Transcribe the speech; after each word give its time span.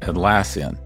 Atlassian. 0.00 0.78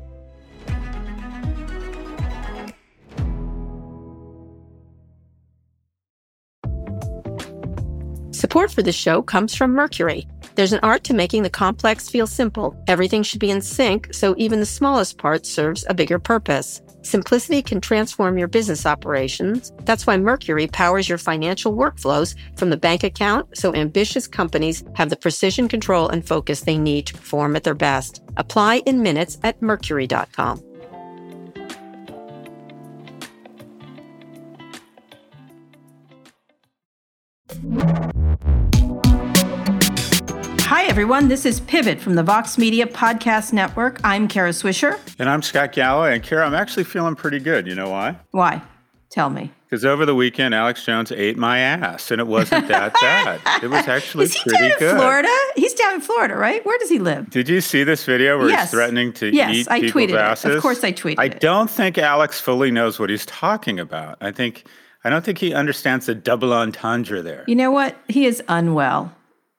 Support 8.33 8.73
for 8.73 8.83
this 8.83 8.97
show 8.97 9.23
comes 9.23 9.55
from 9.55 9.73
Mercury. 9.73 10.27
There's 10.55 10.73
an 10.73 10.81
art 10.83 11.05
to 11.05 11.15
making 11.15 11.43
the 11.43 11.51
complex 11.51 12.09
feel 12.09 12.27
simple. 12.27 12.77
Everything 12.89 13.23
should 13.23 13.39
be 13.39 13.51
in 13.51 13.61
sync, 13.63 14.13
so 14.13 14.35
even 14.39 14.61
the 14.61 14.67
smallest 14.67 15.19
part 15.19 15.47
serves 15.47 15.85
a 15.89 15.95
bigger 15.95 16.19
purpose. 16.19 16.83
Simplicity 17.03 17.63
can 17.63 17.81
transform 17.81 18.39
your 18.39 18.49
business 18.49 18.87
operations. 18.87 19.73
That's 19.85 20.07
why 20.07 20.17
Mercury 20.17 20.67
powers 20.67 21.09
your 21.09 21.19
financial 21.19 21.75
workflows 21.75 22.35
from 22.57 22.71
the 22.71 22.77
bank 22.77 23.05
account 23.05 23.57
so 23.57 23.75
ambitious 23.75 24.27
companies 24.27 24.85
have 24.95 25.11
the 25.11 25.17
precision, 25.17 25.69
control, 25.69 26.09
and 26.09 26.27
focus 26.27 26.61
they 26.61 26.79
need 26.79 27.07
to 27.07 27.15
perform 27.15 27.57
at 27.57 27.65
their 27.65 27.75
best. 27.75 28.23
Apply 28.37 28.83
in 28.87 29.03
minutes 29.03 29.39
at 29.43 29.61
mercury.com. 29.63 30.63
Hi, 40.81 40.87
everyone. 40.87 41.29
This 41.29 41.45
is 41.45 41.61
Pivot 41.61 42.01
from 42.01 42.15
the 42.15 42.23
Vox 42.23 42.57
Media 42.57 42.87
Podcast 42.87 43.53
Network. 43.53 44.01
I'm 44.03 44.27
Kara 44.27 44.49
Swisher. 44.49 44.99
And 45.19 45.29
I'm 45.29 45.43
Scott 45.43 45.73
Galloway. 45.73 46.15
And 46.15 46.23
Kara, 46.23 46.47
I'm 46.47 46.55
actually 46.55 46.85
feeling 46.85 47.15
pretty 47.17 47.39
good. 47.39 47.67
You 47.67 47.75
know 47.75 47.91
why? 47.91 48.17
Why? 48.31 48.63
Tell 49.11 49.29
me. 49.29 49.53
Because 49.67 49.85
over 49.85 50.07
the 50.07 50.15
weekend, 50.15 50.55
Alex 50.55 50.83
Jones 50.83 51.13
ate 51.13 51.37
my 51.37 51.59
ass, 51.59 52.11
and 52.11 52.19
it 52.19 52.27
wasn't 52.27 52.67
that 52.69 52.95
bad. 53.01 53.43
It 53.63 53.67
was 53.69 53.87
actually 53.89 54.25
Is 54.25 54.35
he 54.35 54.43
pretty 54.49 54.57
down 54.59 54.73
in 54.73 54.79
good. 54.79 54.97
Florida? 54.97 55.37
He's 55.55 55.75
down 55.75 55.95
in 55.97 56.01
Florida, 56.01 56.35
right? 56.35 56.65
Where 56.65 56.79
does 56.79 56.89
he 56.89 56.99
live? 56.99 57.29
Did 57.29 57.47
you 57.51 57.61
see 57.61 57.85
this 57.85 58.03
video 58.07 58.39
where 58.39 58.49
Yes. 58.49 58.63
he's 58.63 58.71
threatening 58.71 59.13
to 59.13 59.29
Yes, 59.35 59.55
eat 59.55 59.71
I 59.71 59.81
people's 59.83 60.05
tweeted 60.05 60.45
it. 60.47 60.57
Of 60.57 60.63
course 60.63 60.83
I 60.83 60.93
tweeted 60.93 61.17
I 61.19 61.27
it. 61.27 61.41
don't 61.41 61.69
think 61.69 61.99
Alex 61.99 62.41
fully 62.41 62.71
knows 62.71 62.99
what 62.99 63.11
he's 63.11 63.27
talking 63.27 63.79
about. 63.79 64.17
I 64.23 64.33
think 64.33 64.65
I 65.05 65.11
don't 65.11 65.25
think 65.27 65.37
he 65.37 65.53
understands 65.53 66.07
the 66.07 66.15
double 66.15 66.55
entendre 66.55 67.21
there. 67.21 67.45
You 67.47 67.55
know 67.57 67.71
what? 67.71 67.97
He 68.09 68.25
is 68.25 68.43
unwell. 68.49 69.15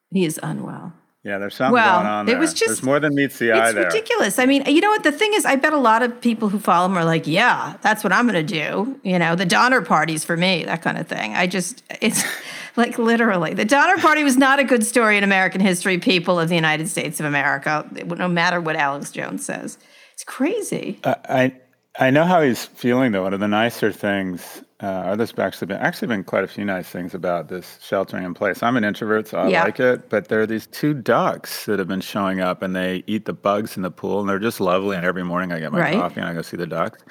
He 0.10 0.26
is 0.26 0.40
unwell. 0.42 0.94
Yeah, 1.24 1.38
there's 1.38 1.54
something 1.56 1.74
Well, 1.74 1.98
going 2.00 2.08
on 2.08 2.26
There. 2.26 2.36
it 2.36 2.40
was 2.40 2.52
just- 2.54 2.66
there's 2.68 2.84
more 2.84 3.00
than 3.00 3.14
meets 3.14 3.38
the 3.38 3.52
eye 3.52 3.66
It's 3.66 3.74
there. 3.76 3.86
ridiculous. 3.86 4.40
I 4.40 4.48
mean, 4.48 4.64
you 4.66 4.82
know 4.82 4.90
what? 4.90 5.04
The 5.04 5.12
thing 5.12 5.34
is, 5.36 5.46
I 5.46 5.56
bet 5.56 5.72
a 5.72 5.78
lot 5.78 6.02
of 6.02 6.20
people 6.20 6.50
who 6.50 6.58
follow 6.58 6.88
him 6.88 6.98
are 6.98 7.06
like, 7.06 7.28
yeah, 7.28 7.76
that's 7.82 8.04
what 8.04 8.12
I'm 8.12 8.28
going 8.28 8.44
to 8.44 8.54
do. 8.54 9.00
You 9.04 9.20
know, 9.20 9.36
the 9.36 9.46
Donner 9.46 9.82
Party's 9.82 10.24
for 10.24 10.36
me, 10.36 10.64
that 10.66 10.82
kind 10.82 10.98
of 10.98 11.08
thing. 11.08 11.36
I 11.36 11.46
just, 11.46 11.84
it's 12.02 12.24
like 12.76 12.98
literally. 12.98 13.54
The 13.54 13.66
Donner 13.66 13.98
Party 14.00 14.24
was 14.24 14.36
not 14.36 14.58
a 14.60 14.64
good 14.64 14.84
story 14.84 15.16
in 15.16 15.24
American 15.24 15.62
history, 15.62 16.00
people 16.00 16.40
of 16.40 16.50
the 16.50 16.56
United 16.56 16.88
States 16.90 17.20
of 17.20 17.28
America, 17.28 17.86
no 18.08 18.28
matter 18.28 18.60
what 18.60 18.76
Alex 18.76 19.12
Jones 19.12 19.46
says. 19.46 19.78
It's 20.14 20.24
crazy. 20.24 21.00
I 21.06 21.54
I 22.00 22.10
know 22.10 22.24
how 22.24 22.42
he's 22.42 22.66
feeling 22.66 23.12
though. 23.12 23.24
One 23.24 23.34
of 23.34 23.40
the 23.42 23.48
nicer 23.48 23.92
things, 23.92 24.64
uh, 24.82 25.16
there's 25.16 25.34
actually 25.38 25.68
been 25.68 25.78
actually 25.78 26.08
been 26.08 26.24
quite 26.24 26.44
a 26.44 26.48
few 26.48 26.66
nice 26.66 26.88
things 26.90 27.14
about 27.14 27.48
this 27.50 27.78
sheltering 27.82 28.24
in 28.24 28.34
place. 28.34 28.64
I'm 28.64 28.78
an 28.78 28.84
introvert, 28.84 29.28
so 29.28 29.38
I 29.40 29.48
Yeah. 29.50 29.64
like 29.64 29.80
it. 29.80 30.10
But 30.10 30.28
there 30.28 30.42
are 30.42 30.48
these 30.48 30.66
two 30.68 30.94
ducks 30.94 31.66
that 31.66 31.78
have 31.80 31.88
been 31.88 32.02
showing 32.02 32.42
up, 32.42 32.62
and 32.64 32.76
they 32.76 33.04
eat 33.08 33.26
the 33.26 33.34
bugs 33.34 33.78
in 33.78 33.84
the 33.84 33.92
pool, 33.92 34.20
and 34.22 34.30
they're 34.30 34.40
just 34.40 34.60
lovely. 34.60 34.96
And 34.98 35.06
every 35.06 35.24
morning 35.24 35.52
I 35.52 35.60
get 35.60 35.72
my 35.72 35.80
Right. 35.80 35.94
coffee 35.96 36.20
and 36.20 36.30
I 36.30 36.34
go 36.34 36.42
see 36.42 36.58
the 36.58 36.66
ducks. 36.68 37.04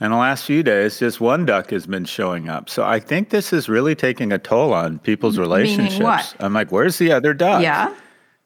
And 0.00 0.12
the 0.12 0.16
last 0.16 0.44
few 0.44 0.62
days, 0.62 0.98
just 0.98 1.20
one 1.20 1.44
duck 1.46 1.70
has 1.70 1.86
been 1.86 2.04
showing 2.04 2.48
up. 2.48 2.68
So 2.68 2.82
I 2.84 2.98
think 2.98 3.30
this 3.30 3.52
is 3.52 3.68
really 3.68 3.94
taking 3.94 4.32
a 4.32 4.38
toll 4.38 4.72
on 4.72 4.98
people's 4.98 5.38
relationships. 5.38 6.00
what? 6.02 6.34
I'm 6.40 6.52
like, 6.52 6.72
where's 6.72 6.98
the 6.98 7.12
other 7.12 7.32
duck? 7.32 7.62
Yeah. 7.62 7.90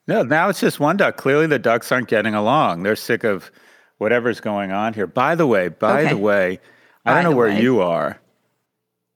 No, 0.06 0.22
now 0.22 0.48
it's 0.48 0.60
just 0.60 0.78
one 0.80 0.96
duck. 0.96 1.16
Clearly, 1.16 1.46
the 1.46 1.58
ducks 1.58 1.90
aren't 1.92 2.08
getting 2.08 2.34
along. 2.34 2.82
They're 2.82 2.96
sick 2.96 3.24
of 3.24 3.50
whatever's 3.98 4.40
going 4.40 4.72
on 4.72 4.92
here. 4.94 5.06
By 5.06 5.34
the 5.34 5.46
way, 5.46 5.68
by 5.68 6.00
Okay. 6.02 6.10
the 6.10 6.18
way, 6.18 6.60
I 7.06 7.12
By 7.12 7.22
don't 7.22 7.30
know 7.30 7.36
where 7.36 7.48
way. 7.48 7.60
you 7.62 7.80
are. 7.80 8.18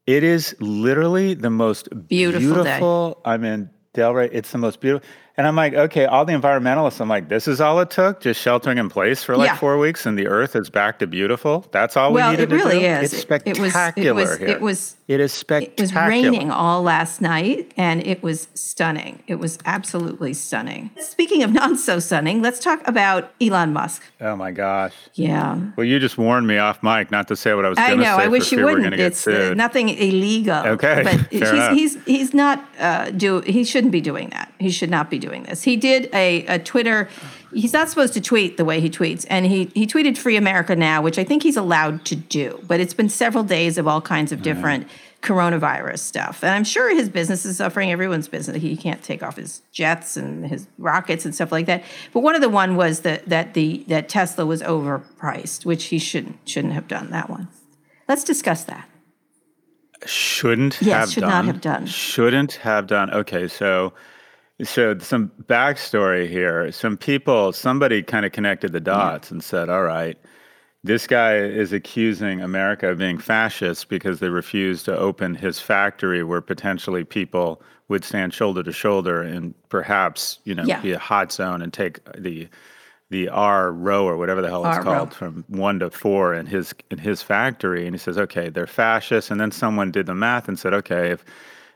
It 0.06 0.24
is 0.24 0.56
literally 0.58 1.34
the 1.34 1.50
most 1.50 1.88
Beautiful 2.08 2.64
day. 2.64 3.20
I'm 3.24 3.44
in 3.44 3.70
Delray. 3.94 4.30
It's 4.32 4.50
the 4.50 4.58
most 4.58 4.80
beautiful. 4.80 5.08
And 5.38 5.46
I'm 5.46 5.56
like, 5.56 5.72
okay, 5.72 6.04
all 6.04 6.26
the 6.26 6.34
environmentalists, 6.34 7.00
I'm 7.00 7.08
like, 7.08 7.30
this 7.30 7.48
is 7.48 7.58
all 7.60 7.80
it 7.80 7.90
took, 7.90 8.20
just 8.20 8.38
sheltering 8.38 8.76
in 8.76 8.90
place 8.90 9.24
for 9.24 9.34
like 9.34 9.46
Yeah. 9.48 9.56
four 9.56 9.78
weeks, 9.78 10.04
and 10.04 10.18
the 10.18 10.26
earth 10.28 10.54
is 10.54 10.68
back 10.68 10.98
to 10.98 11.06
beautiful. 11.06 11.64
That's 11.72 11.96
all 11.96 12.12
Well, 12.12 12.30
we 12.30 12.36
needed 12.36 12.52
it 12.52 12.54
really 12.54 12.80
to 12.80 12.80
do. 12.80 12.86
is. 12.86 13.12
It's 13.14 13.24
It- 13.24 13.42
it 13.46 13.58
was- 13.58 13.68
it 13.68 13.72
spectacular 13.72 14.14
was- 14.14 14.38
here. 14.38 14.48
it 14.48 14.60
was- 14.60 14.96
It 15.08 15.20
is 15.20 15.32
spectacular. 15.32 15.74
It 15.76 15.80
was 15.80 15.94
raining 15.94 16.50
all 16.50 16.82
last 16.82 17.20
night 17.22 17.72
and 17.76 18.06
it 18.06 18.22
was 18.22 18.48
stunning. 18.54 19.22
It 19.26 19.38
was 19.38 19.58
absolutely 19.66 20.32
stunning. 20.34 20.90
Speaking 21.00 21.42
of 21.42 21.52
not 21.52 21.78
so 21.78 21.98
stunning, 21.98 22.40
let's 22.42 22.58
talk 22.58 22.86
about 22.86 23.30
Elon 23.40 23.72
Musk. 23.72 24.02
Oh 24.20 24.36
my 24.36 24.50
gosh. 24.52 24.92
Yeah. 25.14 25.56
Well, 25.76 25.84
you 25.84 25.98
just 25.98 26.16
warned 26.18 26.46
me 26.46 26.58
off 26.58 26.82
mic 26.82 27.10
not 27.10 27.28
to 27.28 27.36
say 27.36 27.52
what 27.54 27.64
I 27.64 27.68
was 27.70 27.78
I 27.78 27.88
going 27.88 27.98
to 28.00 28.04
say. 28.04 28.10
know. 28.10 28.16
I 28.18 28.28
wish 28.28 28.52
you 28.52 28.64
wouldn't. 28.64 28.94
It's 28.94 29.26
uh, 29.26 29.52
nothing 29.54 29.88
illegal. 29.90 30.62
Okay, 30.66 31.02
but 31.04 31.38
fair 31.38 31.72
he's, 31.74 31.94
he's, 31.96 32.04
he's 32.04 32.34
not 32.34 32.64
uh, 32.78 33.10
do. 33.10 33.40
He 33.40 33.64
shouldn't 33.64 33.92
be 33.92 34.00
doing 34.00 34.28
that. 34.30 34.52
He 34.58 34.70
should 34.70 34.90
not 34.90 35.10
be 35.10 35.18
doing 35.22 35.44
this. 35.44 35.62
He 35.62 35.76
did 35.76 36.10
a, 36.12 36.44
a 36.46 36.58
Twitter. 36.58 37.08
He's 37.54 37.72
not 37.72 37.88
supposed 37.88 38.12
to 38.14 38.20
tweet 38.20 38.56
the 38.58 38.64
way 38.66 38.80
he 38.80 38.90
tweets, 38.90 39.24
and 39.30 39.46
he 39.46 39.70
he 39.74 39.86
tweeted 39.86 40.18
"Free 40.18 40.36
America 40.36 40.76
Now," 40.76 41.00
which 41.00 41.18
I 41.18 41.24
think 41.24 41.42
he's 41.42 41.56
allowed 41.56 42.04
to 42.06 42.16
do. 42.16 42.60
But 42.66 42.80
it's 42.80 42.94
been 42.94 43.08
several 43.08 43.44
days 43.44 43.78
of 43.78 43.86
all 43.88 44.00
kinds 44.02 44.32
of 44.32 44.42
different 44.42 44.86
coronavirus 45.22 46.00
stuff, 46.00 46.42
and 46.42 46.50
I'm 46.52 46.64
sure 46.64 46.94
his 46.94 47.08
business 47.08 47.44
is 47.46 47.56
suffering. 47.56 47.92
Everyone's 47.92 48.26
business. 48.28 48.60
He 48.60 48.76
can't 48.76 49.02
take 49.02 49.22
off 49.22 49.36
his 49.36 49.62
jets 49.72 50.16
and 50.16 50.46
his 50.46 50.66
rockets 50.78 51.24
and 51.24 51.34
stuff 51.34 51.52
like 51.52 51.66
that. 51.66 51.84
But 52.12 52.20
one 52.20 52.34
of 52.34 52.40
the 52.42 52.48
one 52.50 52.74
was 52.76 53.00
that 53.00 53.28
that 53.28 53.54
the 53.54 53.84
that 53.88 54.08
Tesla 54.08 54.44
was 54.46 54.62
overpriced, 54.62 55.64
which 55.64 55.84
he 55.84 55.98
shouldn't 55.98 56.38
shouldn't 56.48 56.72
have 56.74 56.88
done 56.88 57.10
that 57.10 57.30
one. 57.30 57.48
Let's 58.08 58.24
discuss 58.24 58.64
that. 58.64 58.88
shouldn't 60.04 60.78
Yes, 60.82 60.88
have 61.00 61.10
should 61.12 61.20
done. 61.20 61.30
not 61.30 61.44
have 61.44 61.60
done. 61.60 61.86
Shouldn't 61.86 62.52
have 62.54 62.86
done. 62.86 63.10
Okay, 63.12 63.46
so 63.46 63.92
so 64.62 64.96
some 64.98 65.30
backstory 65.44 66.28
here. 66.28 66.70
Some 66.72 66.96
people, 66.96 67.52
somebody 67.52 68.02
kind 68.02 68.24
of 68.26 68.32
connected 68.32 68.72
the 68.72 68.80
dots 68.80 69.30
and 69.30 69.42
said, 69.42 69.68
"All 69.68 69.82
right, 69.82 70.18
this 70.84 71.06
guy 71.06 71.36
is 71.36 71.72
accusing 71.72 72.40
America 72.40 72.88
of 72.90 72.98
being 72.98 73.18
fascist 73.18 73.88
because 73.88 74.20
they 74.20 74.28
refused 74.28 74.84
to 74.86 74.96
open 74.96 75.34
his 75.34 75.58
factory 75.60 76.22
where 76.22 76.40
potentially 76.40 77.04
people 77.04 77.62
would 77.88 78.04
stand 78.04 78.32
shoulder 78.32 78.62
to 78.62 78.72
shoulder 78.72 79.22
and 79.22 79.54
perhaps 79.68 80.38
you 80.44 80.54
know 80.54 80.64
Yeah. 80.64 80.80
be 80.80 80.92
a 80.92 80.98
hot 80.98 81.32
zone 81.32 81.62
and 81.62 81.72
take 81.72 82.00
the." 82.16 82.48
the 83.10 83.28
R 83.28 83.70
row 83.72 84.06
or 84.06 84.16
whatever 84.16 84.40
the 84.40 84.48
hell 84.48 84.64
it's 84.64 84.78
R 84.78 84.84
row. 84.84 84.90
called 85.00 85.12
from 85.12 85.44
one 85.48 85.78
to 85.80 85.90
four 85.90 86.32
in 86.32 86.46
his 86.46 86.72
in 86.90 86.96
his 86.96 87.20
factory, 87.22 87.84
and 87.84 87.94
he 87.94 87.98
says, 87.98 88.16
okay, 88.16 88.48
they're 88.48 88.66
fascists. 88.66 89.30
And 89.30 89.38
then 89.38 89.50
someone 89.50 89.90
did 89.90 90.06
the 90.06 90.14
math 90.14 90.48
and 90.48 90.58
said, 90.58 90.72
okay, 90.72 91.10
if 91.10 91.22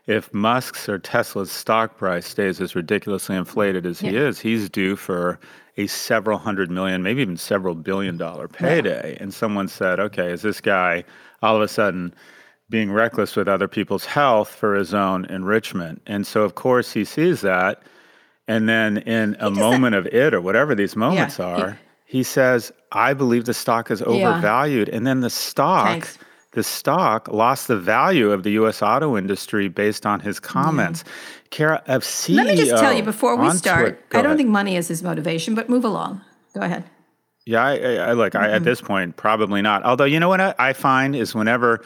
if 0.07 0.33
Musk's 0.33 0.89
or 0.89 0.99
Tesla's 0.99 1.51
stock 1.51 1.97
price 1.97 2.27
stays 2.27 2.61
as 2.61 2.75
ridiculously 2.77 3.37
inflated 3.37 3.85
as 3.87 4.01
he 4.01 4.17
is, 4.17 4.39
he's 4.39 4.69
due 4.71 4.95
for 4.97 5.39
a 5.77 5.87
several 5.89 6.39
hundred 6.39 6.71
million, 6.71 7.03
maybe 7.03 7.23
even 7.23 7.37
several 7.37 7.75
billion 7.75 8.17
dollar 8.17 8.49
payday. 8.49 9.17
And 9.21 9.35
someone 9.35 9.69
said, 9.69 9.99
okay, 10.01 10.31
is 10.31 10.43
this 10.43 10.61
guy 10.61 11.05
all 11.43 11.57
of 11.57 11.63
a 11.63 11.69
sudden 11.69 12.15
being 12.71 12.91
reckless 12.93 13.37
with 13.37 13.47
other 13.49 13.69
people's 13.69 14.05
health 14.07 14.49
for 14.49 14.75
his 14.75 14.95
own 14.95 15.25
enrichment? 15.27 16.01
And 16.07 16.27
so, 16.27 16.43
of 16.43 16.55
course, 16.55 16.93
he 16.93 17.05
sees 17.05 17.41
that. 17.43 17.83
And 18.49 18.69
then 18.69 18.99
in 18.99 19.37
a 19.41 19.51
moment 19.51 19.97
of 19.97 20.07
it 20.07 20.33
or 20.33 20.41
whatever 20.41 20.75
these 20.75 20.95
moments 20.97 21.37
he- 21.39 21.43
are, 21.43 21.79
he 22.05 22.23
says, 22.23 22.73
I 22.93 23.13
believe 23.13 23.45
the 23.47 23.55
stock 23.55 23.91
is 23.91 24.01
overvalued. 24.03 24.89
And 24.89 25.05
then 25.07 25.21
the 25.21 25.31
stock. 25.31 26.07
The 26.57 26.63
stock 26.63 27.29
lost 27.29 27.69
the 27.69 27.77
value 27.77 28.33
of 28.33 28.43
the 28.43 28.53
US 28.53 28.81
auto 28.81 29.15
industry 29.15 29.69
based 29.69 30.07
on 30.07 30.21
his 30.21 30.41
comments. 30.41 31.05
Kara, 31.51 31.83
of 31.87 32.03
CEO. 32.03 32.37
Let 32.37 32.47
me 32.47 32.57
just 32.57 32.71
tell 32.71 32.95
you 32.95 33.03
before 33.03 33.37
we 33.37 33.51
start, 33.51 34.03
I 34.11 34.17
don't 34.17 34.25
ahead. 34.25 34.37
think 34.39 34.49
money 34.49 34.75
is 34.75 34.89
his 34.89 35.03
motivation, 35.03 35.55
but 35.55 35.69
move 35.69 35.85
along. 35.85 36.23
Go 36.55 36.63
ahead. 36.63 36.85
Yeah, 37.45 37.63
I, 37.63 37.73
I, 37.77 37.95
I 37.95 38.13
look. 38.15 38.33
Mm-hmm. 38.33 38.55
at 38.55 38.65
this 38.65 38.81
point, 38.81 39.17
probably 39.17 39.61
not. 39.61 39.85
Although, 39.85 40.07
you 40.07 40.19
know 40.19 40.31
what 40.31 40.41
I, 40.41 40.55
I 40.59 40.73
find 40.73 41.15
is 41.15 41.35
whenever 41.35 41.85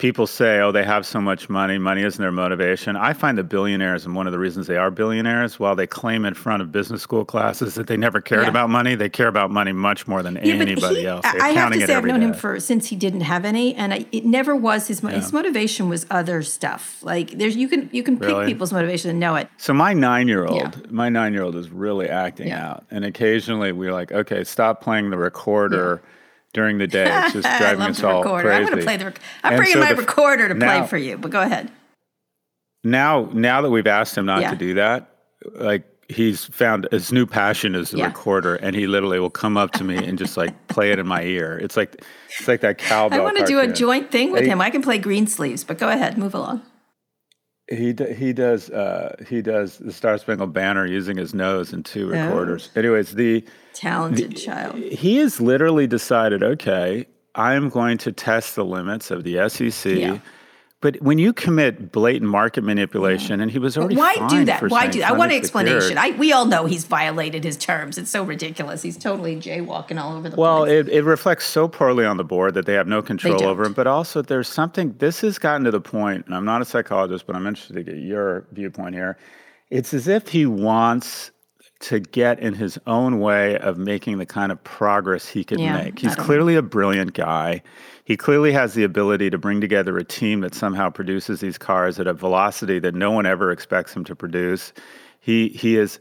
people 0.00 0.26
say, 0.26 0.60
oh, 0.60 0.72
they 0.72 0.82
have 0.82 1.04
so 1.06 1.20
much 1.20 1.50
money, 1.50 1.76
money 1.76 2.02
isn't 2.02 2.20
their 2.20 2.32
motivation. 2.32 2.96
I 2.96 3.12
find 3.12 3.36
that 3.36 3.44
billionaires, 3.44 4.06
and 4.06 4.16
one 4.16 4.26
of 4.26 4.32
the 4.32 4.38
reasons 4.38 4.66
they 4.66 4.78
are 4.78 4.90
billionaires, 4.90 5.60
while 5.60 5.76
they 5.76 5.86
claim 5.86 6.24
in 6.24 6.32
front 6.32 6.62
of 6.62 6.72
business 6.72 7.02
school 7.02 7.24
classes 7.26 7.74
that 7.74 7.86
they 7.86 7.98
never 7.98 8.20
cared 8.22 8.44
Yeah. 8.44 8.48
about 8.48 8.70
money, 8.70 8.94
they 8.94 9.10
care 9.10 9.28
about 9.28 9.50
money 9.50 9.72
much 9.72 10.08
more 10.08 10.22
than 10.22 10.36
Yeah, 10.42 10.54
anybody 10.54 11.00
he- 11.02 11.06
else. 11.06 11.24
I 11.26 11.32
They're 11.32 11.42
I 11.42 11.48
have 11.50 11.72
to 11.74 11.86
say, 11.86 11.94
I've 11.94 12.04
known 12.06 12.22
him 12.22 12.32
for 12.32 12.58
since 12.58 12.88
he 12.88 12.96
didn't 12.96 13.20
have 13.20 13.44
any, 13.44 13.74
and 13.74 13.92
I, 13.92 14.06
it 14.10 14.24
never 14.24 14.56
was 14.56 14.88
his. 14.88 15.02
mo- 15.02 15.10
His 15.10 15.32
motivation 15.34 15.88
was 15.90 16.06
other 16.10 16.42
stuff. 16.42 16.98
Like 17.02 17.32
there's 17.32 17.54
you 17.54 17.68
can 17.68 17.90
you 17.92 18.02
can 18.02 18.18
pick 18.18 18.28
Really? 18.28 18.46
people's 18.46 18.72
motivation 18.72 19.10
and 19.10 19.20
know 19.20 19.36
it. 19.36 19.48
So 19.58 19.74
my 19.74 19.92
nine-year-old, 19.92 20.90
my 20.90 21.10
nine-year-old 21.10 21.56
is 21.56 21.68
really 21.70 22.08
acting 22.08 22.48
Yeah. 22.48 22.70
out, 22.70 22.84
and 22.90 23.04
occasionally 23.04 23.70
we're 23.72 23.92
like, 23.92 24.12
okay, 24.12 24.44
stop 24.44 24.80
playing 24.80 25.10
the 25.10 25.18
recorder 25.18 26.00
during 26.52 26.78
the 26.78 26.86
day. 26.86 27.06
It's 27.24 27.32
just 27.34 27.48
driving 27.58 27.82
us 27.82 28.02
all 28.02 28.22
recorder. 28.22 28.48
crazy. 28.48 28.60
I'm 28.62 28.66
going 28.66 28.78
to 28.78 28.84
play 28.84 28.96
the. 28.96 29.04
Rec- 29.06 29.20
I'm 29.44 29.52
And 29.54 29.58
bringing 29.58 29.74
so 29.74 29.80
my 29.80 29.92
the 29.94 30.00
recorder 30.00 30.48
to 30.48 30.54
play 30.54 30.86
for 30.86 30.96
you. 30.98 31.16
But 31.18 31.30
go 31.30 31.40
ahead. 31.42 31.70
now 32.84 33.28
now 33.32 33.60
that 33.62 33.70
we've 33.70 33.86
asked 33.86 34.16
him 34.16 34.26
not 34.26 34.40
Yeah. 34.40 34.50
to 34.50 34.56
do 34.56 34.74
that 34.74 35.08
like 35.54 35.84
he's 36.08 36.44
found 36.46 36.88
his 36.90 37.12
new 37.12 37.24
passion 37.26 37.74
is 37.74 37.90
the 37.90 37.98
Yeah. 37.98 38.06
recorder 38.06 38.56
and 38.56 38.74
he 38.74 38.86
literally 38.86 39.20
will 39.20 39.30
come 39.30 39.56
up 39.56 39.70
to 39.72 39.84
me 39.84 39.96
and 39.96 40.18
just 40.18 40.36
like 40.36 40.66
play 40.68 40.90
it 40.90 40.98
in 40.98 41.06
my 41.06 41.22
ear 41.22 41.58
it's 41.62 41.76
like 41.76 42.02
it's 42.38 42.48
like 42.48 42.62
that 42.62 42.78
cowbell 42.78 43.20
I 43.20 43.22
want 43.22 43.36
to 43.38 43.44
do 43.44 43.60
a 43.60 43.68
joint 43.68 44.10
thing 44.10 44.30
with 44.32 44.38
And 44.40 44.46
he- 44.46 44.52
him. 44.52 44.60
I 44.60 44.70
can 44.70 44.82
play 44.82 44.98
green 44.98 45.26
sleeves, 45.26 45.62
but 45.64 45.78
go 45.78 45.88
ahead, 45.88 46.16
move 46.18 46.34
along. 46.34 46.62
He 47.70 47.92
d- 47.92 48.12
he 48.14 48.32
does 48.32 48.68
uh 48.70 49.14
he 49.28 49.40
does 49.40 49.78
the 49.78 49.92
star 49.92 50.18
spangled 50.18 50.52
banner 50.52 50.84
using 50.86 51.16
his 51.16 51.32
nose 51.34 51.72
and 51.72 51.84
two 51.84 52.06
Oh. 52.12 52.18
recorders 52.26 52.68
anyways 52.74 53.14
the 53.14 53.44
Talented 53.74 54.36
child. 54.36 54.76
he 54.76 55.16
has 55.18 55.40
literally 55.40 55.86
decided 55.86 56.42
okay 56.42 57.06
i 57.34 57.54
am 57.54 57.68
going 57.68 57.96
to 57.98 58.10
test 58.12 58.56
the 58.56 58.64
limits 58.64 59.10
of 59.12 59.22
the 59.24 59.48
sec 59.48 59.96
Yeah. 59.96 60.18
But 60.82 61.00
when 61.02 61.18
you 61.18 61.32
commit 61.34 61.92
blatant 61.92 62.30
market 62.30 62.64
manipulation 62.64 63.40
and 63.40 63.50
he 63.50 63.58
was 63.58 63.76
already 63.76 63.96
Why 63.96 64.14
do 64.28 64.44
that? 64.46 64.62
Why 64.70 64.86
do? 64.86 65.02
I 65.02 65.12
want 65.12 65.30
an 65.32 65.36
explanation. 65.38 65.98
I 65.98 66.10
we 66.12 66.32
all 66.32 66.46
know 66.46 66.64
he's 66.66 66.84
violated 66.84 67.44
his 67.44 67.56
terms. 67.58 67.98
It's 67.98 68.10
so 68.10 68.22
ridiculous. 68.24 68.80
He's 68.82 68.96
totally 68.96 69.36
jaywalking 69.36 70.00
all 70.00 70.16
over 70.16 70.30
the 70.30 70.36
Well, 70.36 70.64
place. 70.64 70.86
it, 70.86 70.88
it 70.88 71.02
reflects 71.04 71.44
so 71.46 71.68
poorly 71.68 72.06
on 72.06 72.16
the 72.16 72.24
board 72.24 72.54
that 72.54 72.64
they 72.64 72.74
have 72.74 72.86
no 72.88 73.02
control 73.02 73.44
over 73.44 73.64
him. 73.64 73.74
But 73.74 73.86
also, 73.86 74.22
there's 74.22 74.48
something, 74.48 74.94
this 74.98 75.20
has 75.20 75.38
gotten 75.38 75.64
to 75.64 75.70
the 75.70 75.80
point, 75.82 76.24
and 76.26 76.34
I'm 76.34 76.46
not 76.46 76.62
a 76.62 76.64
psychologist, 76.64 77.26
but 77.26 77.36
I'm 77.36 77.46
interested 77.46 77.74
to 77.74 77.82
get 77.82 77.96
your 77.96 78.46
viewpoint 78.52 78.94
here. 78.94 79.18
It's 79.68 79.92
as 79.92 80.08
if 80.08 80.28
he 80.28 80.46
wants 80.46 81.30
to 81.80 82.00
get 82.00 82.38
in 82.40 82.54
his 82.54 82.78
own 82.86 83.20
way 83.20 83.56
of 83.58 83.78
making 83.78 84.18
the 84.18 84.26
kind 84.26 84.52
of 84.52 84.62
progress 84.64 85.26
he 85.26 85.44
could 85.44 85.58
Yeah, 85.60 85.76
make. 85.82 85.98
He's 85.98 86.10
don't 86.10 86.18
know. 86.18 86.24
clearly 86.24 86.56
a 86.56 86.62
brilliant 86.62 87.14
guy. 87.14 87.62
He 88.10 88.16
clearly 88.16 88.50
has 88.50 88.74
the 88.74 88.82
ability 88.82 89.30
to 89.30 89.38
bring 89.38 89.60
together 89.60 89.96
a 89.96 90.02
team 90.02 90.40
that 90.40 90.52
somehow 90.52 90.90
produces 90.90 91.38
these 91.38 91.56
cars 91.56 92.00
at 92.00 92.08
a 92.08 92.12
velocity 92.12 92.80
that 92.80 92.92
no 92.92 93.12
one 93.12 93.24
ever 93.24 93.52
expects 93.52 93.94
him 93.94 94.02
to 94.02 94.16
produce. 94.16 94.72
He 95.20 95.50
he 95.50 95.76
is 95.76 96.00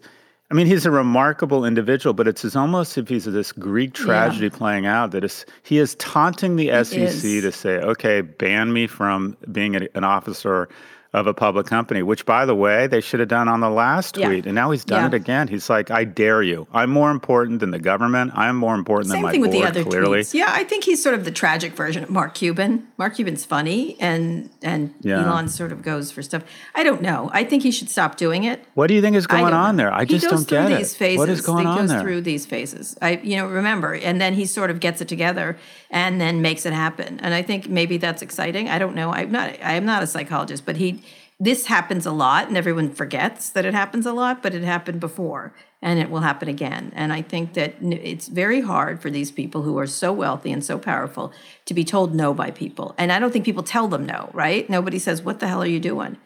I 0.49 0.55
mean, 0.55 0.65
he's 0.65 0.87
a 0.87 0.89
remarkable 0.89 1.65
individual, 1.65 2.15
but 2.15 2.27
it's 2.27 2.43
as 2.43 2.55
almost 2.55 2.97
if 2.97 3.09
he's 3.09 3.25
this 3.25 3.51
Greek 3.51 3.93
tragedy 3.93 4.49
playing 4.49 4.87
out 4.87 5.11
that 5.11 5.23
is 5.23 5.45
he 5.61 5.77
is 5.77 5.93
taunting 5.97 6.55
the 6.55 6.69
SEC 6.83 6.97
is. 6.97 7.21
to 7.21 7.51
say, 7.51 7.77
okay, 7.77 8.21
ban 8.21 8.73
me 8.73 8.87
from 8.87 9.37
being 9.51 9.75
an 9.75 10.03
officer 10.03 10.67
of 11.11 11.25
a 11.25 11.33
public 11.33 11.65
company, 11.65 12.03
which 12.03 12.23
by 12.23 12.45
the 12.45 12.53
way, 12.53 12.85
they 12.85 13.01
should 13.01 13.19
have 13.19 13.29
done 13.29 13.47
on 13.47 13.61
the 13.61 13.69
last 13.69 14.15
Yeah. 14.15 14.27
tweet. 14.27 14.45
And 14.45 14.53
now 14.53 14.69
he's 14.69 14.85
done 14.85 15.01
Yeah. 15.01 15.07
it 15.07 15.13
again. 15.15 15.47
He's 15.47 15.67
like, 15.67 15.89
I 15.89 16.03
dare 16.03 16.43
you. 16.43 16.67
I'm 16.71 16.91
more 16.91 17.09
important 17.09 17.61
than 17.61 17.71
the 17.71 17.79
government. 17.79 18.31
I'm 18.35 18.55
more 18.55 18.75
important 18.75 19.07
than 19.09 19.15
Same 19.15 19.23
my 19.23 19.31
thing 19.31 19.41
with 19.41 19.49
the 19.51 19.63
other 19.63 19.83
clearly. 19.83 20.19
tweets. 20.19 20.35
Yeah, 20.35 20.51
I 20.53 20.63
think 20.63 20.83
he's 20.83 21.01
sort 21.01 21.15
of 21.15 21.25
the 21.25 21.31
tragic 21.31 21.73
version 21.73 22.03
of 22.03 22.11
Mark 22.11 22.35
Cuban. 22.35 22.83
Mark 22.99 23.15
Cuban's 23.15 23.43
funny, 23.43 23.97
and 23.99 24.49
and 24.61 24.93
Yeah. 25.01 25.25
Elon 25.25 25.47
sort 25.47 25.71
of 25.71 25.81
goes 25.81 26.11
for 26.11 26.21
stuff. 26.21 26.43
I 26.75 26.83
don't 26.83 27.01
know. 27.01 27.31
I 27.33 27.43
think 27.43 27.63
he 27.63 27.71
should 27.71 27.89
stop 27.89 28.15
doing 28.17 28.43
it. 28.43 28.63
What 28.75 28.85
do 28.87 28.93
you 28.93 29.01
think 29.01 29.15
is 29.15 29.25
going 29.25 29.51
on 29.51 29.77
know. 29.77 29.83
there? 29.85 29.93
I 29.93 30.01
he 30.01 30.05
just 30.05 30.29
don't 30.29 30.47
get 30.47 30.71
it. 30.71 30.85
Phases. 30.85 31.17
What 31.17 31.29
is 31.29 31.41
going 31.41 31.65
he 31.65 31.71
on 31.71 31.77
goes 31.79 31.89
there? 31.89 32.01
through 32.01 32.21
these 32.21 32.45
phases. 32.45 32.95
I, 33.01 33.19
you 33.23 33.35
know, 33.37 33.47
remember, 33.47 33.93
and 33.95 34.21
then 34.21 34.33
he 34.35 34.45
sort 34.45 34.69
of 34.69 34.79
gets 34.79 35.01
it 35.01 35.07
together 35.07 35.57
and 35.89 36.21
then 36.21 36.41
makes 36.43 36.67
it 36.67 36.73
happen. 36.73 37.19
And 37.23 37.33
I 37.33 37.41
think 37.41 37.67
maybe 37.67 37.97
that's 37.97 38.21
exciting. 38.21 38.69
I 38.69 38.77
don't 38.77 38.93
know. 38.93 39.11
I'm 39.11 39.31
not. 39.31 39.49
I 39.63 39.73
am 39.73 39.85
not 39.85 40.03
a 40.03 40.07
psychologist, 40.07 40.67
but 40.67 40.77
he. 40.77 40.97
This 41.39 41.67
happens 41.67 42.05
a 42.05 42.11
lot, 42.11 42.49
and 42.49 42.57
everyone 42.57 42.91
forgets 42.91 43.49
that 43.51 43.65
it 43.65 43.73
happens 43.73 44.05
a 44.05 44.11
lot. 44.13 44.43
But 44.43 44.53
it 44.53 44.63
happened 44.63 44.99
before, 44.99 45.53
and 45.81 45.99
it 45.99 46.09
will 46.09 46.19
happen 46.19 46.49
again. 46.49 46.91
And 46.95 47.13
I 47.13 47.21
think 47.21 47.53
that 47.53 47.75
it's 47.81 48.27
very 48.27 48.61
hard 48.61 49.01
for 49.01 49.09
these 49.09 49.31
people 49.31 49.61
who 49.61 49.77
are 49.77 49.87
so 49.87 50.11
wealthy 50.11 50.51
and 50.51 50.63
so 50.63 50.77
powerful 50.77 51.31
to 51.65 51.73
be 51.73 51.85
told 51.85 52.13
no 52.13 52.33
by 52.33 52.51
people. 52.51 52.93
And 52.97 53.11
I 53.11 53.19
don't 53.19 53.31
think 53.31 53.45
people 53.45 53.63
tell 53.63 53.87
them 53.87 54.05
no. 54.05 54.29
Right? 54.33 54.69
Nobody 54.69 54.99
says, 54.99 55.21
"What 55.21 55.39
the 55.39 55.47
hell 55.47 55.63
are 55.63 55.67
you 55.67 55.79
doing?" 55.79 56.17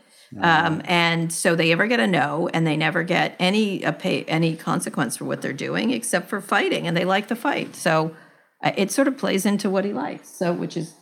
Um, 0.41 0.81
and 0.85 1.31
so 1.31 1.55
they 1.55 1.71
ever 1.71 1.85
get 1.85 1.99
a 1.99 2.07
no, 2.07 2.49
and 2.53 2.65
they 2.65 2.75
never 2.75 3.03
get 3.03 3.35
any 3.39 3.83
a 3.83 3.93
pay, 3.93 4.23
any 4.23 4.55
consequence 4.55 5.17
for 5.17 5.25
what 5.25 5.43
they're 5.43 5.53
doing, 5.53 5.91
except 5.91 6.27
for 6.27 6.41
fighting, 6.41 6.87
and 6.87 6.97
they 6.97 7.05
like 7.05 7.27
the 7.27 7.35
fight. 7.35 7.75
So 7.75 8.15
uh, 8.63 8.71
it 8.75 8.91
sort 8.91 9.07
of 9.07 9.17
plays 9.17 9.45
into 9.45 9.69
what 9.69 9.85
he 9.85 9.93
likes. 9.93 10.29
So 10.29 10.51
which 10.53 10.75
is 10.75 10.95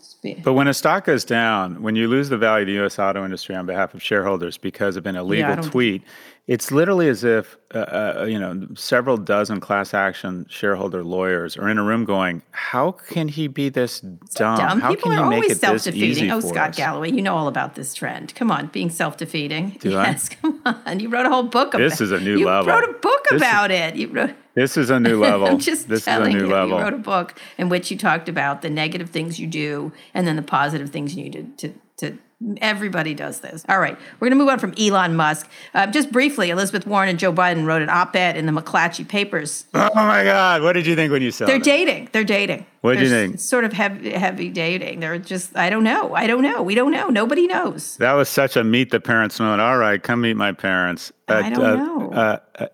But 0.43 0.53
when 0.53 0.67
a 0.67 0.73
stock 0.73 1.05
goes 1.05 1.25
down, 1.25 1.81
when 1.81 1.95
you 1.95 2.07
lose 2.07 2.29
the 2.29 2.37
value 2.37 2.61
of 2.63 2.67
the 2.67 2.73
U.S. 2.73 2.99
auto 2.99 3.25
industry 3.25 3.55
on 3.55 3.65
behalf 3.65 3.95
of 3.95 4.03
shareholders 4.03 4.55
because 4.57 4.95
of 4.95 5.05
an 5.07 5.15
illegal 5.15 5.55
don't- 5.55 5.63
tweet, 5.71 6.03
it's 6.47 6.71
literally 6.71 7.07
as 7.07 7.23
if 7.23 7.55
uh, 7.73 7.77
uh, 8.19 8.25
you 8.27 8.37
know 8.37 8.67
several 8.75 9.15
dozen 9.17 9.59
class 9.59 9.93
action 9.93 10.45
shareholder 10.49 11.03
lawyers 11.03 11.55
are 11.57 11.69
in 11.69 11.77
a 11.77 11.83
room 11.83 12.03
going, 12.05 12.41
"How 12.51 12.91
can 12.91 13.27
he 13.29 13.47
be 13.47 13.69
this 13.69 14.01
dumb? 14.01 14.57
dumb. 14.57 14.79
How 14.81 14.89
People 14.89 15.11
can 15.11 15.11
he 15.13 15.17
are 15.23 15.29
make 15.29 15.49
it 15.49 15.61
this 15.61 15.87
easy 15.87 16.29
Oh, 16.31 16.39
Scott 16.39 16.71
us?" 16.71 16.77
Galloway, 16.77 17.11
you 17.11 17.21
know 17.21 17.35
all 17.35 17.47
about 17.47 17.75
this 17.75 17.93
trend. 17.93 18.35
Come 18.35 18.51
on, 18.51 18.67
being 18.67 18.89
self-defeating. 18.89 19.77
Do 19.79 19.97
I? 19.97 20.03
yes, 20.11 20.29
come 20.29 20.61
on. 20.65 20.99
You 20.99 21.09
wrote 21.09 21.25
a 21.25 21.29
whole 21.29 21.43
book. 21.43 21.69
About 21.73 21.79
This 21.89 22.01
is 22.01 22.11
a 22.11 22.19
new 22.19 22.37
you 22.39 22.45
level. 22.47 22.65
You 22.73 22.79
wrote 22.79 22.89
a 22.89 22.93
book 22.99 23.23
This 23.29 23.37
is- 23.37 23.41
about 23.41 23.71
it. 23.71 23.95
You 23.95 24.07
wrote. 24.09 24.35
This 24.53 24.77
is 24.77 24.89
a 24.89 24.99
new 24.99 25.19
level. 25.21 25.47
I'm 25.47 25.59
just 25.59 25.87
this 25.87 26.01
is 26.01 26.07
a 26.07 26.11
telling 26.11 26.33
new 26.33 26.45
you. 26.45 26.47
level. 26.47 26.77
You 26.77 26.83
wrote 26.83 26.93
a 26.93 26.97
book 26.97 27.39
in 27.57 27.69
which 27.69 27.91
you 27.91 27.97
talked 27.97 28.29
about 28.29 28.61
the 28.61 28.69
negative 28.69 29.09
things 29.09 29.39
you 29.39 29.47
do 29.47 29.91
and 30.13 30.27
then 30.27 30.35
the 30.35 30.41
positive 30.41 30.89
things 30.89 31.15
you 31.15 31.23
need 31.23 31.57
to. 31.57 31.69
to, 31.69 31.79
to 31.97 32.17
Everybody 32.57 33.13
does 33.13 33.41
this. 33.41 33.63
All 33.69 33.79
right, 33.79 33.95
we're 34.19 34.27
going 34.27 34.31
to 34.31 34.43
move 34.43 34.49
on 34.49 34.57
from 34.57 34.73
Elon 34.75 35.15
Musk. 35.15 35.47
Uh, 35.75 35.85
just 35.85 36.11
briefly, 36.11 36.49
Elizabeth 36.49 36.87
Warren 36.87 37.07
and 37.07 37.19
Joe 37.19 37.31
Biden 37.31 37.67
wrote 37.67 37.83
an 37.83 37.89
op-ed 37.89 38.35
in 38.35 38.47
the 38.47 38.51
McClatchy 38.51 39.07
papers. 39.07 39.65
oh 39.75 39.91
my 39.93 40.23
God! 40.23 40.63
What 40.63 40.73
did 40.73 40.87
you 40.87 40.95
think 40.95 41.11
when 41.11 41.21
you 41.21 41.29
saw 41.29 41.45
They're 41.45 41.57
it? 41.57 41.63
dating. 41.63 42.09
They're 42.11 42.23
dating. 42.23 42.65
What'd 42.81 42.99
you 42.99 43.09
think? 43.09 43.39
Sort 43.39 43.63
of 43.63 43.73
heavy, 43.73 44.09
heavy 44.09 44.49
dating. 44.49 45.01
They're 45.01 45.19
just. 45.19 45.55
I 45.55 45.69
don't 45.69 45.83
know. 45.83 46.15
I 46.15 46.25
don't 46.25 46.41
know. 46.41 46.63
We 46.63 46.73
don't 46.73 46.91
know. 46.91 47.09
Nobody 47.09 47.45
knows. 47.45 47.95
That 47.97 48.13
was 48.13 48.27
such 48.27 48.55
a 48.55 48.63
meet 48.63 48.89
the 48.89 48.99
parents 48.99 49.39
moment. 49.39 49.61
All 49.61 49.77
right, 49.77 50.01
come 50.01 50.21
meet 50.21 50.35
my 50.35 50.51
parents. 50.51 51.11
I 51.27 51.47
don't 51.47 51.77
know. 51.77 52.11
Uh, 52.11 52.39
uh, 52.55 52.67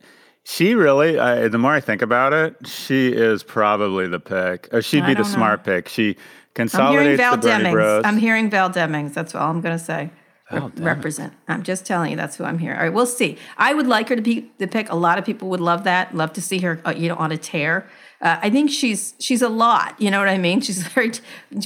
she 0.49 0.75
really, 0.75 1.19
uh, 1.19 1.49
the 1.49 1.57
more 1.57 1.73
I 1.73 1.81
think 1.81 2.01
about 2.01 2.31
it, 2.31 2.55
she 2.65 3.09
is 3.09 3.43
probably 3.43 4.07
the 4.07 4.19
pick. 4.19 4.73
Or 4.73 4.81
she'd 4.81 5.03
I 5.03 5.07
be 5.07 5.13
the 5.13 5.23
know. 5.23 5.27
smart 5.27 5.65
pick. 5.65 5.89
She 5.89 6.03
I'm 6.03 6.13
hearing 6.13 6.17
consolidates 6.55 7.17
Val 7.17 7.35
the 7.35 7.41
Bernie 7.41 7.65
Demings. 7.65 7.71
Bros. 7.73 8.05
I'm 8.05 8.17
hearing 8.17 8.49
Val 8.49 8.69
Demings. 8.69 9.13
That's 9.13 9.35
all 9.35 9.51
I'm 9.51 9.59
going 9.59 9.77
to 9.77 9.83
say. 9.83 10.09
Val 10.49 10.69
Demings. 10.69 10.85
Represent. 10.85 11.33
I'm 11.49 11.63
just 11.63 11.85
telling 11.85 12.11
you 12.11 12.15
that's 12.15 12.37
who 12.37 12.45
I'm 12.45 12.59
hearing. 12.59 12.77
All 12.77 12.83
right, 12.85 12.93
we'll 12.93 13.05
see. 13.05 13.37
I 13.57 13.73
would 13.73 13.87
like 13.87 14.07
her 14.07 14.15
to 14.15 14.21
be 14.21 14.49
the 14.57 14.67
pick. 14.67 14.89
A 14.89 14.95
lot 14.95 15.19
of 15.19 15.25
people 15.25 15.49
would 15.49 15.59
love 15.59 15.83
that. 15.83 16.15
Love 16.15 16.31
to 16.33 16.41
see 16.41 16.59
her, 16.59 16.79
uh, 16.85 16.93
you 16.95 17.09
know, 17.09 17.17
on 17.17 17.33
a 17.33 17.37
tear. 17.37 17.85
Uh, 18.21 18.39
I 18.41 18.49
think 18.49 18.71
she's 18.71 19.15
she's 19.19 19.41
a 19.41 19.49
lot. 19.49 20.01
You 20.01 20.09
know 20.11 20.19
what 20.19 20.29
I 20.29 20.37
mean? 20.37 20.61
She's 20.61 20.81
very. 20.93 21.11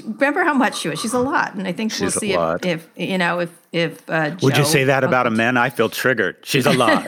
Remember 0.04 0.44
how 0.44 0.56
much 0.56 0.80
she 0.80 0.90
was? 0.90 1.00
She's 1.00 1.14
a 1.14 1.20
lot, 1.20 1.54
and 1.54 1.68
I 1.68 1.72
think 1.72 1.94
we'll 2.00 2.10
see 2.10 2.34
if, 2.34 2.66
if 2.66 2.90
you 2.96 3.20
know 3.20 3.42
if 3.42 3.61
if. 3.72 4.10
Uh, 4.10 4.36
Would 4.42 4.58
you 4.58 4.66
say 4.66 4.84
that 4.86 5.04
about 5.04 5.28
a 5.28 5.32
man? 5.32 5.58
I 5.58 5.70
feel 5.70 5.90
triggered. 5.90 6.38
She's 6.44 6.66
a 6.66 6.74
lot. 6.74 7.08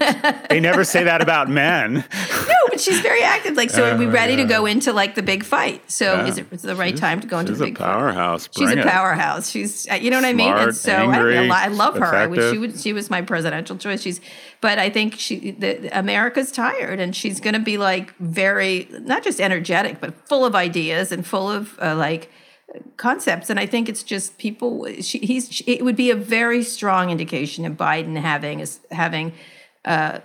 they 0.50 0.60
never 0.60 0.84
say 0.84 1.03
that 1.03 1.22
about 1.22 1.50
men. 1.50 2.03
No, 2.46 2.70
but 2.70 2.79
she's 2.82 3.00
very 3.01 3.22
active. 3.22 3.55
Like, 3.55 3.70
so 3.70 3.89
are 3.89 3.98
we 3.98 4.05
ready 4.05 4.36
to 4.38 4.46
go 4.46 4.65
into 4.65 4.93
like 4.93 5.15
the 5.15 5.22
big 5.22 5.43
fight? 5.43 5.89
So 5.91 6.13
Oh, 6.13 6.15
Yeah. 6.17 6.27
is 6.27 6.38
it 6.38 6.48
it 6.51 6.62
the 6.62 6.75
right 6.75 6.96
time 6.96 7.20
to 7.22 7.27
go 7.27 7.39
into 7.39 7.51
She's 7.53 7.60
the 7.60 7.65
big 7.65 7.77
fight? 7.77 7.86
powerhouse. 7.86 8.50
She's 8.55 8.67
Bring 8.67 8.79
a 8.79 8.84
powerhouse. 8.84 9.50
She's, 9.50 9.89
uh, 9.89 9.96
you 9.96 10.10
know 10.10 10.17
what 10.17 10.25
I 10.25 10.34
mean. 10.34 10.53
And 10.53 10.75
so 10.75 10.91
I, 10.93 11.15
angry, 11.15 11.38
I, 11.50 11.65
I 11.65 11.67
love 11.67 11.96
her. 11.98 12.05
I 12.15 12.27
wish 12.27 12.51
she 12.51 12.58
would. 12.58 12.79
She 12.79 12.93
was 12.93 13.10
my 13.10 13.22
presidential 13.22 13.77
choice. 13.77 14.01
She's, 14.01 14.20
but 14.62 14.79
I 14.79 14.89
think 14.89 15.15
she, 15.15 15.51
the, 15.51 15.74
the- 15.75 15.98
America's 16.00 16.51
tired, 16.51 17.00
and 17.00 17.15
she's 17.15 17.39
going 17.39 17.53
to 17.53 17.60
be 17.60 17.77
like 17.77 18.15
very 18.17 18.88
not 18.91 19.24
just 19.24 19.39
energetic, 19.41 20.00
but 20.00 20.13
full 20.27 20.46
of 20.46 20.55
ideas 20.55 21.12
and 21.12 21.25
full 21.25 21.50
of 21.51 21.77
uh, 21.82 21.96
like 21.96 22.29
concepts. 22.97 23.49
And 23.49 23.59
I 23.59 23.65
think 23.65 23.89
it's 23.89 24.03
just 24.03 24.37
people. 24.37 24.87
She, 25.01 25.19
he's. 25.19 25.61
It 25.67 25.83
would 25.83 25.95
be 25.95 26.11
a 26.11 26.15
very 26.15 26.63
strong 26.63 27.09
indication 27.09 27.65
of 27.65 27.73
Biden 27.73 28.19
having 28.19 28.65
having 28.91 29.33
uh, 29.85 30.19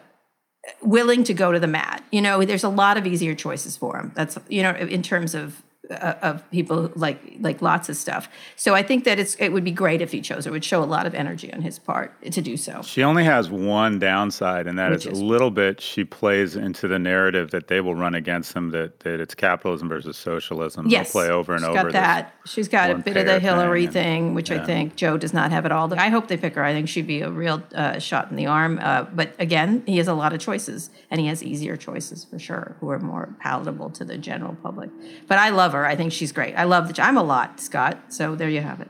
willing 0.82 1.24
to 1.24 1.34
go 1.34 1.52
to 1.52 1.60
the 1.60 1.66
mat. 1.66 2.04
You 2.10 2.20
know, 2.20 2.44
there's 2.44 2.64
a 2.64 2.68
lot 2.68 2.96
of 2.96 3.06
easier 3.06 3.34
choices 3.34 3.76
for 3.76 3.96
him. 3.96 4.12
That's 4.14 4.38
you 4.48 4.62
know, 4.62 4.74
in 4.74 5.02
terms 5.02 5.34
of 5.34 5.62
uh, 5.90 6.14
of 6.22 6.50
people 6.50 6.90
like 6.94 7.36
like 7.40 7.62
lots 7.62 7.88
of 7.88 7.96
stuff. 7.96 8.28
So 8.56 8.74
I 8.74 8.82
think 8.82 9.04
that 9.04 9.18
it's 9.18 9.34
it 9.36 9.50
would 9.50 9.64
be 9.64 9.70
great 9.70 10.00
if 10.00 10.12
he 10.12 10.20
chose. 10.20 10.46
It 10.46 10.50
would 10.50 10.64
show 10.64 10.82
a 10.82 10.86
lot 10.86 11.06
of 11.06 11.14
energy 11.14 11.52
on 11.52 11.62
his 11.62 11.78
part 11.78 12.20
to 12.30 12.40
do 12.40 12.56
so. 12.56 12.82
She 12.82 13.02
only 13.02 13.24
has 13.24 13.50
one 13.50 13.98
downside, 13.98 14.66
and 14.66 14.78
that 14.78 14.92
is, 14.92 15.06
is, 15.06 15.18
a 15.18 15.24
little 15.24 15.50
bit 15.50 15.80
she 15.80 16.04
plays 16.04 16.56
into 16.56 16.88
the 16.88 16.98
narrative 16.98 17.50
that 17.50 17.68
they 17.68 17.80
will 17.80 17.94
run 17.94 18.14
against 18.14 18.52
him 18.52 18.70
that 18.70 19.00
that 19.00 19.20
it's 19.20 19.34
capitalism 19.34 19.88
versus 19.88 20.16
socialism. 20.16 20.86
Yes, 20.88 21.12
They'll 21.12 21.22
play 21.22 21.30
over 21.30 21.54
and 21.54 21.62
she's 21.62 21.68
over. 21.68 21.82
Got 21.84 21.92
that. 21.92 22.34
She's 22.44 22.68
got 22.68 22.90
a 22.90 22.96
bit 22.96 23.16
of 23.16 23.26
the 23.26 23.40
Hillary 23.40 23.86
thing, 23.86 23.92
thing 23.92 24.34
which 24.34 24.50
yeah. 24.50 24.62
I 24.62 24.66
think 24.66 24.96
Joe 24.96 25.16
does 25.16 25.32
not 25.32 25.50
have 25.50 25.64
at 25.64 25.72
all. 25.72 25.92
I 25.94 26.08
hope 26.08 26.28
they 26.28 26.36
pick 26.36 26.54
her. 26.54 26.64
I 26.64 26.72
think 26.72 26.88
she'd 26.88 27.06
be 27.06 27.20
a 27.22 27.30
real 27.30 27.62
uh, 27.74 27.98
shot 27.98 28.30
in 28.30 28.36
the 28.36 28.46
arm. 28.46 28.78
Uh, 28.80 29.04
but 29.04 29.34
again, 29.38 29.82
he 29.86 29.98
has 29.98 30.08
a 30.08 30.14
lot 30.14 30.32
of 30.32 30.40
choices, 30.40 30.90
and 31.10 31.20
he 31.20 31.26
has 31.26 31.42
easier 31.42 31.76
choices 31.76 32.24
for 32.24 32.38
sure, 32.38 32.76
who 32.80 32.90
are 32.90 32.98
more 32.98 33.34
palatable 33.40 33.90
to 33.90 34.04
the 34.04 34.18
general 34.18 34.54
public. 34.56 34.90
But 35.26 35.38
I 35.38 35.50
love 35.50 35.72
her. 35.72 35.77
I 35.84 35.96
think 35.96 36.12
she's 36.12 36.32
great. 36.32 36.54
I 36.54 36.64
love 36.64 36.92
the. 36.94 37.02
I'm 37.02 37.16
a 37.16 37.22
lot, 37.22 37.60
Scott. 37.60 37.98
So 38.08 38.34
there 38.34 38.48
you 38.48 38.60
have 38.60 38.80
it. 38.80 38.88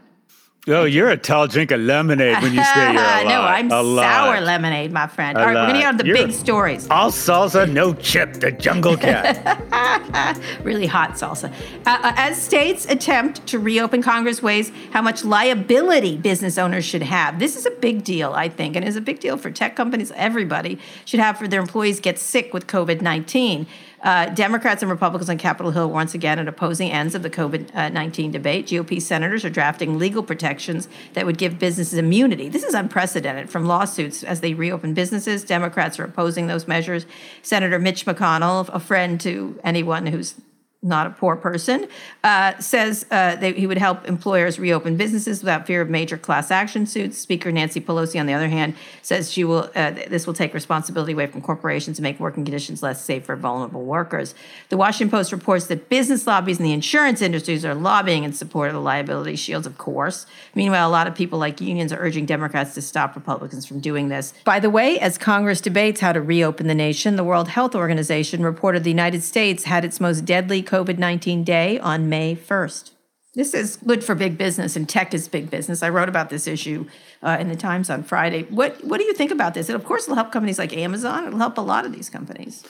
Oh, 0.70 0.84
you're 0.84 1.08
a 1.08 1.16
tall 1.16 1.46
drink 1.46 1.70
of 1.70 1.80
lemonade 1.80 2.42
when 2.42 2.52
you 2.52 2.62
say 2.62 2.92
you're 2.92 3.00
a 3.00 3.04
lot. 3.24 3.24
no, 3.26 3.40
I'm 3.40 3.66
a 3.68 3.70
sour 3.70 4.34
lot. 4.34 4.42
lemonade, 4.42 4.92
my 4.92 5.06
friend. 5.06 5.38
A 5.38 5.40
All 5.40 5.46
right, 5.46 5.54
we're 5.54 5.60
gonna 5.66 5.72
lot. 5.72 5.80
get 5.80 5.88
on 5.88 5.96
the 5.96 6.04
You're 6.04 6.16
big 6.16 6.32
stories. 6.32 6.86
All 6.90 7.10
salsa, 7.10 7.70
no 7.70 7.94
chip. 7.94 8.34
The 8.34 8.52
jungle 8.52 8.94
cat. 8.98 9.58
really 10.62 10.86
hot 10.86 11.12
salsa. 11.12 11.50
Uh, 11.86 11.98
uh, 12.02 12.12
as 12.16 12.40
states 12.42 12.84
attempt 12.86 13.46
to 13.46 13.58
reopen, 13.58 14.02
Congress 14.02 14.42
weighs 14.42 14.70
how 14.92 15.00
much 15.00 15.24
liability 15.24 16.18
business 16.18 16.58
owners 16.58 16.84
should 16.84 17.02
have. 17.02 17.38
This 17.38 17.56
is 17.56 17.64
a 17.64 17.70
big 17.70 18.04
deal, 18.04 18.32
I 18.34 18.50
think, 18.50 18.76
and 18.76 18.86
is 18.86 18.96
a 18.96 19.00
big 19.00 19.20
deal 19.20 19.38
for 19.38 19.50
tech 19.50 19.74
companies. 19.74 20.12
Everybody 20.16 20.78
should 21.06 21.20
have 21.20 21.38
for 21.38 21.48
their 21.48 21.60
employees 21.62 21.98
get 21.98 22.18
sick 22.18 22.52
with 22.52 22.66
COVID 22.66 23.00
19. 23.00 23.66
Uh, 24.02 24.26
Democrats 24.26 24.82
and 24.82 24.90
Republicans 24.90 25.28
on 25.28 25.38
Capitol 25.38 25.72
Hill 25.72 25.90
once 25.90 26.14
again 26.14 26.38
at 26.38 26.46
opposing 26.46 26.90
ends 26.90 27.14
of 27.14 27.22
the 27.22 27.30
COVID 27.30 27.92
19 27.92 28.30
debate. 28.30 28.66
GOP 28.66 29.02
senators 29.02 29.44
are 29.44 29.50
drafting 29.50 29.98
legal 29.98 30.22
protections 30.22 30.88
that 31.14 31.26
would 31.26 31.38
give 31.38 31.58
businesses 31.58 31.98
immunity. 31.98 32.48
This 32.48 32.62
is 32.62 32.74
unprecedented 32.74 33.50
from 33.50 33.66
lawsuits 33.66 34.22
as 34.22 34.40
they 34.40 34.54
reopen 34.54 34.94
businesses. 34.94 35.44
Democrats 35.44 35.98
are 35.98 36.04
opposing 36.04 36.46
those 36.46 36.68
measures. 36.68 37.06
Senator 37.42 37.78
Mitch 37.78 38.06
McConnell, 38.06 38.68
a 38.72 38.80
friend 38.80 39.20
to 39.20 39.58
anyone 39.64 40.06
who's 40.06 40.34
not 40.80 41.08
a 41.08 41.10
poor 41.10 41.34
person, 41.34 41.88
uh, 42.22 42.56
says 42.58 43.04
uh, 43.10 43.34
that 43.34 43.56
he 43.56 43.66
would 43.66 43.78
help 43.78 44.06
employers 44.06 44.60
reopen 44.60 44.96
businesses 44.96 45.42
without 45.42 45.66
fear 45.66 45.80
of 45.80 45.90
major 45.90 46.16
class 46.16 46.52
action 46.52 46.86
suits. 46.86 47.18
Speaker 47.18 47.50
Nancy 47.50 47.80
Pelosi, 47.80 48.20
on 48.20 48.26
the 48.26 48.32
other 48.32 48.48
hand, 48.48 48.76
says 49.02 49.32
she 49.32 49.42
will. 49.42 49.68
Uh, 49.74 49.90
this 49.90 50.24
will 50.24 50.34
take 50.34 50.54
responsibility 50.54 51.12
away 51.12 51.26
from 51.26 51.40
corporations 51.40 51.98
and 51.98 52.04
make 52.04 52.20
working 52.20 52.44
conditions 52.44 52.80
less 52.80 53.04
safe 53.04 53.24
for 53.24 53.34
vulnerable 53.34 53.84
workers. 53.84 54.36
The 54.68 54.76
Washington 54.76 55.10
Post 55.10 55.32
reports 55.32 55.66
that 55.66 55.88
business 55.88 56.28
lobbies 56.28 56.58
and 56.58 56.66
the 56.66 56.72
insurance 56.72 57.22
industries 57.22 57.64
are 57.64 57.74
lobbying 57.74 58.22
in 58.22 58.32
support 58.32 58.68
of 58.68 58.74
the 58.74 58.80
liability 58.80 59.34
shields. 59.34 59.66
Of 59.66 59.78
course, 59.78 60.26
meanwhile, 60.54 60.88
a 60.88 60.92
lot 60.92 61.08
of 61.08 61.14
people 61.16 61.40
like 61.40 61.60
unions 61.60 61.92
are 61.92 61.98
urging 61.98 62.24
Democrats 62.24 62.74
to 62.74 62.82
stop 62.82 63.16
Republicans 63.16 63.66
from 63.66 63.80
doing 63.80 64.10
this. 64.10 64.32
By 64.44 64.60
the 64.60 64.70
way, 64.70 65.00
as 65.00 65.18
Congress 65.18 65.60
debates 65.60 66.00
how 66.00 66.12
to 66.12 66.20
reopen 66.20 66.68
the 66.68 66.74
nation, 66.74 67.16
the 67.16 67.24
World 67.24 67.48
Health 67.48 67.74
Organization 67.74 68.44
reported 68.44 68.84
the 68.84 68.90
United 68.90 69.24
States 69.24 69.64
had 69.64 69.84
its 69.84 69.98
most 69.98 70.24
deadly 70.24 70.62
COVID 70.68 70.98
19 70.98 71.44
day 71.44 71.78
on 71.78 72.08
May 72.08 72.36
1st. 72.36 72.90
This 73.34 73.54
is 73.54 73.76
good 73.76 74.04
for 74.04 74.14
big 74.14 74.36
business, 74.36 74.76
and 74.76 74.88
tech 74.88 75.14
is 75.14 75.28
big 75.28 75.48
business. 75.48 75.82
I 75.82 75.88
wrote 75.88 76.08
about 76.08 76.28
this 76.28 76.46
issue 76.46 76.86
uh, 77.22 77.38
in 77.40 77.48
the 77.48 77.56
Times 77.56 77.88
on 77.88 78.02
Friday. 78.02 78.42
What, 78.44 78.84
what 78.84 78.98
do 78.98 79.04
you 79.04 79.14
think 79.14 79.30
about 79.30 79.54
this? 79.54 79.68
And 79.68 79.76
of 79.76 79.84
course, 79.84 80.04
it'll 80.04 80.16
help 80.16 80.32
companies 80.32 80.58
like 80.58 80.76
Amazon, 80.76 81.26
it'll 81.26 81.38
help 81.38 81.56
a 81.56 81.62
lot 81.62 81.86
of 81.86 81.92
these 81.92 82.10
companies. 82.10 82.64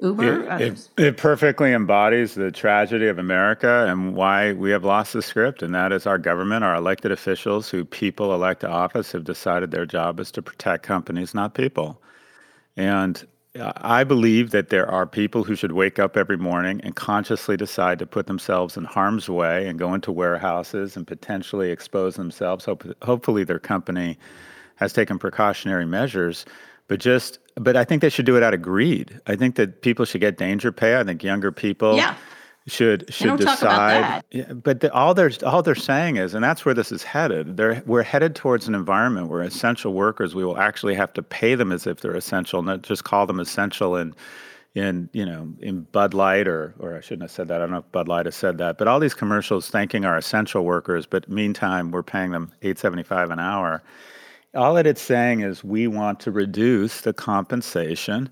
Uber, 0.00 0.56
it, 0.56 0.62
it, 0.62 0.88
it, 0.96 1.16
perfectly 1.16 1.72
embodies 1.72 2.34
the 2.34 2.50
tragedy 2.50 3.06
of 3.06 3.18
America 3.18 3.86
and 3.88 4.16
why 4.16 4.52
we 4.52 4.70
have 4.70 4.84
lost 4.84 5.12
the 5.12 5.22
script, 5.22 5.62
and 5.62 5.74
that 5.74 5.92
is 5.92 6.06
our 6.06 6.18
government, 6.18 6.64
our 6.64 6.74
elected 6.74 7.12
officials 7.12 7.68
who 7.68 7.84
people 7.84 8.34
elect 8.34 8.62
to 8.62 8.68
office 8.68 9.12
have 9.12 9.24
decided 9.24 9.70
their 9.70 9.86
job 9.86 10.18
is 10.18 10.32
to 10.32 10.42
protect 10.42 10.82
companies, 10.82 11.34
not 11.34 11.54
people. 11.54 12.00
And 12.76 13.24
I 13.60 14.02
believe 14.04 14.50
that 14.52 14.70
there 14.70 14.88
are 14.90 15.06
people 15.06 15.44
who 15.44 15.54
should 15.54 15.72
wake 15.72 15.98
up 15.98 16.16
every 16.16 16.38
morning 16.38 16.80
and 16.82 16.96
consciously 16.96 17.56
decide 17.56 17.98
to 17.98 18.06
put 18.06 18.26
themselves 18.26 18.78
in 18.78 18.84
harm's 18.84 19.28
way 19.28 19.68
and 19.68 19.78
go 19.78 19.92
into 19.92 20.10
warehouses 20.10 20.96
and 20.96 21.06
potentially 21.06 21.70
expose 21.70 22.16
themselves. 22.16 22.64
Hope, 22.64 22.84
hopefully, 23.02 23.44
their 23.44 23.58
company 23.58 24.18
has 24.76 24.94
taken 24.94 25.18
precautionary 25.18 25.84
measures, 25.84 26.46
but 26.88 26.98
just 26.98 27.40
but 27.56 27.76
I 27.76 27.84
think 27.84 28.00
they 28.00 28.08
should 28.08 28.24
do 28.24 28.38
it 28.38 28.42
out 28.42 28.54
of 28.54 28.62
greed. 28.62 29.20
I 29.26 29.36
think 29.36 29.56
that 29.56 29.82
people 29.82 30.06
should 30.06 30.22
get 30.22 30.38
danger 30.38 30.72
pay. 30.72 30.98
I 30.98 31.04
think 31.04 31.22
younger 31.22 31.52
people 31.52 31.96
yeah. 31.96 32.14
Should 32.66 33.12
should 33.12 33.38
decide. 33.38 34.22
Yeah, 34.30 34.52
but 34.52 34.80
the, 34.80 34.92
all 34.92 35.14
they're 35.14 35.32
all 35.44 35.62
they're 35.62 35.74
saying 35.74 36.16
is, 36.16 36.34
and 36.34 36.44
that's 36.44 36.64
where 36.64 36.74
this 36.74 36.92
is 36.92 37.02
headed. 37.02 37.56
They're, 37.56 37.82
we're 37.86 38.02
headed 38.02 38.34
towards 38.34 38.68
an 38.68 38.74
environment 38.74 39.28
where 39.28 39.42
essential 39.42 39.94
workers 39.94 40.34
we 40.34 40.44
will 40.44 40.58
actually 40.58 40.94
have 40.94 41.12
to 41.14 41.22
pay 41.22 41.54
them 41.54 41.72
as 41.72 41.86
if 41.86 42.00
they're 42.00 42.14
essential, 42.16 42.62
not 42.62 42.82
just 42.82 43.04
call 43.04 43.26
them 43.26 43.40
essential 43.40 43.96
and. 43.96 44.14
in 44.74 45.10
you 45.12 45.26
know 45.26 45.46
in 45.60 45.82
Bud 45.92 46.14
Light 46.14 46.48
or 46.48 46.74
or 46.78 46.96
I 46.96 47.02
shouldn't 47.02 47.22
have 47.22 47.30
said 47.30 47.48
that. 47.48 47.56
I 47.56 47.58
don't 47.58 47.72
know 47.72 47.84
if 47.84 47.92
Bud 47.92 48.08
Light 48.08 48.24
has 48.24 48.34
said 48.34 48.56
that, 48.56 48.78
but 48.78 48.88
all 48.88 49.00
these 49.00 49.12
commercials 49.12 49.68
thanking 49.68 50.06
our 50.06 50.16
essential 50.16 50.64
workers, 50.64 51.04
but 51.04 51.28
meantime 51.28 51.90
we're 51.90 52.02
paying 52.02 52.30
them 52.30 52.50
eight 52.62 52.78
seventy 52.78 53.02
five 53.02 53.28
an 53.30 53.38
hour. 53.38 53.82
All 54.54 54.72
that 54.74 54.86
it's 54.86 55.02
saying 55.02 55.40
is 55.40 55.62
we 55.62 55.88
want 55.88 56.20
to 56.20 56.30
reduce 56.30 57.02
the 57.02 57.12
compensation 57.12 58.30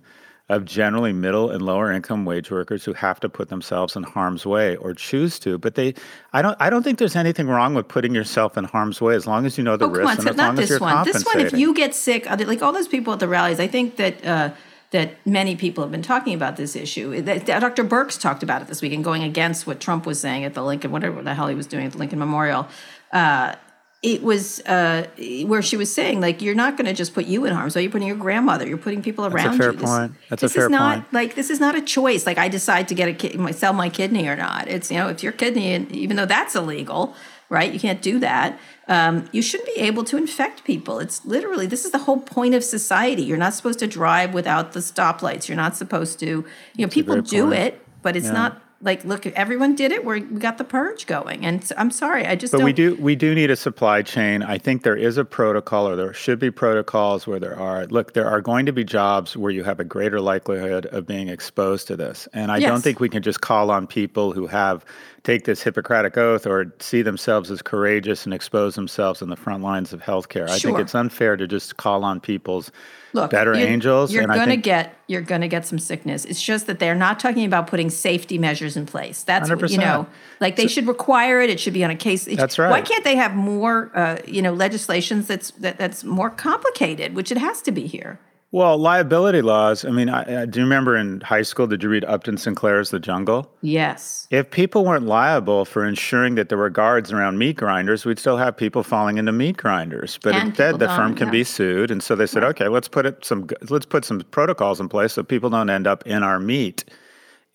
of 0.51 0.65
generally 0.65 1.13
middle 1.13 1.49
and 1.51 1.63
lower 1.63 1.93
income 1.93 2.25
wage 2.25 2.51
workers 2.51 2.85
who 2.85 2.93
have 2.93 3.21
to 3.21 3.29
put 3.29 3.49
themselves 3.49 3.95
in 3.95 4.03
harm's 4.03 4.45
way 4.45 4.75
or 4.77 4.93
choose 4.93 5.39
to. 5.39 5.57
But 5.59 5.77
they, 5.77 5.95
I 6.33 6.43
don't, 6.43 6.57
I 6.59 6.69
don't 6.69 6.83
think 6.83 6.99
there's 6.99 7.15
anything 7.15 7.47
wrong 7.47 7.73
with 7.73 7.87
putting 7.87 8.15
yourself 8.15 8.59
in 8.59 8.65
harm's 8.65 9.01
way 9.01 9.15
as 9.15 9.29
long 9.29 9.47
as 9.47 9.57
you 9.57 9.63
know 9.63 9.77
the 9.77 9.87
oh, 9.87 9.91
risks 9.91 10.19
and 10.19 10.29
as 10.29 10.37
not 10.37 10.47
long 10.49 10.55
this 10.57 10.65
as 10.65 10.71
you're 10.71 10.81
one. 10.81 11.05
This 11.05 11.25
one, 11.25 11.41
if 11.41 11.53
you 11.53 11.73
get 11.73 11.95
sick, 11.95 12.27
like 12.29 12.63
all 12.63 12.73
those 12.73 12.89
people 12.89 13.13
at 13.13 13.21
the 13.21 13.29
rallies, 13.29 13.61
I 13.61 13.69
think 13.69 13.97
that. 13.97 14.27
Uh, 14.27 14.51
that 14.91 15.25
many 15.25 15.55
people 15.55 15.85
have 15.85 15.93
been 15.93 16.03
talking 16.03 16.35
about 16.35 16.57
this 16.57 16.75
issue. 16.75 17.23
Dr. 17.23 17.85
Birx 17.85 18.21
talked 18.21 18.43
about 18.43 18.61
it 18.61 18.67
this 18.67 18.83
week 18.83 18.93
and 18.93 19.05
going 19.05 19.23
against 19.23 19.65
what 19.65 19.79
Trump 19.79 20.05
was 20.05 20.19
saying 20.19 20.43
at 20.43 20.55
the 20.55 20.65
Lincoln, 20.65 20.91
whatever 20.91 21.23
the 21.23 21.33
hell 21.33 21.47
he 21.47 21.55
was 21.55 21.69
doing 21.69 21.87
at 21.87 21.93
the 21.93 21.99
Lincoln 21.99 22.19
Memorial. 22.19 22.67
Uh, 23.13 23.55
it 24.03 24.23
was 24.23 24.61
uh, 24.61 25.07
where 25.45 25.61
she 25.61 25.77
was 25.77 25.95
saying, 25.95 26.23
like, 26.23 26.41
you're 26.41 26.55
not 26.55 26.79
going 26.79 26.87
to 26.87 26.95
just 26.95 27.13
put 27.13 27.27
you 27.27 27.45
in 27.45 27.53
harm's 27.55 27.77
way. 27.77 27.83
You're 27.83 27.91
putting 27.91 28.09
your 28.09 28.17
grandmother. 28.17 28.67
You're 28.67 28.79
putting 28.79 29.03
people 29.03 29.27
around 29.27 29.35
That's 29.45 29.55
a 29.57 29.59
fair 29.59 29.73
you. 29.73 29.79
point. 29.79 30.13
That's 30.31 30.41
this 30.43 30.53
a 30.53 30.55
fair 30.55 30.65
is 30.65 30.71
not, 30.71 30.95
point. 31.03 31.13
Like, 31.13 31.35
this 31.35 31.51
is 31.51 31.61
not 31.61 31.75
a 31.75 31.83
choice. 31.83 32.25
Like, 32.25 32.39
I 32.39 32.49
decide 32.49 32.89
to 32.89 32.95
get 32.95 33.09
a 33.11 33.13
ki- 33.13 33.53
sell 33.53 33.75
my 33.75 33.91
kidney 33.91 34.27
or 34.27 34.37
not. 34.37 34.69
It's 34.69 34.91
you 34.91 34.97
know, 34.97 35.09
if 35.09 35.23
your 35.23 35.33
kidney, 35.33 35.75
and 35.75 35.93
even 35.93 36.17
though 36.17 36.25
that's 36.25 36.55
illegal, 36.55 37.15
right? 37.51 37.71
You 37.71 37.79
can't 37.79 38.01
do 38.01 38.19
that. 38.21 38.59
Um, 38.89 39.29
you 39.33 39.43
shouldn't 39.43 39.75
be 39.75 39.83
able 39.83 40.05
to 40.05 40.17
infect 40.17 40.65
people. 40.65 40.99
It's 40.99 41.23
literally 41.27 41.67
this 41.67 41.85
is 41.85 41.91
the 41.91 41.99
whole 41.99 42.21
point 42.21 42.55
of 42.55 42.65
society. 42.65 43.23
You're 43.23 43.37
not 43.37 43.53
supposed 43.53 43.81
to 43.81 43.87
drive 43.87 44.33
without 44.33 44.73
the 44.73 44.81
stoplights. 44.81 45.47
You're 45.47 45.57
not 45.59 45.77
supposed 45.77 46.19
to. 46.21 46.27
You 46.27 46.37
know, 46.79 46.85
That's 46.85 46.95
people 46.95 47.21
do 47.21 47.43
point. 47.49 47.55
it, 47.61 47.87
but 48.03 48.17
it's 48.17 48.27
Yeah. 48.29 48.33
not 48.33 48.63
like 48.83 49.05
look. 49.05 49.27
Everyone 49.27 49.75
did 49.75 49.93
it. 49.93 50.05
We're, 50.05 50.21
we 50.21 50.39
got 50.39 50.59
the 50.59 50.65
purge 50.65 51.07
going, 51.07 51.45
and 51.45 51.71
I'm 51.77 51.91
sorry. 51.91 52.27
I 52.27 52.35
just 52.35 52.53
But 52.53 52.59
don't. 52.59 52.65
we 52.65 52.73
do 52.73 52.95
we 52.97 53.15
do 53.15 53.35
need 53.35 53.51
a 53.51 53.57
supply 53.57 54.03
chain. 54.03 54.43
I 54.43 54.59
think 54.59 54.83
there 54.83 54.97
is 54.97 55.19
a 55.19 55.25
protocol, 55.25 55.87
or 55.87 55.97
there 55.97 56.13
should 56.15 56.39
be 56.39 56.51
protocols 56.51 57.27
where 57.27 57.39
there 57.39 57.59
are. 57.59 57.87
Look, 57.87 58.15
there 58.15 58.27
are 58.27 58.41
going 58.41 58.67
to 58.67 58.73
be 58.73 58.85
jobs 58.85 59.37
where 59.37 59.51
you 59.51 59.65
have 59.65 59.81
a 59.81 59.85
greater 59.85 60.21
likelihood 60.21 60.87
of 60.87 61.07
being 61.07 61.29
exposed 61.29 61.87
to 61.89 61.97
this, 61.97 62.29
and 62.33 62.51
I 62.51 62.59
don't 62.61 62.81
think 62.81 63.01
we 63.01 63.09
can 63.09 63.23
just 63.23 63.41
call 63.41 63.71
on 63.71 63.87
people 63.87 64.33
who 64.33 64.47
have 64.47 64.85
take 65.23 65.45
this 65.45 65.63
Hippocratic 65.63 66.17
oath 66.17 66.47
or 66.47 66.73
see 66.79 67.03
themselves 67.03 67.51
as 67.51 67.61
courageous 67.61 68.25
and 68.25 68.33
expose 68.33 68.75
themselves 68.75 69.21
in 69.21 69.29
the 69.29 69.37
front 69.37 69.63
lines 69.63 69.93
of 69.93 70.01
healthcare. 70.01 70.49
I 70.49 70.59
think 70.59 70.79
it's 70.79 70.95
unfair 70.95 71.37
to 71.37 71.47
just 71.47 71.77
call 71.77 72.05
on 72.05 72.21
people's 72.21 72.73
Look, 73.13 73.31
better 73.31 73.53
you're, 73.59 73.69
angels. 73.69 74.13
You're 74.13 74.23
and 74.23 74.33
gonna 74.33 74.47
think, 74.47 74.65
get 74.65 74.97
you're 75.09 75.21
gonna 75.21 75.49
get 75.49 75.67
some 75.67 75.79
sickness. 75.79 76.25
It's 76.25 76.41
just 76.41 76.67
that 76.69 76.79
they're 76.79 76.95
not 76.95 77.21
talking 77.21 77.45
about 77.45 77.67
putting 77.67 77.91
safety 77.91 78.39
measures 78.39 78.77
in 78.77 78.87
place. 78.87 79.23
That's 79.23 79.51
what, 79.51 79.61
you 79.71 79.79
100%. 79.79 79.81
know, 79.81 80.07
like 80.41 80.57
they 80.57 80.67
should 80.67 80.87
require 80.87 81.41
it. 81.41 81.51
It 81.51 81.61
should 81.61 81.75
be 81.75 81.85
on 81.85 81.91
a 81.91 81.97
case. 81.97 82.27
it- 82.27 82.37
That's 82.37 82.59
right. 82.59 82.71
Why 82.71 82.81
can't 82.81 83.05
they 83.05 83.17
have 83.17 83.35
more, 83.35 83.91
uh, 83.95 84.19
you 84.27 84.41
know, 84.41 84.53
legislations 84.55 85.27
that's 85.27 85.51
that, 85.53 85.77
that's 85.77 86.03
more 86.05 86.31
complicated, 86.31 87.15
which 87.15 87.31
it 87.31 87.39
has 87.39 87.61
to 87.63 87.73
be 87.73 87.87
here. 87.87 88.19
Well, 88.53 88.79
liability 88.79 89.43
laws. 89.43 89.85
I 89.85 89.91
mean, 89.91 90.09
I, 90.09 90.43
I, 90.43 90.47
do 90.47 90.59
you 90.59 90.65
remember 90.65 90.97
in 90.97 91.21
high 91.21 91.43
school? 91.43 91.69
Did 91.69 91.85
you 91.85 91.89
read 91.89 92.05
Upton 92.05 92.37
Sinclair's 92.37 92.91
The 92.91 92.99
Jungle? 92.99 93.49
Yes. 93.63 94.27
If 94.31 94.51
people 94.51 94.85
weren't 94.85 95.07
liable 95.07 95.65
for 95.65 95.87
ensuring 95.87 96.35
that 96.35 96.49
there 96.49 96.59
were 96.59 96.69
guards 96.69 97.13
around 97.13 97.39
meat 97.39 97.57
grinders, 97.57 98.05
we'd 98.05 98.19
still 98.19 98.39
have 98.39 98.57
people 98.57 98.83
falling 98.83 99.19
into 99.19 99.31
meat 99.31 99.57
grinders. 99.57 100.19
But 100.21 100.35
And 100.35 100.49
instead, 100.49 100.81
the 100.81 100.89
firm 100.89 101.15
can 101.15 101.29
yeah. 101.29 101.33
be 101.33 101.45
sued, 101.45 101.93
and 101.93 102.03
so 102.03 102.17
they 102.17 102.27
said, 102.27 102.43
okay, 102.43 102.67
let's 102.67 102.89
put 102.89 103.07
it 103.07 103.25
some 103.25 103.49
let's 103.69 103.87
put 103.87 104.05
some 104.05 104.21
protocols 104.33 104.81
in 104.81 104.89
place 104.89 105.13
so 105.13 105.23
people 105.23 105.51
don't 105.51 105.71
end 105.71 105.87
up 105.87 106.05
in 106.05 106.25
our 106.25 106.41
meat. 106.41 106.85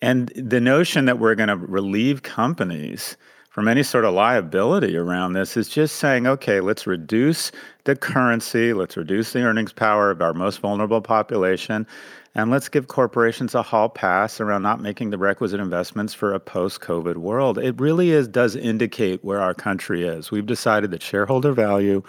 And 0.00 0.32
the 0.34 0.60
notion 0.60 1.04
that 1.06 1.18
we're 1.18 1.34
going 1.34 1.48
to 1.48 1.56
relieve 1.56 2.22
companies 2.22 3.16
from 3.56 3.68
any 3.68 3.82
sort 3.82 4.04
of 4.04 4.12
liability 4.12 4.98
around 4.98 5.32
this 5.32 5.56
is 5.56 5.66
just 5.66 5.96
saying, 5.96 6.26
okay, 6.26 6.60
let's 6.60 6.86
reduce 6.86 7.50
the 7.84 7.96
currency, 7.96 8.74
let's 8.74 8.98
reduce 8.98 9.32
the 9.32 9.40
earnings 9.40 9.72
power 9.72 10.10
of 10.10 10.20
our 10.20 10.34
most 10.34 10.58
vulnerable 10.58 11.00
population, 11.00 11.86
and 12.34 12.50
let's 12.50 12.68
give 12.68 12.88
corporations 12.88 13.54
a 13.54 13.62
hall 13.62 13.88
pass 13.88 14.42
around 14.42 14.60
not 14.60 14.82
making 14.82 15.08
the 15.08 15.16
requisite 15.16 15.58
investments 15.58 16.12
for 16.12 16.34
a 16.34 16.38
post-COVID 16.38 17.16
world. 17.16 17.56
It 17.56 17.80
really 17.80 18.10
is 18.10 18.28
does 18.28 18.56
indicate 18.56 19.24
where 19.24 19.40
our 19.40 19.54
country 19.54 20.06
is. 20.06 20.30
We've 20.30 20.44
decided 20.44 20.90
that 20.90 21.02
shareholder 21.02 21.52
value 21.52 22.02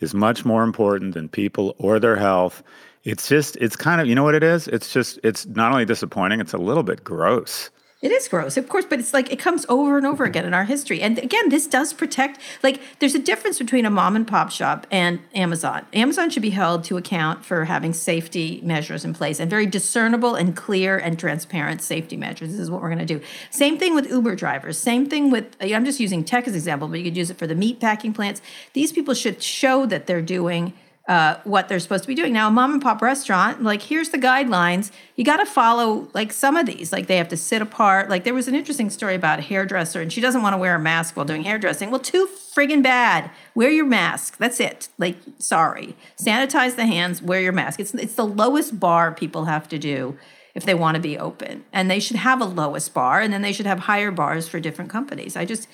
is 0.00 0.14
much 0.14 0.44
more 0.44 0.64
important 0.64 1.14
than 1.14 1.28
people 1.28 1.76
or 1.78 2.00
their 2.00 2.16
health. 2.16 2.60
It's 3.04 3.28
just 3.28 3.54
it's 3.58 3.76
kind 3.76 4.00
of 4.00 4.08
you 4.08 4.16
know 4.16 4.24
what 4.24 4.34
it 4.34 4.42
is? 4.42 4.66
It's 4.66 4.92
just 4.92 5.20
it's 5.22 5.46
not 5.46 5.70
only 5.70 5.84
disappointing, 5.84 6.40
it's 6.40 6.54
a 6.54 6.58
little 6.58 6.82
bit 6.82 7.04
gross. 7.04 7.70
It 8.00 8.12
is 8.12 8.28
gross, 8.28 8.56
of 8.56 8.68
course, 8.68 8.84
but 8.88 9.00
it's 9.00 9.12
like 9.12 9.32
it 9.32 9.40
comes 9.40 9.66
over 9.68 9.96
and 9.96 10.06
over 10.06 10.22
again 10.22 10.44
in 10.44 10.54
our 10.54 10.62
history. 10.62 11.02
And 11.02 11.18
again, 11.18 11.48
this 11.48 11.66
does 11.66 11.92
protect, 11.92 12.38
like, 12.62 12.80
there's 13.00 13.16
a 13.16 13.18
difference 13.18 13.58
between 13.58 13.84
a 13.84 13.90
mom 13.90 14.14
and 14.14 14.24
pop 14.24 14.52
shop 14.52 14.86
and 14.88 15.18
Amazon. 15.34 15.84
Amazon 15.92 16.30
should 16.30 16.42
be 16.42 16.50
held 16.50 16.84
to 16.84 16.96
account 16.96 17.44
for 17.44 17.64
having 17.64 17.92
safety 17.92 18.60
measures 18.62 19.04
in 19.04 19.14
place 19.14 19.40
and 19.40 19.50
very 19.50 19.66
discernible 19.66 20.36
and 20.36 20.54
clear 20.54 20.96
and 20.96 21.18
transparent 21.18 21.82
safety 21.82 22.16
measures. 22.16 22.52
This 22.52 22.60
is 22.60 22.70
what 22.70 22.82
we're 22.82 22.94
going 22.94 23.04
to 23.04 23.18
do. 23.18 23.20
Same 23.50 23.78
thing 23.78 23.96
with 23.96 24.08
Uber 24.08 24.36
drivers. 24.36 24.78
Same 24.78 25.08
thing 25.08 25.28
with, 25.28 25.56
I'm 25.60 25.84
just 25.84 25.98
using 25.98 26.22
tech 26.22 26.46
as 26.46 26.54
example, 26.54 26.86
but 26.86 26.98
you 26.98 27.04
could 27.04 27.16
use 27.16 27.30
it 27.30 27.36
for 27.36 27.48
the 27.48 27.56
meat 27.56 27.80
packing 27.80 28.12
plants. 28.12 28.40
These 28.74 28.92
people 28.92 29.14
should 29.14 29.42
show 29.42 29.86
that 29.86 30.06
they're 30.06 30.22
doing 30.22 30.72
uh, 31.08 31.40
what 31.44 31.68
they're 31.68 31.80
supposed 31.80 32.04
to 32.04 32.08
be 32.08 32.14
doing. 32.14 32.34
Now, 32.34 32.48
a 32.48 32.50
mom 32.50 32.74
and 32.74 32.82
pop 32.82 33.00
restaurant, 33.00 33.62
like 33.62 33.80
here's 33.82 34.10
the 34.10 34.18
guidelines. 34.18 34.90
You 35.16 35.24
got 35.24 35.38
to 35.38 35.46
follow 35.46 36.08
like 36.12 36.32
some 36.32 36.54
of 36.54 36.66
these. 36.66 36.92
Like 36.92 37.06
they 37.06 37.16
have 37.16 37.28
to 37.28 37.36
sit 37.36 37.62
apart. 37.62 38.10
Like 38.10 38.24
there 38.24 38.34
was 38.34 38.46
an 38.46 38.54
interesting 38.54 38.90
story 38.90 39.14
about 39.14 39.38
a 39.38 39.42
hairdresser, 39.42 40.02
and 40.02 40.12
she 40.12 40.20
doesn't 40.20 40.42
want 40.42 40.52
to 40.52 40.58
wear 40.58 40.74
a 40.74 40.78
mask 40.78 41.16
while 41.16 41.24
doing 41.24 41.44
hairdressing. 41.44 41.90
Well, 41.90 42.00
too 42.00 42.28
friggin' 42.54 42.82
bad. 42.82 43.30
Wear 43.54 43.70
your 43.70 43.86
mask. 43.86 44.36
That's 44.36 44.60
it. 44.60 44.88
Like 44.98 45.16
sorry, 45.38 45.96
sanitize 46.18 46.76
the 46.76 46.86
hands. 46.86 47.22
Wear 47.22 47.40
your 47.40 47.52
mask. 47.52 47.80
It's 47.80 47.94
it's 47.94 48.14
the 48.14 48.26
lowest 48.26 48.78
bar 48.78 49.10
people 49.12 49.46
have 49.46 49.66
to 49.70 49.78
do 49.78 50.18
if 50.58 50.64
they 50.64 50.74
want 50.74 50.96
to 50.96 51.00
be 51.00 51.16
open. 51.16 51.64
And 51.72 51.88
they 51.88 52.00
should 52.00 52.16
have 52.16 52.40
a 52.40 52.44
lowest 52.44 52.92
bar 52.92 53.20
and 53.20 53.32
then 53.32 53.42
they 53.42 53.52
should 53.52 53.64
have 53.72 53.78
higher 53.90 54.10
bars 54.10 54.48
for 54.48 54.58
different 54.58 54.90
companies. 54.90 55.36
I 55.36 55.44
just, 55.44 55.68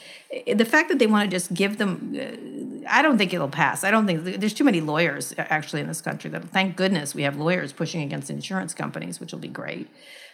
the 0.47 0.67
fact 0.67 0.91
that 0.91 0.99
they 0.99 1.07
want 1.07 1.23
to 1.29 1.35
just 1.35 1.55
give 1.55 1.79
them, 1.79 1.95
uh, 2.15 2.87
I 2.97 3.01
don't 3.01 3.17
think 3.17 3.33
it'll 3.33 3.49
pass. 3.49 3.83
I 3.83 3.91
don't 3.91 4.07
think, 4.07 4.19
there's 4.41 4.53
too 4.53 4.63
many 4.71 4.83
lawyers 4.83 5.33
actually 5.39 5.81
in 5.81 5.89
this 5.89 6.03
country 6.03 6.29
that, 6.33 6.51
thank 6.51 6.77
goodness 6.77 7.15
we 7.15 7.23
have 7.23 7.39
lawyers 7.39 7.73
pushing 7.73 8.03
against 8.03 8.29
insurance 8.29 8.75
companies, 8.75 9.21
which 9.21 9.33
will 9.33 9.39
be 9.39 9.49
great. 9.49 9.89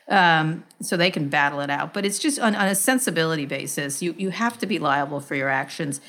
Um, 0.08 0.64
so 0.82 0.96
they 0.96 1.12
can 1.12 1.28
battle 1.28 1.60
it 1.60 1.70
out. 1.70 1.94
But 1.94 2.04
it's 2.04 2.18
just 2.18 2.40
on, 2.40 2.56
on 2.56 2.66
a 2.66 2.74
sensibility 2.74 3.46
basis, 3.46 4.02
you, 4.02 4.16
you 4.18 4.30
have 4.30 4.58
to 4.58 4.66
be 4.66 4.80
liable 4.80 5.20
for 5.20 5.36
your 5.36 5.48
actions 5.48 6.00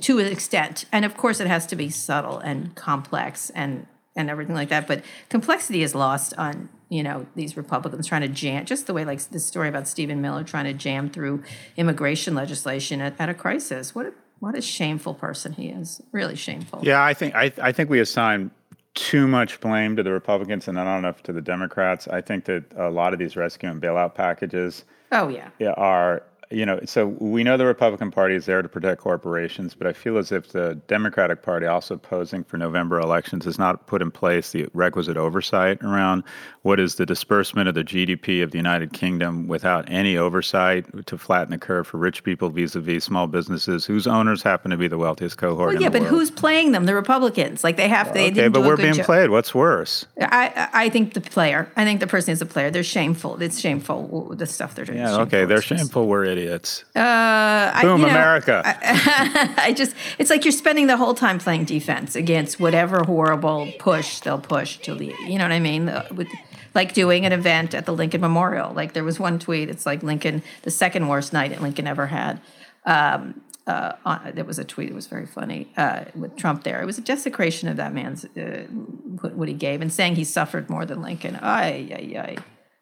to 0.00 0.20
an 0.20 0.26
extent. 0.26 0.84
And 0.92 1.04
of 1.04 1.16
course, 1.16 1.40
it 1.40 1.48
has 1.48 1.66
to 1.66 1.74
be 1.74 1.90
subtle 1.90 2.38
and 2.38 2.76
complex 2.76 3.50
and 3.50 3.86
and 4.14 4.28
everything 4.28 4.54
like 4.54 4.68
that. 4.68 4.86
But 4.88 5.04
complexity 5.28 5.82
is 5.82 5.94
lost 5.94 6.34
on 6.36 6.68
you 6.88 7.02
know 7.02 7.26
these 7.34 7.56
Republicans 7.56 8.06
trying 8.06 8.22
to 8.22 8.28
jam, 8.28 8.64
just 8.64 8.86
the 8.86 8.94
way 8.94 9.04
like 9.04 9.22
this 9.30 9.44
story 9.44 9.68
about 9.68 9.88
Stephen 9.88 10.20
Miller 10.20 10.44
trying 10.44 10.64
to 10.64 10.72
jam 10.72 11.10
through 11.10 11.42
immigration 11.76 12.34
legislation 12.34 13.00
at, 13.00 13.14
at 13.18 13.28
a 13.28 13.34
crisis. 13.34 13.94
What 13.94 14.06
a 14.06 14.12
what 14.40 14.54
a 14.54 14.62
shameful 14.62 15.14
person 15.14 15.52
he 15.52 15.68
is. 15.68 16.00
Really 16.12 16.36
shameful. 16.36 16.80
Yeah, 16.82 17.02
I 17.02 17.14
think 17.14 17.34
I 17.34 17.52
I 17.60 17.72
think 17.72 17.90
we 17.90 18.00
assign 18.00 18.50
too 18.94 19.28
much 19.28 19.60
blame 19.60 19.96
to 19.96 20.02
the 20.02 20.12
Republicans 20.12 20.66
and 20.66 20.76
not 20.76 20.98
enough 20.98 21.22
to 21.24 21.32
the 21.32 21.42
Democrats. 21.42 22.08
I 22.08 22.20
think 22.20 22.46
that 22.46 22.64
a 22.76 22.90
lot 22.90 23.12
of 23.12 23.18
these 23.18 23.36
rescue 23.36 23.68
and 23.68 23.80
bailout 23.80 24.14
packages. 24.14 24.84
Oh 25.12 25.28
yeah. 25.28 25.50
Yeah, 25.58 25.72
are 25.72 26.22
you 26.50 26.64
know, 26.64 26.80
so 26.86 27.06
we 27.06 27.44
know 27.44 27.56
the 27.56 27.66
Republican 27.66 28.10
Party 28.10 28.34
is 28.34 28.46
there 28.46 28.62
to 28.62 28.68
protect 28.68 29.02
corporations, 29.02 29.74
but 29.74 29.86
I 29.86 29.92
feel 29.92 30.16
as 30.16 30.32
if 30.32 30.48
the 30.52 30.80
Democratic 30.86 31.42
Party, 31.42 31.66
also 31.66 31.96
posing 31.96 32.42
for 32.42 32.56
November 32.56 32.98
elections, 32.98 33.44
has 33.44 33.58
not 33.58 33.86
put 33.86 34.00
in 34.00 34.10
place 34.10 34.52
the 34.52 34.66
requisite 34.72 35.16
oversight 35.18 35.82
around 35.82 36.24
what 36.68 36.78
is 36.78 36.96
the 36.96 37.06
disbursement 37.06 37.66
of 37.66 37.74
the 37.74 37.82
GDP 37.82 38.42
of 38.42 38.50
the 38.50 38.58
United 38.58 38.92
Kingdom 38.92 39.48
without 39.48 39.88
any 39.90 40.18
oversight 40.18 40.84
to 41.06 41.16
flatten 41.16 41.50
the 41.50 41.56
curve 41.56 41.86
for 41.86 41.96
rich 41.96 42.22
people 42.22 42.50
vis-a-vis 42.50 43.02
small 43.02 43.26
businesses 43.26 43.86
whose 43.86 44.06
owners 44.06 44.42
happen 44.42 44.70
to 44.70 44.76
be 44.76 44.86
the 44.86 44.98
wealthiest 44.98 45.38
cohort. 45.38 45.72
Well, 45.72 45.82
yeah, 45.82 45.88
but 45.88 46.02
world. 46.02 46.10
who's 46.10 46.30
playing 46.30 46.72
them? 46.72 46.84
The 46.84 46.94
Republicans. 46.94 47.64
Like 47.64 47.78
they 47.78 47.88
have. 47.88 48.12
They 48.12 48.30
okay, 48.32 48.48
but 48.48 48.64
we're 48.64 48.76
being 48.76 48.96
played. 48.96 49.30
What's 49.30 49.54
worse? 49.54 50.04
I 50.20 50.68
I 50.74 50.88
think 50.90 51.14
the 51.14 51.22
player. 51.22 51.72
I 51.74 51.84
think 51.84 52.00
the 52.00 52.06
person 52.06 52.32
is 52.32 52.42
a 52.42 52.46
player. 52.46 52.70
They're 52.70 52.82
shameful. 52.82 53.40
It's 53.40 53.58
shameful 53.58 54.34
the 54.36 54.46
stuff 54.46 54.74
they're 54.74 54.84
doing. 54.84 54.98
Yeah, 54.98 55.20
okay, 55.20 55.46
they're 55.46 55.62
shameful. 55.62 56.06
We're 56.06 56.24
idiots. 56.26 56.84
Uh, 56.94 57.00
I, 57.00 57.80
Boom, 57.80 58.02
you 58.02 58.06
know, 58.08 58.12
America. 58.12 58.62
I, 58.62 59.54
I, 59.68 59.72
just, 59.72 59.94
it's 60.18 60.28
like 60.28 60.44
you're 60.44 60.52
spending 60.52 60.86
the 60.86 60.98
whole 60.98 61.14
time 61.14 61.38
playing 61.38 61.64
defense 61.64 62.14
against 62.14 62.60
whatever 62.60 63.04
horrible 63.04 63.72
push 63.78 64.20
they'll 64.20 64.38
push 64.38 64.76
to 64.78 64.94
the, 64.94 65.14
you 65.26 65.38
know 65.38 65.44
what 65.44 65.52
I 65.52 65.60
mean? 65.60 65.86
With, 66.14 66.28
like 66.74 66.94
doing 66.94 67.26
an 67.26 67.32
event 67.32 67.74
at 67.74 67.86
the 67.86 67.92
Lincoln 67.92 68.20
Memorial. 68.20 68.72
Like 68.72 68.92
there 68.92 69.04
was 69.04 69.18
one 69.18 69.38
tweet, 69.38 69.68
it's 69.68 69.86
like 69.86 70.02
Lincoln, 70.02 70.42
the 70.62 70.70
second 70.70 71.08
worst 71.08 71.32
night 71.32 71.50
that 71.50 71.62
Lincoln 71.62 71.86
ever 71.86 72.06
had. 72.06 72.40
Um, 72.84 73.42
uh, 73.66 73.92
on, 74.06 74.32
there 74.34 74.46
was 74.46 74.58
a 74.58 74.64
tweet 74.64 74.88
that 74.88 74.94
was 74.94 75.06
very 75.06 75.26
funny 75.26 75.68
uh, 75.76 76.04
with 76.14 76.36
Trump 76.36 76.64
there. 76.64 76.80
It 76.80 76.86
was 76.86 76.96
a 76.96 77.02
desecration 77.02 77.68
of 77.68 77.76
that 77.76 77.92
man's 77.92 78.24
uh, 78.24 78.66
what 79.20 79.46
he 79.46 79.54
gave 79.54 79.82
and 79.82 79.92
saying 79.92 80.16
he 80.16 80.24
suffered 80.24 80.70
more 80.70 80.86
than 80.86 81.02
Lincoln. 81.02 81.36
Ay, 81.36 81.88
ay, 81.92 82.18
ay. 82.18 82.36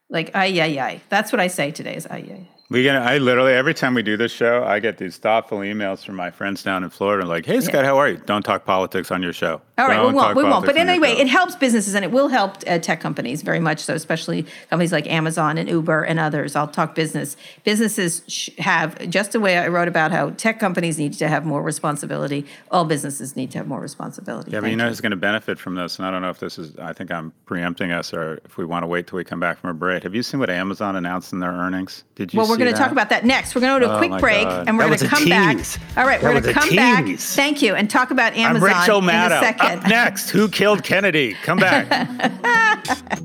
Like, 0.09 0.31
ay, 0.35 0.61
ay, 0.61 0.79
ay. 0.79 1.01
That's 1.09 1.33
what 1.33 1.41
I 1.41 1.49
say 1.49 1.73
today 1.73 1.97
is 1.97 2.07
ay, 2.07 2.25
ay. 2.31 2.49
We 2.69 2.83
get. 2.83 2.97
I 2.97 3.19
literally 3.19 3.53
every 3.53 3.75
time 3.75 3.95
we 3.95 4.03
do 4.03 4.17
this 4.17 4.33
show, 4.33 4.65
I 4.65 4.81
get 4.81 4.99
these 4.99 5.19
thoughtful 5.19 5.59
emails 5.59 6.05
from 6.05 6.17
my 6.17 6.31
friends 6.31 6.65
down 6.65 6.83
in 6.83 6.91
Florida, 6.91 7.25
like, 7.25 7.47
"Hey, 7.47 7.61
Scott, 7.61 7.83
yeah. 7.83 7.85
how 7.85 7.99
are 7.99 8.09
you? 8.09 8.17
Don't 8.17 8.43
talk 8.43 8.65
politics 8.65 9.13
on 9.13 9.23
your 9.23 9.33
show." 9.33 9.61
All 9.79 9.87
right, 9.87 9.97
Don't 9.97 10.15
we 10.15 10.15
won't. 10.15 10.37
We 10.37 10.43
won't. 10.43 10.65
But 10.65 10.77
anyway, 10.79 11.11
it 11.13 11.29
helps 11.29 11.55
businesses 11.55 11.95
and 11.95 12.03
it 12.03 12.11
will 12.11 12.29
help 12.29 12.57
uh, 12.67 12.79
tech 12.79 12.99
companies 13.01 13.43
very 13.43 13.61
much 13.61 13.81
so, 13.81 13.95
especially 13.95 14.47
companies 14.71 14.91
like 14.91 15.07
Amazon 15.07 15.59
and 15.59 15.69
Uber 15.69 16.03
and 16.03 16.19
others. 16.19 16.57
I'll 16.57 16.67
talk 16.67 16.95
business. 16.95 17.37
Businesses 17.63 18.23
sh- 18.27 18.49
have 18.59 19.11
just 19.11 19.33
the 19.33 19.41
way 19.41 19.59
I 19.59 19.69
wrote 19.69 19.87
about 19.87 20.13
how 20.13 20.31
tech 20.31 20.59
companies 20.59 20.99
need 20.99 21.13
to 21.15 21.29
have 21.29 21.45
more 21.45 21.63
responsibility. 21.63 22.47
All 22.71 22.87
businesses 22.87 23.37
need 23.37 23.51
to 23.51 23.59
have 23.59 23.69
more 23.69 23.81
responsibility. 23.81 24.51
Yeah, 24.51 24.61
but 24.61 24.71
you 24.71 24.77
know 24.77 24.89
who's 24.89 25.03
going 25.03 25.11
to 25.11 25.17
benefit 25.17 25.59
from 25.59 25.75
this? 25.75 25.99
And 25.99 26.07
I 26.07 26.11
don't 26.11 26.23
know 26.23 26.31
if 26.31 26.39
this 26.39 26.59
is. 26.59 26.75
I 26.79 26.95
think 26.95 27.13
I'm 27.13 27.33
preempting 27.45 27.93
us, 27.93 28.15
or 28.15 28.41
if 28.47 28.57
we 28.57 28.65
want 28.65 28.83
to 28.83 28.87
wait 28.87 29.07
till 29.07 29.19
we 29.19 29.25
come 29.25 29.41
back 29.41 29.59
from 29.59 29.69
a 29.69 29.75
break. 29.75 30.05
Have 30.05 30.15
you 30.15 30.23
seen 30.23 30.41
what 30.41 30.49
Amazon 30.49 30.97
announced 30.97 31.35
in 31.35 31.41
their 31.41 31.53
earnings? 31.53 32.03
Did 32.15 32.33
you? 32.33 32.41
Well, 32.41 32.56
we're 32.59 32.65
going 32.65 32.75
to 32.75 32.81
talk 32.81 32.93
about 32.93 33.09
that 33.11 33.25
next. 33.25 33.55
We're 33.55 33.61
going 33.61 33.81
to 33.81 33.87
go 33.87 33.87
to 33.89 33.93
a 33.93 33.97
Oh, 33.97 33.99
quick 33.99 34.11
my 34.11 34.21
break, 34.21 34.45
God. 34.45 34.69
and 34.69 34.77
we're 34.79 34.85
going 34.87 34.99
to 34.99 35.05
was 35.05 35.13
a 35.13 35.15
come 35.17 35.29
back. 35.29 35.57
tease. 35.57 35.79
All 35.97 36.07
right, 36.07 36.23
we're 36.23 36.31
going 36.33 36.43
to 36.43 36.49
was 36.49 36.57
a 36.57 36.61
come 36.61 36.77
back. 36.77 37.07
Thank 37.19 37.63
you, 37.63 37.75
and 37.75 37.89
talk 37.91 38.11
about 38.11 38.33
I'm 38.35 38.57
Amazon 38.57 38.69
Rachel 38.69 38.99
in 39.03 39.09
a 39.11 39.41
second. 39.41 39.79
Up 39.81 39.89
next, 39.89 40.31
who 40.31 40.49
killed 40.49 40.83
Kennedy? 40.85 41.35
Come 41.43 41.59
back. 41.59 41.87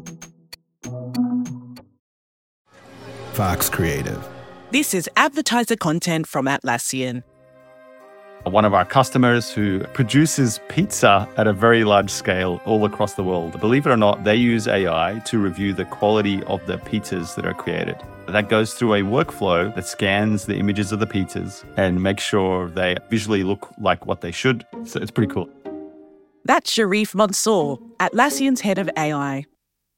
Vox 3.34 3.70
Creative. 3.70 4.28
This 4.72 4.94
is 4.94 5.10
advertiser 5.18 5.76
content 5.76 6.28
from 6.28 6.46
Atlassian. 6.46 7.24
One 8.46 8.66
of 8.66 8.74
our 8.74 8.86
customers 8.86 9.52
who 9.52 9.82
produces 9.94 10.60
pizza 10.68 11.30
at 11.38 11.46
a 11.46 11.54
very 11.54 11.84
large 11.84 12.10
scale 12.10 12.60
all 12.66 12.84
across 12.86 13.14
the 13.14 13.24
world. 13.24 13.60
Believe 13.60 13.86
it 13.86 13.92
or 13.92 13.98
not, 13.98 14.24
they 14.24 14.36
use 14.36 14.68
AI 14.68 15.22
to 15.26 15.38
review 15.38 15.74
the 15.74 15.86
quality 15.86 16.42
of 16.46 16.66
the 16.66 16.78
pizzas 16.78 17.36
that 17.36 17.46
are 17.46 17.54
created. 17.54 17.98
That 18.28 18.50
goes 18.50 18.74
through 18.74 18.94
a 18.94 19.02
workflow 19.02 19.74
that 19.76 19.86
scans 19.86 20.46
the 20.46 20.56
images 20.56 20.92
of 20.92 21.00
the 21.00 21.08
pizzas 21.08 21.66
and 21.78 22.02
makes 22.02 22.24
sure 22.24 22.70
they 22.70 22.96
visually 23.10 23.44
look 23.44 23.70
like 23.78 24.06
what 24.06 24.22
they 24.22 24.32
should. 24.32 24.66
So 24.86 25.02
it's 25.02 25.12
pretty 25.12 25.34
cool. 25.34 25.50
That's 26.46 26.72
Sherif 26.72 27.14
Mansour, 27.14 27.78
Atlassian's 28.00 28.62
head 28.62 28.78
of 28.78 28.90
AI. 28.98 29.46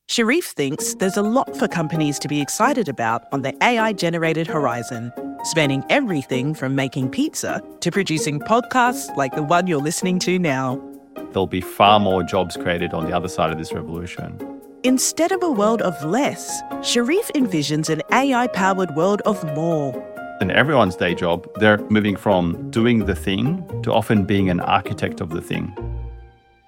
Sharif 0.10 0.46
thinks 0.48 0.96
there's 0.96 1.16
a 1.16 1.22
lot 1.22 1.56
for 1.56 1.68
companies 1.68 2.20
to 2.20 2.28
be 2.28 2.42
excited 2.42 2.90
about 2.90 3.24
on 3.32 3.42
the 3.42 3.56
AI 3.64 3.94
generated 3.94 4.48
horizon, 4.48 5.14
spanning 5.44 5.84
everything 5.90 6.54
from 6.54 6.76
making 6.76 7.10
pizza 7.10 7.62
to 7.80 7.92
producing 7.92 8.40
podcasts 8.40 9.16
like 9.16 9.34
the 9.34 9.44
one 9.44 9.68
you're 9.68 9.80
listening 9.82 10.20
to 10.20 10.38
now. 10.38 10.82
There'll 11.32 11.48
be 11.48 11.62
far 11.62 12.00
more 12.00 12.24
jobs 12.24 12.58
created 12.58 12.94
on 12.94 13.06
the 13.06 13.16
other 13.16 13.30
side 13.30 13.52
of 13.52 13.58
this 13.58 13.72
revolution. 13.72 14.53
Instead 14.86 15.32
of 15.32 15.42
a 15.42 15.50
world 15.50 15.82
of 15.82 16.04
less, 16.04 16.62
Sherif 16.82 17.32
envisions 17.36 17.88
an 17.88 18.02
AI 18.12 18.48
powered 18.48 18.94
world 18.98 19.22
of 19.22 19.42
more. 19.56 19.94
In 20.42 20.52
everyone's 20.52 20.98
day 20.98 21.16
job, 21.16 21.48
they're 21.56 21.78
moving 21.90 22.18
from 22.18 22.70
doing 22.70 23.06
the 23.06 23.16
thing 23.16 23.64
to 23.84 23.94
often 23.94 24.26
being 24.26 24.50
an 24.50 24.60
architect 24.60 25.22
of 25.22 25.30
the 25.30 25.42
thing. 25.42 25.74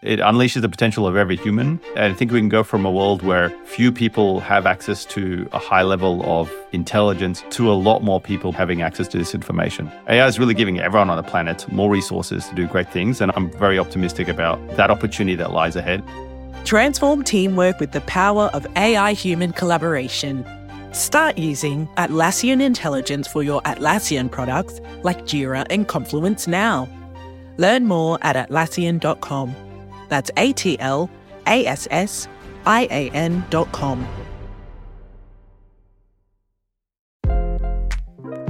It 0.02 0.20
unleashes 0.20 0.62
the 0.62 0.70
potential 0.70 1.06
of 1.06 1.18
every 1.18 1.36
human. 1.36 1.82
And 1.98 2.14
I 2.14 2.16
think 2.16 2.32
we 2.32 2.40
can 2.40 2.48
go 2.48 2.64
from 2.64 2.86
a 2.86 2.92
world 2.92 3.22
where 3.22 3.50
few 3.66 3.92
people 3.92 4.40
have 4.40 4.66
access 4.66 5.04
to 5.08 5.50
a 5.52 5.60
high 5.60 5.84
level 5.84 6.24
of 6.24 6.50
intelligence 6.72 7.44
to 7.50 7.70
a 7.70 7.74
lot 7.74 8.02
more 8.02 8.22
people 8.22 8.54
having 8.54 8.82
access 8.82 9.10
to 9.10 9.18
this 9.18 9.36
information. 9.36 9.92
AI 10.08 10.26
is 10.26 10.40
really 10.40 10.54
giving 10.54 10.80
everyone 10.80 11.10
on 11.10 11.18
the 11.18 11.24
planet 11.24 11.70
more 11.70 11.90
resources 11.90 12.48
to 12.48 12.56
do 12.56 12.66
great 12.66 12.90
things. 12.90 13.20
And 13.20 13.34
I'm 13.36 13.52
very 13.52 13.78
optimistic 13.78 14.30
about 14.30 14.66
that 14.78 14.90
opportunity 14.90 15.36
that 15.36 15.52
lies 15.52 15.76
ahead. 15.76 16.02
Transform 16.66 17.24
teamwork 17.24 17.80
with 17.80 17.92
the 17.92 18.02
power 18.02 18.50
of 18.52 18.66
AI 18.76 19.14
human 19.14 19.54
collaboration. 19.54 20.44
Start 20.94 21.38
using 21.38 21.86
Atlassian 21.98 22.60
Intelligence 22.60 23.28
for 23.28 23.44
your 23.44 23.62
Atlassian 23.62 24.32
products 24.32 24.82
like 25.04 25.26
Jira 25.26 25.68
and 25.70 25.88
Confluence 25.88 26.48
now. 26.48 26.90
Learn 27.58 27.86
more 27.86 28.18
at 28.24 28.36
Atlassian.com. 28.36 29.56
That's 30.10 30.32
A 30.38 30.54
T 30.54 30.80
L 30.80 31.08
A 31.46 31.68
S 31.68 31.88
S 31.92 32.28
I 32.66 32.88
A 32.90 33.12
N.com. 33.12 34.25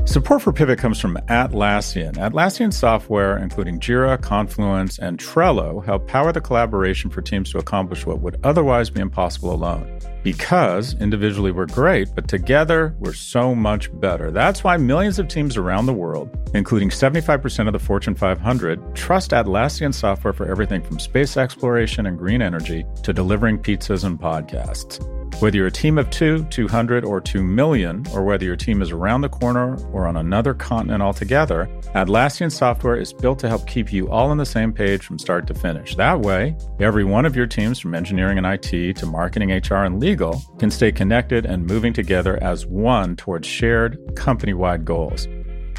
Support 0.05 0.43
for 0.43 0.53
Pivot 0.53 0.77
comes 0.77 0.99
from 1.01 1.17
Atlassian. 1.29 2.13
Atlassian 2.13 2.71
software, 2.71 3.37
including 3.39 3.79
Jira, 3.79 4.21
Confluence, 4.21 4.99
and 4.99 5.17
Trello, 5.17 5.83
help 5.83 6.07
power 6.07 6.31
the 6.31 6.39
collaboration 6.39 7.09
for 7.09 7.23
teams 7.23 7.51
to 7.51 7.57
accomplish 7.57 8.05
what 8.05 8.21
would 8.21 8.39
otherwise 8.43 8.91
be 8.91 9.01
impossible 9.01 9.51
alone. 9.51 9.99
Because 10.23 10.93
individually 11.01 11.51
we're 11.51 11.65
great, 11.65 12.09
but 12.13 12.27
together 12.27 12.95
we're 12.99 13.13
so 13.13 13.55
much 13.55 13.89
better. 13.99 14.29
That's 14.29 14.63
why 14.63 14.77
millions 14.77 15.17
of 15.17 15.27
teams 15.27 15.57
around 15.57 15.87
the 15.87 15.93
world, 15.93 16.29
including 16.53 16.91
75% 16.91 17.67
of 17.67 17.73
the 17.73 17.79
Fortune 17.79 18.15
500, 18.15 18.95
trust 18.95 19.31
Atlassian 19.31 19.93
software 19.93 20.33
for 20.33 20.45
everything 20.45 20.83
from 20.83 20.99
space 20.99 21.35
exploration 21.35 22.05
and 22.05 22.17
green 22.17 22.43
energy 22.43 22.85
to 23.03 23.11
delivering 23.11 23.57
pizzas 23.57 24.03
and 24.03 24.19
podcasts. 24.19 25.03
Whether 25.39 25.57
you're 25.57 25.67
a 25.67 25.71
team 25.71 25.97
of 25.97 26.09
two, 26.11 26.45
200, 26.45 27.03
or 27.03 27.19
2 27.19 27.43
million, 27.43 28.05
or 28.13 28.23
whether 28.23 28.45
your 28.45 28.55
team 28.55 28.81
is 28.81 28.91
around 28.91 29.19
the 29.19 29.29
corner 29.29 29.77
or 29.91 30.07
on 30.07 30.15
another 30.15 30.53
continent 30.53 31.03
altogether, 31.03 31.67
Atlassian 31.93 32.49
software 32.49 32.95
is 32.95 33.11
built 33.11 33.39
to 33.39 33.49
help 33.49 33.67
keep 33.67 33.91
you 33.91 34.09
all 34.09 34.29
on 34.29 34.37
the 34.37 34.45
same 34.45 34.71
page 34.71 35.03
from 35.03 35.19
start 35.19 35.45
to 35.47 35.53
finish. 35.53 35.95
That 35.95 36.21
way, 36.21 36.55
every 36.79 37.03
one 37.03 37.25
of 37.25 37.35
your 37.35 37.47
teams, 37.47 37.79
from 37.79 37.93
engineering 37.93 38.37
and 38.37 38.47
IT 38.47 38.95
to 38.95 39.05
marketing, 39.05 39.51
HR, 39.51 39.83
and 39.83 39.99
legal, 39.99 40.41
can 40.57 40.71
stay 40.71 40.93
connected 40.93 41.45
and 41.45 41.65
moving 41.65 41.91
together 41.91 42.41
as 42.41 42.65
one 42.65 43.17
towards 43.17 43.45
shared 43.45 44.15
company 44.15 44.53
wide 44.53 44.85
goals. 44.85 45.27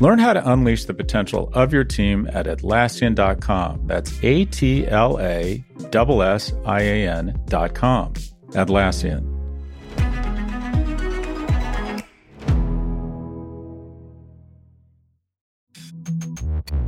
Learn 0.00 0.18
how 0.18 0.34
to 0.34 0.52
unleash 0.52 0.84
the 0.84 0.92
potential 0.92 1.48
of 1.54 1.72
your 1.72 1.84
team 1.84 2.28
at 2.34 2.44
Atlassian.com. 2.44 3.86
That's 3.86 4.22
A 4.22 4.44
T 4.44 4.86
L 4.86 5.18
A 5.18 5.64
S 5.94 6.50
S 6.50 6.52
I 6.66 6.82
A 6.82 7.08
N.com. 7.08 8.12
Atlassian. 8.52 9.35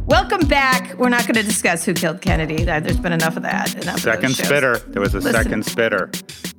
Welcome 0.08 0.48
back. 0.48 0.94
We're 0.94 1.10
not 1.10 1.22
going 1.22 1.34
to 1.34 1.42
discuss 1.42 1.84
who 1.84 1.92
killed 1.92 2.22
Kennedy. 2.22 2.64
There's 2.64 2.98
been 2.98 3.12
enough 3.12 3.36
of 3.36 3.42
that. 3.42 3.74
Enough 3.82 4.00
Second 4.00 4.34
shows. 4.34 4.46
spitter. 4.46 4.78
There 4.78 5.02
was 5.02 5.12
a 5.14 5.18
Listen. 5.18 5.32
second 5.34 5.66
spitter. 5.66 6.10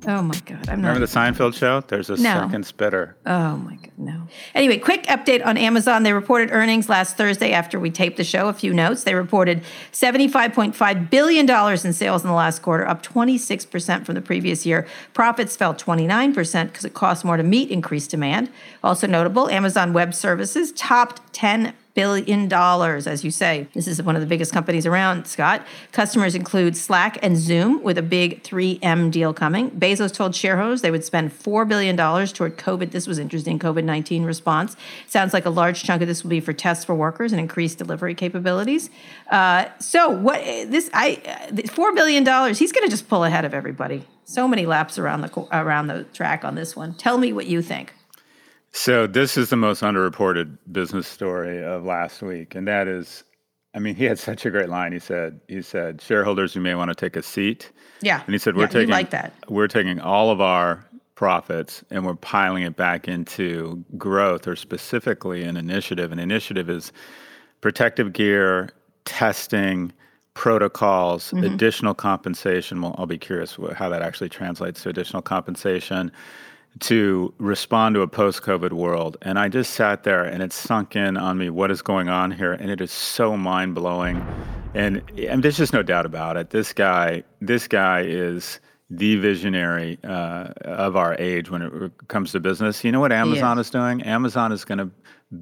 Oh 0.06 0.22
my 0.22 0.38
God. 0.46 0.68
I'm 0.68 0.76
Remember 0.80 1.00
not. 1.00 1.00
the 1.00 1.06
Seinfeld 1.06 1.54
show? 1.54 1.80
There's 1.80 2.08
a 2.10 2.16
No. 2.16 2.42
second 2.44 2.64
spitter. 2.64 3.16
Oh 3.26 3.56
my 3.56 3.74
God, 3.74 3.90
no. 3.98 4.22
Anyway, 4.54 4.78
quick 4.78 5.04
update 5.08 5.44
on 5.44 5.56
Amazon. 5.58 6.04
They 6.04 6.12
reported 6.12 6.50
earnings 6.52 6.88
last 6.88 7.16
Thursday 7.16 7.50
after 7.52 7.80
we 7.80 7.90
taped 7.90 8.16
the 8.18 8.24
show. 8.24 8.46
A 8.48 8.52
few 8.52 8.72
notes. 8.72 9.02
They 9.02 9.16
reported 9.16 9.62
$75.5 9.92 11.10
billion 11.10 11.50
in 11.50 11.92
sales 11.92 12.22
in 12.22 12.28
the 12.28 12.34
last 12.34 12.62
quarter, 12.62 12.86
up 12.86 13.02
26% 13.02 14.06
from 14.06 14.14
the 14.14 14.22
previous 14.22 14.64
year. 14.64 14.86
Profits 15.12 15.56
fell 15.56 15.74
29% 15.74 16.66
because 16.68 16.84
it 16.84 16.94
costs 16.94 17.24
more 17.24 17.36
to 17.36 17.42
meet 17.42 17.68
increased 17.70 18.10
demand. 18.12 18.48
Also 18.84 19.08
notable, 19.08 19.50
Amazon 19.50 19.92
Web 19.92 20.14
Services 20.14 20.70
topped 20.72 21.20
10 21.32 21.74
billion 21.94 22.48
dollars, 22.48 23.06
as 23.06 23.24
you 23.24 23.30
say. 23.30 23.68
This 23.74 23.86
is 23.86 24.02
one 24.02 24.14
of 24.14 24.20
the 24.20 24.26
biggest 24.26 24.52
companies 24.52 24.86
around, 24.86 25.26
Scott. 25.26 25.66
Customers 25.92 26.34
include 26.34 26.76
Slack 26.76 27.18
and 27.22 27.36
Zoom, 27.36 27.82
with 27.82 27.98
a 27.98 28.02
big 28.02 28.42
3M 28.42 29.10
deal 29.10 29.34
coming. 29.34 29.70
Bezos 29.70 30.12
told 30.12 30.34
shareholders 30.34 30.82
they 30.82 30.90
would 30.90 31.04
spend 31.04 31.32
$4 31.32 31.66
billion 31.68 31.96
toward 31.96 32.56
COVID. 32.56 32.90
This 32.92 33.06
was 33.06 33.18
interesting, 33.18 33.58
COVID 33.58 33.84
19 33.84 34.24
response. 34.24 34.76
Sounds 35.06 35.32
like 35.32 35.46
a 35.46 35.50
large 35.50 35.82
chunk 35.82 36.02
of 36.02 36.08
this 36.08 36.22
will 36.22 36.30
be 36.30 36.40
for 36.40 36.52
tests 36.52 36.84
for 36.84 36.94
workers 36.94 37.32
and 37.32 37.40
increased 37.40 37.78
delivery 37.78 38.14
capabilities. 38.14 38.90
Uh, 39.30 39.66
so, 39.78 40.10
what 40.10 40.40
this, 40.70 40.90
I, 40.92 41.20
uh, 41.26 41.52
$4 41.52 41.94
billion, 41.94 42.24
he's 42.54 42.72
going 42.72 42.84
to 42.84 42.90
just 42.90 43.08
pull 43.08 43.24
ahead 43.24 43.44
of 43.44 43.54
everybody. 43.54 44.06
So 44.24 44.46
many 44.46 44.64
laps 44.64 44.98
around 44.98 45.22
the, 45.22 45.46
around 45.50 45.88
the 45.88 46.04
track 46.04 46.44
on 46.44 46.54
this 46.54 46.76
one. 46.76 46.94
Tell 46.94 47.18
me 47.18 47.32
what 47.32 47.46
you 47.46 47.62
think. 47.62 47.92
So 48.72 49.06
this 49.06 49.36
is 49.36 49.50
the 49.50 49.56
most 49.56 49.82
underreported 49.82 50.56
business 50.70 51.06
story 51.08 51.62
of 51.62 51.84
last 51.84 52.22
week, 52.22 52.54
and 52.54 52.68
that 52.68 52.86
is, 52.86 53.24
I 53.74 53.78
mean, 53.80 53.94
he 53.96 54.04
had 54.04 54.18
such 54.18 54.46
a 54.46 54.50
great 54.50 54.68
line. 54.68 54.92
He 54.92 54.98
said, 55.00 55.40
he 55.48 55.60
said, 55.62 56.00
shareholders, 56.00 56.54
you 56.54 56.60
may 56.60 56.74
want 56.74 56.88
to 56.90 56.94
take 56.94 57.16
a 57.16 57.22
seat. 57.22 57.72
Yeah. 58.00 58.22
And 58.24 58.32
he 58.32 58.38
said, 58.38 58.56
we're 58.56 58.62
you 58.64 58.68
taking 58.68 58.90
like 58.90 59.10
that. 59.10 59.32
we're 59.48 59.68
taking 59.68 60.00
all 60.00 60.30
of 60.30 60.40
our 60.40 60.84
profits 61.16 61.84
and 61.90 62.06
we're 62.06 62.14
piling 62.14 62.62
it 62.62 62.76
back 62.76 63.08
into 63.08 63.84
growth, 63.98 64.46
or 64.48 64.56
specifically 64.56 65.42
an 65.42 65.56
initiative. 65.56 66.12
An 66.12 66.18
initiative 66.18 66.70
is 66.70 66.92
protective 67.60 68.12
gear, 68.12 68.70
testing, 69.04 69.92
protocols, 70.34 71.32
Mm-hmm. 71.32 71.54
additional 71.54 71.92
compensation. 71.94 72.80
Well, 72.80 72.94
I'll 72.98 73.06
be 73.06 73.18
curious 73.18 73.58
how 73.74 73.88
that 73.90 74.00
actually 74.00 74.30
translates 74.30 74.82
to 74.84 74.88
additional 74.88 75.22
compensation 75.22 76.12
to 76.80 77.32
respond 77.38 77.94
to 77.94 78.02
a 78.02 78.08
post-COVID 78.08 78.72
world. 78.72 79.16
And 79.22 79.38
I 79.38 79.48
just 79.48 79.74
sat 79.74 80.04
there 80.04 80.24
and 80.24 80.42
it 80.42 80.52
sunk 80.52 80.96
in 80.96 81.16
on 81.16 81.38
me 81.38 81.50
what 81.50 81.70
is 81.70 81.82
going 81.82 82.08
on 82.08 82.30
here, 82.30 82.52
and 82.52 82.70
it 82.70 82.80
is 82.80 82.90
so 82.90 83.36
mind-blowing. 83.36 84.26
And, 84.74 85.02
and 85.18 85.42
there's 85.42 85.56
just 85.56 85.72
no 85.72 85.82
doubt 85.82 86.06
about 86.06 86.36
it. 86.36 86.50
This 86.50 86.72
guy, 86.72 87.24
this 87.40 87.68
guy 87.68 88.02
is 88.02 88.60
the 88.88 89.16
visionary 89.16 89.98
uh, 90.04 90.48
of 90.62 90.96
our 90.96 91.14
age 91.18 91.50
when 91.50 91.62
it 91.62 91.92
comes 92.08 92.32
to 92.32 92.40
business. 92.40 92.82
You 92.82 92.92
know 92.92 93.00
what 93.00 93.12
Amazon 93.12 93.58
is. 93.58 93.66
is 93.66 93.70
doing? 93.70 94.02
Amazon 94.02 94.50
is 94.50 94.64
going 94.64 94.78
to 94.78 94.90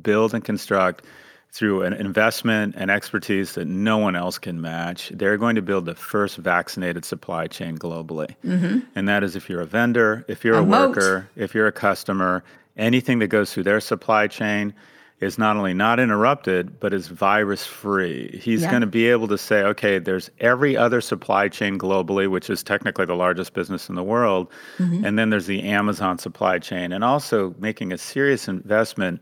build 0.02 0.34
and 0.34 0.44
construct 0.44 1.04
through 1.50 1.82
an 1.82 1.92
investment 1.94 2.74
and 2.76 2.90
expertise 2.90 3.54
that 3.54 3.64
no 3.66 3.96
one 3.98 4.14
else 4.14 4.38
can 4.38 4.60
match. 4.60 5.10
They're 5.14 5.38
going 5.38 5.56
to 5.56 5.62
build 5.62 5.86
the 5.86 5.94
first 5.94 6.36
vaccinated 6.36 7.04
supply 7.04 7.46
chain 7.46 7.78
globally. 7.78 8.34
Mm-hmm. 8.44 8.80
And 8.94 9.08
that 9.08 9.24
is 9.24 9.34
if 9.34 9.48
you're 9.48 9.62
a 9.62 9.66
vendor, 9.66 10.24
if 10.28 10.44
you're 10.44 10.56
a, 10.56 10.58
A 10.58 10.62
worker, 10.62 11.28
if 11.36 11.54
you're 11.54 11.66
a 11.66 11.72
customer, 11.72 12.44
anything 12.76 13.18
that 13.20 13.28
goes 13.28 13.52
through 13.52 13.64
their 13.64 13.80
supply 13.80 14.26
chain 14.26 14.74
is 15.20 15.36
not 15.36 15.56
only 15.56 15.74
not 15.74 15.98
interrupted, 15.98 16.78
but 16.78 16.92
is 16.94 17.08
virus 17.08 17.66
free. 17.66 18.38
He's 18.40 18.62
Yeah. 18.62 18.70
going 18.70 18.82
to 18.82 18.86
be 18.86 19.08
able 19.08 19.26
to 19.28 19.38
say, 19.38 19.62
okay, 19.62 19.98
there's 19.98 20.30
every 20.38 20.76
other 20.76 21.00
supply 21.00 21.48
chain 21.48 21.76
globally, 21.76 22.28
which 22.28 22.48
is 22.50 22.62
technically 22.62 23.04
the 23.06 23.16
largest 23.16 23.52
business 23.52 23.88
in 23.88 23.96
the 23.96 24.04
world. 24.04 24.46
Mm-hmm. 24.78 25.04
And 25.04 25.18
then 25.18 25.30
there's 25.30 25.46
the 25.46 25.62
Amazon 25.64 26.18
supply 26.18 26.60
chain, 26.60 26.92
and 26.92 27.02
also 27.02 27.52
making 27.58 27.92
a 27.92 27.98
serious 27.98 28.46
investment 28.46 29.20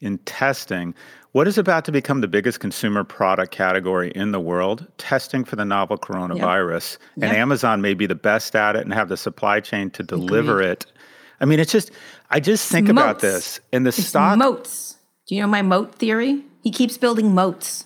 in 0.00 0.18
testing. 0.18 0.94
What 1.32 1.46
is 1.46 1.58
about 1.58 1.84
to 1.84 1.92
become 1.92 2.20
the 2.22 2.28
biggest 2.28 2.58
consumer 2.60 3.04
product 3.04 3.52
category 3.52 4.10
in 4.14 4.32
the 4.32 4.40
world? 4.40 4.86
Testing 4.96 5.44
for 5.44 5.56
the 5.56 5.64
novel 5.64 5.98
coronavirus. 5.98 6.96
And 7.16 7.24
Yep. 7.24 7.34
Amazon 7.34 7.80
may 7.82 7.94
be 7.94 8.06
the 8.06 8.14
best 8.14 8.56
at 8.56 8.76
it 8.76 8.82
and 8.82 8.92
have 8.94 9.08
the 9.08 9.16
supply 9.16 9.60
chain 9.60 9.90
to 9.90 10.02
deliver 10.02 10.62
it. 10.62 10.86
I 11.40 11.44
mean, 11.44 11.60
it's 11.60 11.70
just, 11.70 11.90
I 12.30 12.40
just 12.40 12.70
think 12.70 12.88
about 12.88 13.16
moats. 13.16 13.22
this. 13.22 13.60
And 13.72 13.84
the 13.84 13.88
It's 13.90 14.04
stock. 14.06 14.38
moats. 14.38 14.96
Do 15.28 15.34
you 15.34 15.42
know 15.42 15.48
my 15.48 15.62
moat 15.62 15.94
theory? 15.96 16.42
He 16.62 16.70
keeps 16.70 16.96
building 16.96 17.34
moats. 17.34 17.84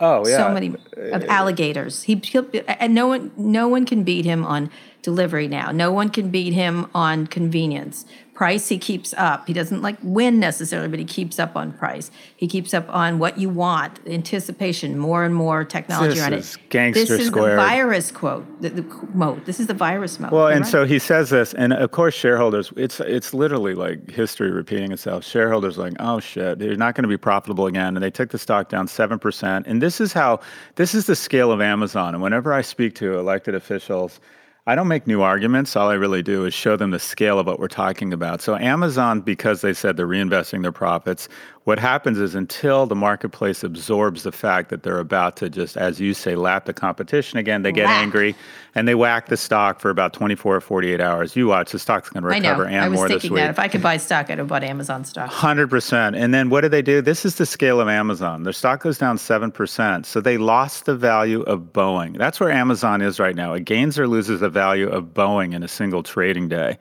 oh, 0.00 0.26
yeah. 0.26 0.38
So 0.38 0.50
many 0.54 0.74
of 1.12 1.22
uh, 1.24 1.26
alligators. 1.28 2.04
He 2.04 2.14
he'll, 2.24 2.46
and 2.66 2.94
no 2.94 3.06
one 3.08 3.30
no 3.36 3.68
one 3.68 3.84
can 3.84 4.02
beat 4.04 4.24
him 4.24 4.44
on 4.44 4.70
delivery 5.02 5.46
now. 5.48 5.70
No 5.72 5.92
one 5.92 6.08
can 6.08 6.30
beat 6.30 6.52
him 6.54 6.86
on 6.94 7.26
convenience. 7.26 8.06
Price 8.38 8.68
he 8.68 8.78
keeps 8.78 9.12
up. 9.14 9.48
He 9.48 9.52
doesn't 9.52 9.82
like 9.82 9.96
win 10.00 10.38
necessarily, 10.38 10.86
but 10.86 11.00
he 11.00 11.04
keeps 11.04 11.40
up 11.40 11.56
on 11.56 11.72
price. 11.72 12.12
He 12.36 12.46
keeps 12.46 12.72
up 12.72 12.88
on 12.88 13.18
what 13.18 13.36
you 13.36 13.48
want, 13.48 13.98
anticipation, 14.06 14.96
more 14.96 15.24
and 15.24 15.34
more 15.34 15.64
technology 15.64 16.10
This 16.14 16.20
around 16.22 16.32
is 16.34 16.54
it. 16.54 16.60
gangster 16.68 17.00
this 17.00 17.10
is 17.22 17.26
squared. 17.26 17.58
the 17.58 17.62
virus 17.62 18.12
quote, 18.12 18.62
the, 18.62 18.68
the 18.68 18.82
moat. 19.12 19.44
This 19.44 19.58
is 19.58 19.66
the 19.66 19.74
virus 19.74 20.20
moat. 20.20 20.30
Well, 20.30 20.42
You're 20.42 20.52
and 20.52 20.60
right. 20.62 20.70
so 20.70 20.84
he 20.86 21.00
says 21.00 21.30
this, 21.30 21.52
and 21.52 21.72
of 21.72 21.90
course, 21.90 22.14
shareholders. 22.14 22.72
It's 22.76 23.00
it's 23.00 23.34
literally 23.34 23.74
like 23.74 24.08
history 24.08 24.52
repeating 24.52 24.92
itself. 24.92 25.24
Shareholders 25.24 25.76
are 25.76 25.82
like, 25.82 25.94
oh 25.98 26.20
shit, 26.20 26.60
they're 26.60 26.76
not 26.76 26.94
going 26.94 27.02
to 27.02 27.08
be 27.08 27.16
profitable 27.16 27.66
again, 27.66 27.96
and 27.96 28.04
they 28.04 28.10
took 28.12 28.30
the 28.30 28.38
stock 28.38 28.68
down 28.68 28.86
seven 28.86 29.18
percent. 29.18 29.66
And 29.66 29.82
this 29.82 30.00
is 30.00 30.12
how 30.12 30.38
this 30.76 30.94
is 30.94 31.06
the 31.06 31.16
scale 31.16 31.50
of 31.50 31.60
Amazon. 31.60 32.14
And 32.14 32.22
whenever 32.22 32.52
I 32.52 32.60
speak 32.62 32.94
to 33.02 33.18
elected 33.18 33.56
officials. 33.56 34.20
I 34.68 34.74
don't 34.74 34.86
make 34.86 35.06
new 35.06 35.22
arguments. 35.22 35.76
All 35.76 35.88
I 35.88 35.94
really 35.94 36.22
do 36.22 36.44
is 36.44 36.52
show 36.52 36.76
them 36.76 36.90
the 36.90 36.98
scale 36.98 37.38
of 37.38 37.46
what 37.46 37.58
we're 37.58 37.68
talking 37.68 38.12
about. 38.12 38.42
So, 38.42 38.54
Amazon, 38.54 39.22
because 39.22 39.62
they 39.62 39.72
said 39.72 39.96
they're 39.96 40.06
reinvesting 40.06 40.60
their 40.60 40.72
profits, 40.72 41.26
what 41.68 41.78
happens 41.78 42.18
is 42.18 42.34
until 42.34 42.86
the 42.86 42.94
marketplace 42.94 43.62
absorbs 43.62 44.22
the 44.22 44.32
fact 44.32 44.70
that 44.70 44.84
they're 44.84 44.98
about 44.98 45.36
to 45.36 45.50
just, 45.50 45.76
as 45.76 46.00
you 46.00 46.14
say, 46.14 46.34
lap 46.34 46.64
the 46.64 46.72
competition 46.72 47.38
again, 47.38 47.60
they 47.60 47.72
get 47.72 47.84
Whack. 47.84 48.02
angry 48.02 48.34
and 48.74 48.88
they 48.88 48.94
whack 48.94 49.26
the 49.26 49.36
stock 49.36 49.78
for 49.78 49.90
about 49.90 50.14
24 50.14 50.56
or 50.56 50.60
48 50.62 50.98
hours. 50.98 51.36
You 51.36 51.48
watch, 51.48 51.72
the 51.72 51.78
stock's 51.78 52.08
going 52.08 52.22
to 52.22 52.28
recover 52.28 52.64
I 52.64 52.70
know. 52.70 52.74
and 52.74 52.84
I 52.86 52.88
was 52.88 52.96
more 52.96 53.08
thinking 53.08 53.34
that 53.34 53.50
if 53.50 53.58
I 53.58 53.68
could 53.68 53.82
buy 53.82 53.98
stock, 53.98 54.30
I'd 54.30 54.38
have 54.38 54.48
bought 54.48 54.64
Amazon 54.64 55.04
stock. 55.04 55.28
Hundred 55.28 55.68
percent. 55.68 56.16
And 56.16 56.32
then 56.32 56.48
what 56.48 56.62
do 56.62 56.70
they 56.70 56.80
do? 56.80 57.02
This 57.02 57.26
is 57.26 57.34
the 57.34 57.44
scale 57.44 57.82
of 57.82 57.88
Amazon. 57.88 58.44
Their 58.44 58.54
stock 58.54 58.82
goes 58.82 58.96
down 58.96 59.18
seven 59.18 59.52
percent. 59.52 60.06
So 60.06 60.22
they 60.22 60.38
lost 60.38 60.86
the 60.86 60.96
value 60.96 61.42
of 61.42 61.74
Boeing. 61.74 62.16
That's 62.16 62.40
where 62.40 62.50
Amazon 62.50 63.02
is 63.02 63.20
right 63.20 63.36
now. 63.36 63.52
It 63.52 63.66
gains 63.66 63.98
or 63.98 64.08
loses 64.08 64.40
the 64.40 64.48
value 64.48 64.88
of 64.88 65.12
Boeing 65.12 65.52
in 65.52 65.62
a 65.62 65.68
single 65.68 66.02
trading 66.02 66.48
day. 66.48 66.78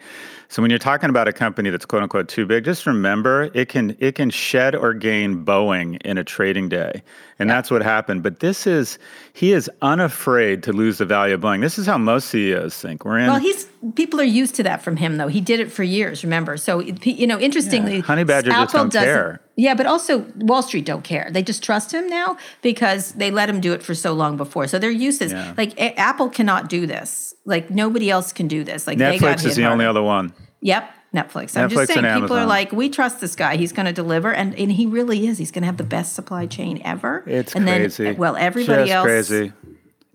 So 0.49 0.61
when 0.61 0.71
you're 0.71 0.79
talking 0.79 1.09
about 1.09 1.27
a 1.27 1.33
company 1.33 1.69
that's 1.69 1.85
quote 1.85 2.03
unquote 2.03 2.29
too 2.29 2.45
big, 2.45 2.63
just 2.63 2.85
remember 2.85 3.49
it 3.53 3.67
can 3.69 3.95
it 3.99 4.15
can 4.15 4.29
shed 4.29 4.75
or 4.75 4.93
gain 4.93 5.43
Boeing 5.45 6.01
in 6.03 6.17
a 6.17 6.23
trading 6.23 6.69
day. 6.69 7.03
And 7.39 7.49
that's 7.49 7.69
what 7.69 7.81
happened. 7.81 8.23
But 8.23 8.39
this 8.39 8.65
is 8.65 8.97
he 9.33 9.51
is 9.51 9.69
unafraid 9.81 10.63
to 10.63 10.73
lose 10.73 10.99
the 10.99 11.05
value 11.05 11.33
of 11.35 11.41
Boeing. 11.41 11.61
This 11.61 11.77
is 11.77 11.85
how 11.85 11.97
most 11.97 12.29
CEOs 12.29 12.79
think. 12.81 13.03
We're 13.03 13.19
in 13.19 13.27
Well, 13.27 13.39
he's 13.39 13.67
people 13.95 14.21
are 14.21 14.23
used 14.23 14.55
to 14.55 14.63
that 14.63 14.81
from 14.81 14.95
him, 14.97 15.17
though. 15.17 15.27
He 15.27 15.41
did 15.41 15.59
it 15.59 15.71
for 15.71 15.83
years. 15.83 16.23
Remember, 16.23 16.55
so 16.57 16.79
you 16.79 17.27
know, 17.27 17.39
interestingly, 17.39 17.97
Yeah, 17.97 18.01
honey 18.03 18.23
badger 18.23 18.51
just 18.51 18.73
Apple 18.75 18.79
don't 18.85 18.93
doesn't- 18.93 19.07
care. 19.07 19.41
Yeah, 19.59 19.73
but 19.73 19.87
also 19.87 20.19
Wall 20.37 20.61
Street 20.61 20.85
don't 20.85 21.03
care. 21.03 21.29
They 21.31 21.41
just 21.41 21.63
trust 21.63 21.91
him 21.91 22.07
now 22.07 22.37
because 22.61 23.13
they 23.13 23.31
let 23.31 23.49
him 23.49 23.59
do 23.59 23.73
it 23.73 23.81
for 23.81 23.95
so 23.95 24.13
long 24.13 24.37
before. 24.37 24.67
So 24.67 24.77
they're 24.77 24.91
used. 24.91 25.19
Yeah. 25.21 25.55
Like 25.57 25.73
A- 25.79 25.99
Apple 25.99 26.29
cannot 26.29 26.69
do 26.69 26.85
this. 26.85 27.33
Like 27.43 27.71
nobody 27.71 28.11
else 28.11 28.31
can 28.31 28.47
do 28.47 28.63
this. 28.63 28.85
Like 28.85 28.99
they 28.99 29.17
got 29.17 29.39
Netflix 29.39 29.45
is 29.45 29.55
the 29.55 29.65
only 29.65 29.85
other 29.85 30.03
one. 30.03 30.31
Yep, 30.61 30.91
Netflix. 31.13 31.57
I'm 31.57 31.69
Netflix 31.69 31.73
just 31.73 31.93
saying, 31.93 32.21
people 32.21 32.37
are 32.37 32.45
like, 32.45 32.71
we 32.71 32.89
trust 32.89 33.19
this 33.19 33.35
guy. 33.35 33.57
He's 33.57 33.71
going 33.71 33.87
to 33.87 33.93
deliver, 33.93 34.31
and, 34.31 34.53
and 34.55 34.71
he 34.71 34.85
really 34.85 35.25
is. 35.27 35.39
He's 35.39 35.51
going 35.51 35.63
to 35.63 35.67
have 35.67 35.77
the 35.77 35.83
best 35.83 36.13
supply 36.13 36.45
chain 36.45 36.81
ever. 36.85 37.23
It's 37.25 37.55
and 37.55 37.65
crazy. 37.65 38.03
Then, 38.03 38.17
well, 38.17 38.35
everybody 38.35 38.89
Just 38.89 38.91
else. 38.91 39.05
crazy. 39.05 39.53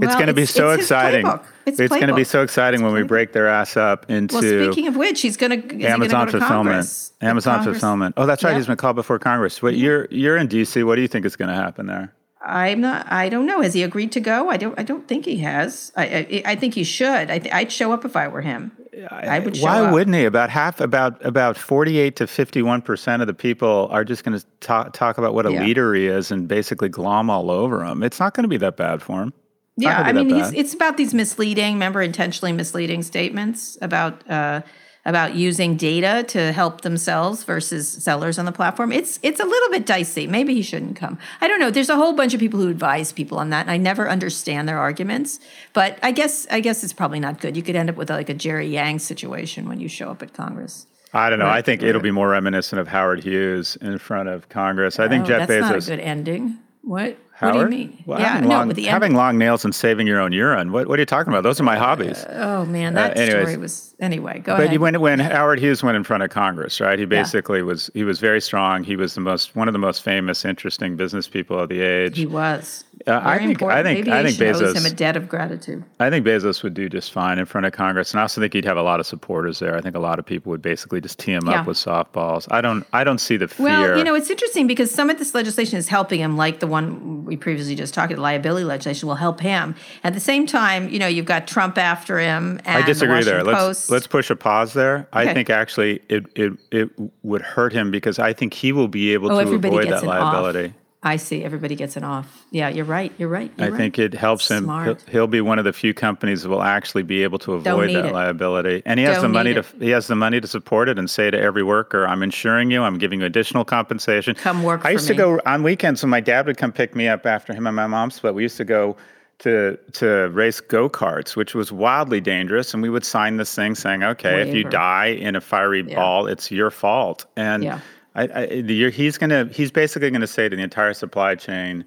It's 0.01 0.15
going 0.15 0.27
to 0.27 0.35
be 0.35 0.47
so 0.47 0.71
it's 0.71 0.83
exciting. 0.83 1.25
playbook. 1.27 1.45
It's 1.67 1.79
going 1.79 2.09
to 2.09 2.15
be 2.15 2.25
so 2.25 2.43
exciting 2.43 2.83
when 2.83 2.93
we 2.93 3.03
break 3.05 3.33
their 3.33 3.47
ass 3.47 3.77
up 3.77 4.11
into 4.11 4.35
Well, 4.35 4.43
speaking 4.73 4.89
of 4.89 4.97
which, 4.97 5.21
he's 5.21 5.37
going 5.37 5.63
to 5.69 5.85
Amazon 5.87 6.27
go 6.27 6.33
fulfillment. 6.33 6.49
Congress. 6.49 7.13
Amazon 7.21 7.57
Congress- 7.59 7.77
fulfillment. 7.79 8.15
Oh, 8.17 8.27
that's 8.27 8.43
right. 8.43 8.51
Yeah. 8.51 8.57
He's 8.57 8.67
been 8.67 8.77
called 8.77 8.97
before 8.97 9.19
Congress. 9.21 9.63
What 9.63 9.77
you're 9.77 10.09
you're 10.11 10.37
in 10.37 10.49
DC. 10.49 10.85
What 10.85 10.97
do 10.97 11.03
you 11.03 11.09
think 11.09 11.25
is 11.25 11.37
going 11.37 11.51
to 11.51 11.55
happen 11.55 11.87
there? 11.87 12.13
I'm 12.45 12.81
not. 12.81 13.07
I 13.13 13.29
don't 13.29 13.47
know. 13.47 13.61
Has 13.61 13.73
he 13.75 13.85
agreed 13.85 14.11
to 14.13 14.21
go? 14.21 14.49
I 14.51 14.57
don't. 14.57 14.77
I 14.77 14.83
don't 14.83 15.07
think 15.07 15.25
he 15.25 15.37
has. 15.39 15.93
I. 15.97 16.05
I, 16.05 16.43
I 16.53 16.57
think 16.57 16.75
he 16.75 16.83
should. 16.83 17.31
I 17.31 17.39
th- 17.39 17.55
I'd 17.55 17.71
show 17.71 17.93
up 17.93 18.05
if 18.05 18.17
I 18.17 18.27
were 18.27 18.41
him. 18.41 18.73
I 19.11 19.39
would. 19.39 19.57
Show 19.57 19.63
Why 19.65 19.81
up. 19.83 19.93
wouldn't 19.93 20.17
he? 20.17 20.25
About 20.25 20.51
half, 20.51 20.81
about 20.81 21.25
about 21.25 21.57
forty 21.57 21.99
eight 21.99 22.17
to 22.17 22.27
fifty 22.27 22.61
one 22.61 22.83
percent 22.83 23.23
of 23.23 23.29
the 23.29 23.35
people 23.35 23.87
are 23.93 24.05
just 24.05 24.25
going 24.25 24.37
to 24.37 24.45
talk 24.59 24.93
talk 24.93 25.19
about 25.19 25.35
what 25.35 25.47
a 25.47 25.53
Yeah. 25.53 25.63
leader 25.63 25.95
he 25.95 26.09
is 26.09 26.33
and 26.33 26.49
basically 26.49 26.89
glom 26.89 27.31
all 27.31 27.49
over 27.53 27.85
him. 27.85 28.03
It's 28.03 28.19
not 28.19 28.35
going 28.35 28.43
to 28.43 28.49
be 28.49 28.57
that 28.57 28.77
bad 28.77 29.01
for 29.03 29.23
him. 29.23 29.33
Yeah, 29.77 30.01
I 30.01 30.13
mean, 30.13 30.29
he's, 30.29 30.53
it's 30.53 30.75
about 30.75 30.97
these 30.97 31.15
misleading, 31.15 31.75
remember, 31.75 32.03
intentionally 32.03 32.53
misleading 32.53 33.03
statements 33.03 33.79
about 33.81 34.29
uh, 34.31 34.61
about 35.05 35.35
using 35.35 35.77
data 35.77 36.23
to 36.29 36.53
help 36.53 36.83
themselves 36.83 37.43
versus 37.43 37.89
sellers 37.89 38.39
on 38.39 38.45
the 38.45 38.53
platform. 38.53 38.93
It's 38.93 39.19
it's 39.23 39.41
a 39.41 39.45
little 39.45 39.71
bit 39.71 39.87
dicey. 39.87 40.27
Maybe 40.27 40.55
he 40.55 40.63
shouldn't 40.63 40.97
come. 40.97 41.19
I 41.41 41.49
don't 41.49 41.59
know. 41.59 41.71
There's 41.71 41.89
a 41.89 41.97
whole 41.97 42.13
bunch 42.13 42.35
of 42.35 42.41
people 42.41 42.61
who 42.61 42.69
advise 42.69 43.13
people 43.13 43.39
on 43.39 43.51
that, 43.51 43.63
and 43.63 43.71
I 43.71 43.79
never 43.79 44.09
understand 44.09 44.69
their 44.69 44.79
arguments. 44.79 45.41
But 45.73 45.99
I 46.03 46.13
guess 46.13 46.47
I 46.51 46.61
guess 46.61 46.85
it's 46.85 46.93
probably 46.93 47.19
not 47.21 47.41
good. 47.41 47.57
You 47.57 47.63
could 47.63 47.75
end 47.75 47.89
up 47.89 47.97
with 47.97 48.11
like 48.11 48.29
a 48.29 48.35
Jerry 48.35 48.69
Yang 48.69 49.01
situation 49.01 49.69
when 49.69 49.81
you 49.81 49.89
show 49.89 50.11
up 50.11 50.23
at 50.23 50.35
Congress. 50.35 50.87
I 51.15 51.29
don't 51.31 51.39
know. 51.39 51.45
Right, 51.47 51.59
I 51.59 51.63
think 51.63 51.83
it'll 51.83 52.01
be 52.01 52.11
more 52.11 52.29
reminiscent 52.29 52.81
of 52.81 52.89
Howard 52.89 53.23
Hughes 53.23 53.77
in 53.81 53.99
front 53.99 54.29
of 54.29 54.49
Congress. 54.49 54.99
I 54.99 55.09
think 55.09 55.25
Oh, 55.25 55.29
Jeff 55.29 55.49
that's 55.49 55.61
not 55.61 55.77
a 55.77 55.81
good 55.81 56.01
ending. 56.01 56.59
What? 56.83 57.19
Howard? 57.43 57.57
What 57.57 57.71
do 57.71 57.77
you 57.77 57.87
mean? 57.89 58.05
Well, 58.07 58.21
yeah, 58.21 58.29
having, 58.29 58.49
no, 58.49 58.57
long, 58.57 58.69
the 58.69 58.85
having 58.85 59.15
long 59.15 59.39
nails 59.39 59.65
and 59.65 59.75
saving 59.75 60.07
your 60.07 60.21
own 60.21 60.33
urine. 60.33 60.73
What, 60.73 60.89
what 60.89 60.99
are 60.99 61.03
you 61.03 61.07
talking 61.07 61.33
about? 61.33 61.43
Those 61.43 61.61
are 61.61 61.65
my 61.65 61.77
hobbies. 61.77 62.25
Uh, 62.25 62.61
oh 62.61 62.65
man, 62.67 62.97
uh, 62.97 63.09
that 63.09 63.17
anyways. 63.17 63.43
story 63.43 63.57
was 63.57 63.95
anyway. 64.01 64.39
Go 64.39 64.57
But 64.57 64.65
ahead. 64.67 64.71
But 64.71 64.81
when 64.81 65.01
when 65.01 65.19
Howard 65.19 65.59
Hughes 65.59 65.83
went 65.83 65.97
in 65.97 66.05
front 66.05 66.23
of 66.23 66.31
Congress, 66.31 66.81
right? 66.81 66.99
He 66.99 67.05
basically 67.05 67.63
was 67.63 67.91
he 67.95 68.05
was 68.05 68.21
very 68.21 68.41
strong. 68.41 68.85
He 68.85 68.97
was 68.97 69.15
the 69.15 69.21
most 69.21 69.57
one 69.57 69.69
of 69.69 69.73
the 69.73 69.79
most 69.79 70.03
famous, 70.03 70.45
interesting 70.45 70.97
business 70.97 71.29
people 71.29 71.59
of 71.59 71.69
the 71.69 71.81
age. 71.81 72.17
He 72.17 72.27
was. 72.27 72.85
Uh, 73.07 73.21
I 73.23 73.39
think- 73.39 73.53
important. 73.53 73.79
I 73.79 73.83
think- 73.95 74.09
I 74.09 74.23
think 74.23 74.41
Aviation 74.41 74.65
owes 74.67 74.75
Bezos- 74.75 74.77
him 74.77 74.87
a 74.87 74.95
debt 74.95 75.17
of 75.17 75.29
gratitude. 75.29 75.85
I 76.01 76.11
think 76.11 76.27
Bezos 76.27 76.63
would 76.63 76.75
do 76.75 76.89
just 76.89 77.13
fine 77.13 77.39
in 77.39 77.47
front 77.47 77.67
of 77.67 77.73
Congress, 77.73 78.13
and 78.13 78.21
I 78.21 78.23
also 78.23 78.41
think 78.41 78.53
he'd 78.53 78.65
have 78.65 78.77
a 78.77 78.83
lot 78.83 79.01
of 79.01 79.07
supporters 79.07 79.59
there. 79.59 79.77
I 79.77 79.81
think 79.81 79.97
a 79.97 80.01
lot 80.01 80.19
of 80.19 80.27
people 80.27 80.51
would 80.51 80.63
basically 80.63 81.01
just 81.01 81.19
tee 81.19 81.33
him 81.33 81.47
Yeah. 81.47 81.61
up 81.61 81.67
with 81.67 81.77
softballs. 81.77 82.47
I 82.51 82.61
don't 82.61 82.85
I 82.93 83.05
don't 83.05 83.19
see 83.19 83.37
the 83.37 83.49
fear. 83.49 83.67
Well, 83.67 83.99
you 83.99 84.05
know, 84.05 84.15
it's 84.15 84.31
interesting 84.31 84.67
because 84.67 84.91
some 84.91 85.11
of 85.11 85.19
this 85.19 85.35
legislation 85.35 85.79
is 85.79 85.89
helping 85.89 86.21
him, 86.21 86.37
like 86.37 86.61
the 86.61 86.67
one 86.67 87.25
we 87.25 87.37
previously 87.37 87.75
just 87.75 87.95
talked 87.95 88.13
about, 88.13 88.23
liability 88.23 88.65
legislation 88.65 89.09
will 89.09 89.15
help 89.17 89.41
him. 89.41 89.75
At 90.05 90.15
the 90.15 90.21
same 90.21 90.47
time, 90.47 90.89
you 90.89 90.99
know, 90.99 91.07
you've 91.07 91.27
got 91.27 91.47
Trump 91.47 91.79
after 91.79 92.19
him 92.19 92.61
and 92.65 92.83
I 92.83 92.87
disagree 92.87 93.21
the 93.21 93.25
there. 93.31 93.45
Let's 93.45 93.59
Post. 93.59 93.91
let's 93.91 94.07
push 94.07 94.31
a 94.31 94.37
pause 94.37 94.73
there. 94.75 95.07
I 95.13 95.33
think 95.33 95.51
actually 95.51 96.01
it, 96.09 96.27
it 96.35 96.53
it 96.71 96.91
would 97.23 97.43
hurt 97.43 97.73
him 97.73 97.91
because 97.91 98.19
I 98.19 98.33
think 98.33 98.55
he 98.55 98.73
will 98.73 98.89
be 98.89 99.13
able 99.13 99.33
oh, 99.33 99.43
to 99.43 99.53
avoid 99.55 99.89
that 99.89 100.05
liability. 100.05 100.67
off. 100.69 100.73
I 101.05 101.17
see. 101.17 101.43
Everybody 101.43 101.75
gets 101.75 101.97
an 101.97 102.05
off. 102.05 102.47
Yeah, 102.53 102.69
you're 102.69 102.85
right. 102.85 103.13
You're 103.19 103.29
right. 103.29 103.51
I 103.59 103.67
you're 103.67 103.77
think 103.77 103.99
right. 103.99 104.05
it 104.05 104.15
helps 104.15 104.49
him. 104.49 104.69
He'll, 104.69 104.97
he'll 105.11 105.27
be 105.27 105.41
one 105.41 105.59
of 105.59 105.65
the 105.65 105.73
few 105.73 105.93
companies 105.93 106.43
that 106.43 106.49
will 106.49 106.63
actually 106.63 107.03
be 107.03 107.25
able 107.25 107.41
to 107.41 107.55
avoid 107.55 107.91
that 107.91 108.07
it. 108.07 108.13
liability, 108.13 108.83
and 108.87 109.01
he 109.01 109.07
has 109.07 109.17
Don't 109.17 109.25
the 109.25 109.29
money 109.31 109.55
need 109.55 109.65
to 109.65 109.79
he 109.81 109.91
has 109.91 110.07
the 110.07 110.15
money 110.15 110.41
to 110.41 110.47
support 110.47 110.89
it 110.89 111.01
and 111.01 111.11
say 111.11 111.29
to 111.29 111.39
every 111.39 111.65
worker, 111.65 112.07
"I'm 112.07 112.23
insuring 112.23 112.71
you. 112.71 112.83
I'm 112.83 112.99
giving 112.99 113.21
you 113.21 113.27
additional 113.27 113.65
compensation. 113.65 114.37
Come 114.37 114.63
work 114.63 114.85
I 114.85 114.91
used 114.91 115.09
to 115.09 115.15
me. 115.15 115.17
go 115.17 115.41
on 115.45 115.65
weekends 115.65 116.03
when 116.03 116.11
my 116.11 116.21
dad 116.21 116.47
would 116.47 116.57
come 116.57 116.71
pick 116.71 116.95
me 116.95 117.09
up 117.09 117.27
after 117.27 117.53
him 117.53 117.67
and 117.67 117.75
my 117.75 117.89
mom 117.89 118.13
split. 118.13 118.35
We 118.35 118.45
used 118.45 118.59
to 118.59 118.65
go 118.65 118.97
to 119.41 119.77
to 119.95 120.29
race 120.29 120.61
go 120.61 120.89
karts, 120.89 121.35
which 121.35 121.53
was 121.53 121.73
wildly 121.73 122.21
dangerous, 122.21 122.75
and 122.75 122.83
we 122.83 122.89
would 122.91 123.05
sign 123.05 123.39
this 123.39 123.53
thing 123.53 123.75
saying, 123.75 124.05
"Okay, 124.05 124.49
if 124.49 124.55
you 124.55 124.63
die 124.63 125.07
in 125.07 125.35
a 125.35 125.41
fiery 125.41 125.83
ball, 125.83 126.29
it's 126.29 126.53
your 126.53 126.71
fault." 126.71 127.27
And 127.37 127.65
Yeah. 127.65 127.81
I, 128.15 128.27
I, 128.27 128.45
you're- 128.47 128.93
he's 128.93 129.19
gonna 129.19 129.49
he's 129.53 129.71
basically 129.71 130.11
gonna 130.11 130.27
say 130.27 130.49
to 130.49 130.55
the 130.57 130.63
entire 130.63 130.93
supply 130.95 131.35
chain, 131.35 131.85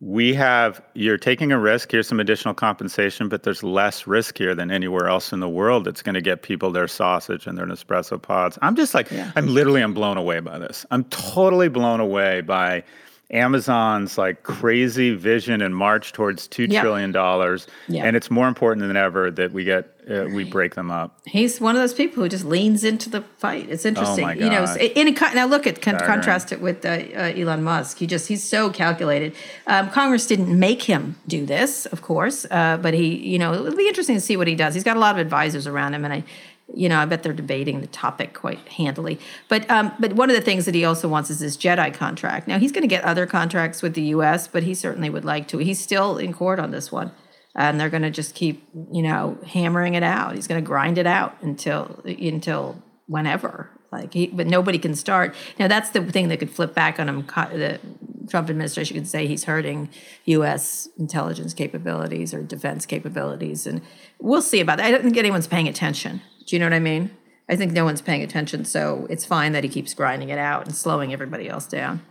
we 0.00 0.34
have 0.34 0.82
you're 0.94 1.16
taking 1.18 1.52
a 1.52 1.58
risk. 1.58 1.90
Here's 1.92 2.06
some 2.06 2.20
additional 2.20 2.52
compensation, 2.54 3.28
but 3.28 3.42
there's 3.44 3.62
less 3.62 4.06
risk 4.06 4.36
here 4.38 4.54
than 4.54 4.70
anywhere 4.70 5.08
else 5.08 5.32
in 5.32 5.40
the 5.40 5.48
world. 5.48 5.84
That's 5.86 6.02
going 6.02 6.14
to 6.16 6.20
get 6.20 6.42
people 6.42 6.70
their 6.70 6.86
sausage 6.88 7.46
and 7.46 7.56
their 7.56 7.64
Nespresso 7.66 8.20
pods. 8.20 8.58
I'm 8.60 8.76
just 8.76 8.92
like 8.94 9.08
I'm 9.36 9.46
literally 9.46 9.80
I'm 9.82 9.94
blown 9.94 10.18
away 10.18 10.40
by 10.40 10.58
this. 10.58 10.84
I'm 10.90 11.04
totally 11.04 11.68
blown 11.68 12.00
away 12.00 12.42
by 12.42 12.82
Amazon's 13.30 14.18
like 14.18 14.42
crazy 14.44 15.14
vision 15.14 15.60
and 15.60 15.74
march 15.74 16.12
towards 16.12 16.46
two 16.46 16.66
Yeah. 16.68 16.80
trillion 16.82 17.12
dollars. 17.12 17.66
Yeah. 17.88 18.04
And 18.04 18.16
it's 18.16 18.30
more 18.30 18.48
important 18.48 18.86
than 18.86 18.96
ever 18.96 19.30
that 19.32 19.52
we 19.52 19.64
get 19.64 19.95
uh, 20.08 20.26
we 20.32 20.44
break 20.44 20.76
them 20.76 20.90
up. 20.90 21.18
He's 21.26 21.60
one 21.60 21.74
of 21.74 21.82
those 21.82 21.94
people 21.94 22.22
who 22.22 22.28
just 22.28 22.44
leans 22.44 22.84
into 22.84 23.10
the 23.10 23.22
fight. 23.38 23.68
It's 23.68 23.84
interesting, 23.84 24.24
Oh 24.24 24.30
you 24.30 24.50
know. 24.50 24.64
In 24.76 25.08
a, 25.08 25.34
now, 25.34 25.46
look 25.46 25.66
at 25.66 25.82
con- 25.82 25.98
contrast 25.98 26.52
it 26.52 26.60
with 26.60 26.84
uh, 26.84 26.88
uh, 26.88 27.32
Elon 27.36 27.64
Musk. 27.64 27.98
He 27.98 28.06
just 28.06 28.28
he's 28.28 28.44
so 28.44 28.70
calculated. 28.70 29.34
Um, 29.66 29.90
Congress 29.90 30.26
didn't 30.26 30.56
make 30.56 30.82
him 30.82 31.16
do 31.26 31.44
this, 31.44 31.86
of 31.86 32.02
course, 32.02 32.46
uh, 32.50 32.78
but 32.80 32.94
he, 32.94 33.16
you 33.16 33.38
know, 33.38 33.52
it'll 33.52 33.76
be 33.76 33.88
interesting 33.88 34.14
to 34.14 34.20
see 34.20 34.36
what 34.36 34.46
he 34.46 34.54
does. 34.54 34.74
He's 34.74 34.84
got 34.84 34.96
a 34.96 35.00
lot 35.00 35.16
of 35.16 35.20
advisors 35.20 35.66
around 35.66 35.94
him, 35.94 36.04
and 36.04 36.14
I, 36.14 36.24
you 36.72 36.88
know, 36.88 36.98
I 37.00 37.04
bet 37.04 37.24
they're 37.24 37.32
debating 37.32 37.80
the 37.80 37.88
topic 37.88 38.32
quite 38.32 38.60
handily. 38.68 39.18
But 39.48 39.68
um, 39.68 39.92
but 39.98 40.12
one 40.12 40.30
of 40.30 40.36
the 40.36 40.42
things 40.42 40.66
that 40.66 40.74
he 40.76 40.84
also 40.84 41.08
wants 41.08 41.30
is 41.30 41.40
this 41.40 41.56
Jedi 41.56 41.92
contract. 41.92 42.46
Now 42.46 42.60
he's 42.60 42.70
going 42.70 42.82
to 42.82 42.88
get 42.88 43.02
other 43.02 43.26
contracts 43.26 43.82
with 43.82 43.94
the 43.94 44.02
U.S., 44.02 44.46
but 44.46 44.62
he 44.62 44.74
certainly 44.74 45.10
would 45.10 45.24
like 45.24 45.48
to. 45.48 45.58
He's 45.58 45.80
still 45.80 46.16
in 46.16 46.32
court 46.32 46.60
on 46.60 46.70
this 46.70 46.92
one 46.92 47.10
and 47.56 47.80
they're 47.80 47.90
going 47.90 48.02
to 48.02 48.10
just 48.10 48.34
keep 48.34 48.68
you 48.92 49.02
know 49.02 49.38
hammering 49.46 49.94
it 49.94 50.02
out. 50.02 50.34
He's 50.34 50.46
going 50.46 50.62
to 50.62 50.66
grind 50.66 50.98
it 50.98 51.06
out 51.06 51.36
until 51.42 52.00
until 52.04 52.80
whenever. 53.06 53.70
Like 53.90 54.12
he, 54.12 54.26
but 54.26 54.46
nobody 54.46 54.78
can 54.78 54.94
start. 54.94 55.34
Now 55.58 55.68
that's 55.68 55.90
the 55.90 56.02
thing 56.04 56.28
that 56.28 56.38
could 56.38 56.50
flip 56.50 56.74
back 56.74 57.00
on 57.00 57.08
him. 57.08 57.26
The 57.26 57.80
trump 58.28 58.50
administration 58.50 58.96
could 58.96 59.08
say 59.08 59.26
he's 59.26 59.44
hurting 59.44 59.88
us 60.26 60.88
intelligence 60.98 61.54
capabilities 61.54 62.34
or 62.34 62.42
defense 62.42 62.84
capabilities 62.84 63.66
and 63.66 63.80
we'll 64.18 64.42
see 64.42 64.60
about 64.60 64.78
that. 64.78 64.86
I 64.86 64.90
don't 64.90 65.02
think 65.02 65.16
anyone's 65.16 65.46
paying 65.46 65.68
attention. 65.68 66.20
Do 66.46 66.56
you 66.56 66.60
know 66.60 66.66
what 66.66 66.72
i 66.72 66.80
mean? 66.80 67.10
I 67.48 67.54
think 67.54 67.72
no 67.72 67.84
one's 67.84 68.02
paying 68.02 68.22
attention 68.22 68.64
so 68.64 69.06
it's 69.08 69.24
fine 69.24 69.52
that 69.52 69.62
he 69.62 69.70
keeps 69.70 69.94
grinding 69.94 70.28
it 70.28 70.38
out 70.38 70.66
and 70.66 70.74
slowing 70.74 71.12
everybody 71.12 71.48
else 71.48 71.66
down 71.66 72.02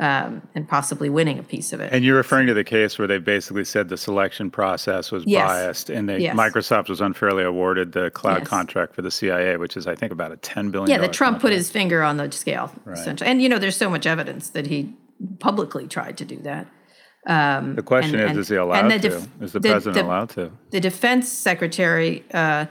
um, 0.00 0.42
and 0.56 0.68
possibly 0.68 1.08
winning 1.08 1.38
a 1.38 1.42
piece 1.44 1.72
of 1.72 1.78
it 1.80 1.92
And 1.92 2.04
you're 2.04 2.16
referring 2.16 2.48
to 2.48 2.54
the 2.54 2.64
case 2.64 2.98
where 2.98 3.06
they 3.06 3.18
basically 3.18 3.64
said 3.64 3.88
the 3.88 3.96
selection 3.96 4.50
process 4.50 5.12
was 5.12 5.24
Yes. 5.24 5.46
biased, 5.46 5.90
and 5.90 6.08
they, 6.08 6.18
Yes. 6.18 6.36
Microsoft 6.36 6.88
was 6.88 7.00
unfairly 7.00 7.44
awarded 7.44 7.92
the 7.92 8.10
cloud 8.10 8.38
Yes. 8.40 8.48
contract 8.48 8.94
for 8.94 9.02
the 9.02 9.10
CIA, 9.10 9.56
which 9.56 9.76
is 9.76 9.86
I 9.86 9.94
think 9.94 10.10
about 10.10 10.32
a 10.32 10.36
ten 10.36 10.70
billion. 10.70 10.90
Yeah, 10.90 10.98
that 10.98 11.12
Trump 11.12 11.40
put 11.40 11.52
his 11.52 11.70
finger 11.70 12.02
on 12.02 12.16
the 12.16 12.30
scale, 12.32 12.72
essentially. 12.90 13.30
And, 13.30 13.40
you 13.40 13.48
know, 13.48 13.58
there's 13.60 13.76
so 13.76 13.88
much 13.88 14.04
evidence 14.06 14.48
that 14.50 14.66
he 14.66 14.94
publicly 15.38 15.86
tried 15.86 16.16
to 16.18 16.24
do 16.24 16.38
that. 16.38 16.66
The 17.26 17.82
question 17.84 18.16
and- 18.16 18.24
is, 18.24 18.30
and- 18.30 18.38
is 18.40 18.48
he 18.48 18.56
allowed 18.56 18.88
the 18.90 18.98
to? 19.08 19.16
is 19.40 19.52
the, 19.52 19.60
the- 19.60 19.68
president 19.70 19.94
the- 19.94 20.04
allowed 20.10 20.30
to? 20.30 20.50
The 20.70 20.80
defense 20.80 21.28
secretary, 21.30 22.24
uh, 22.34 22.66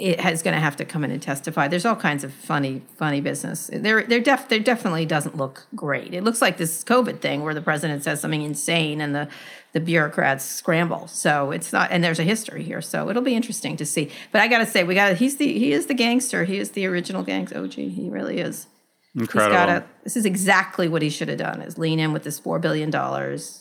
it 0.00 0.18
has 0.20 0.42
going 0.42 0.54
to 0.54 0.60
have 0.60 0.76
to 0.76 0.84
come 0.84 1.04
in 1.04 1.10
and 1.10 1.22
testify. 1.22 1.68
There's 1.68 1.84
all 1.84 1.94
kinds 1.94 2.24
of 2.24 2.32
funny, 2.32 2.82
funny 2.96 3.20
business. 3.20 3.68
There, 3.72 4.02
there, 4.02 4.20
def, 4.20 4.48
there 4.48 4.58
definitely 4.58 5.04
doesn't 5.04 5.36
look 5.36 5.66
great. 5.74 6.14
It 6.14 6.24
looks 6.24 6.40
like 6.40 6.56
this 6.56 6.82
COVID 6.82 7.20
thing 7.20 7.42
where 7.42 7.52
the 7.52 7.60
president 7.60 8.02
says 8.02 8.20
something 8.20 8.42
insane 8.42 9.00
and 9.00 9.14
the 9.14 9.28
the 9.72 9.80
bureaucrats 9.80 10.44
scramble. 10.44 11.06
So 11.06 11.52
it's 11.52 11.72
not, 11.72 11.92
and 11.92 12.02
there's 12.02 12.18
a 12.18 12.24
history 12.24 12.64
here. 12.64 12.82
So 12.82 13.08
it'll 13.08 13.22
be 13.22 13.36
interesting 13.36 13.76
to 13.76 13.86
see. 13.86 14.10
But 14.32 14.40
I 14.40 14.48
got 14.48 14.58
to 14.58 14.66
say, 14.66 14.82
we 14.82 14.96
got 14.96 15.16
he's 15.16 15.36
the 15.36 15.46
he 15.58 15.72
is 15.72 15.86
the 15.86 15.94
gangster. 15.94 16.44
He 16.44 16.58
is 16.58 16.72
the 16.72 16.86
original 16.86 17.22
gangster. 17.22 17.58
Oh, 17.58 17.64
OG. 17.64 17.74
He 17.74 18.08
really 18.10 18.40
is. 18.40 18.66
Incredible. 19.14 19.54
Gotta, 19.54 19.84
this 20.02 20.16
is 20.16 20.24
exactly 20.24 20.88
what 20.88 21.02
he 21.02 21.10
should 21.10 21.28
have 21.28 21.38
done: 21.38 21.62
is 21.62 21.78
lean 21.78 22.00
in 22.00 22.12
with 22.12 22.24
this 22.24 22.38
four 22.38 22.58
billion 22.58 22.90
dollars 22.90 23.59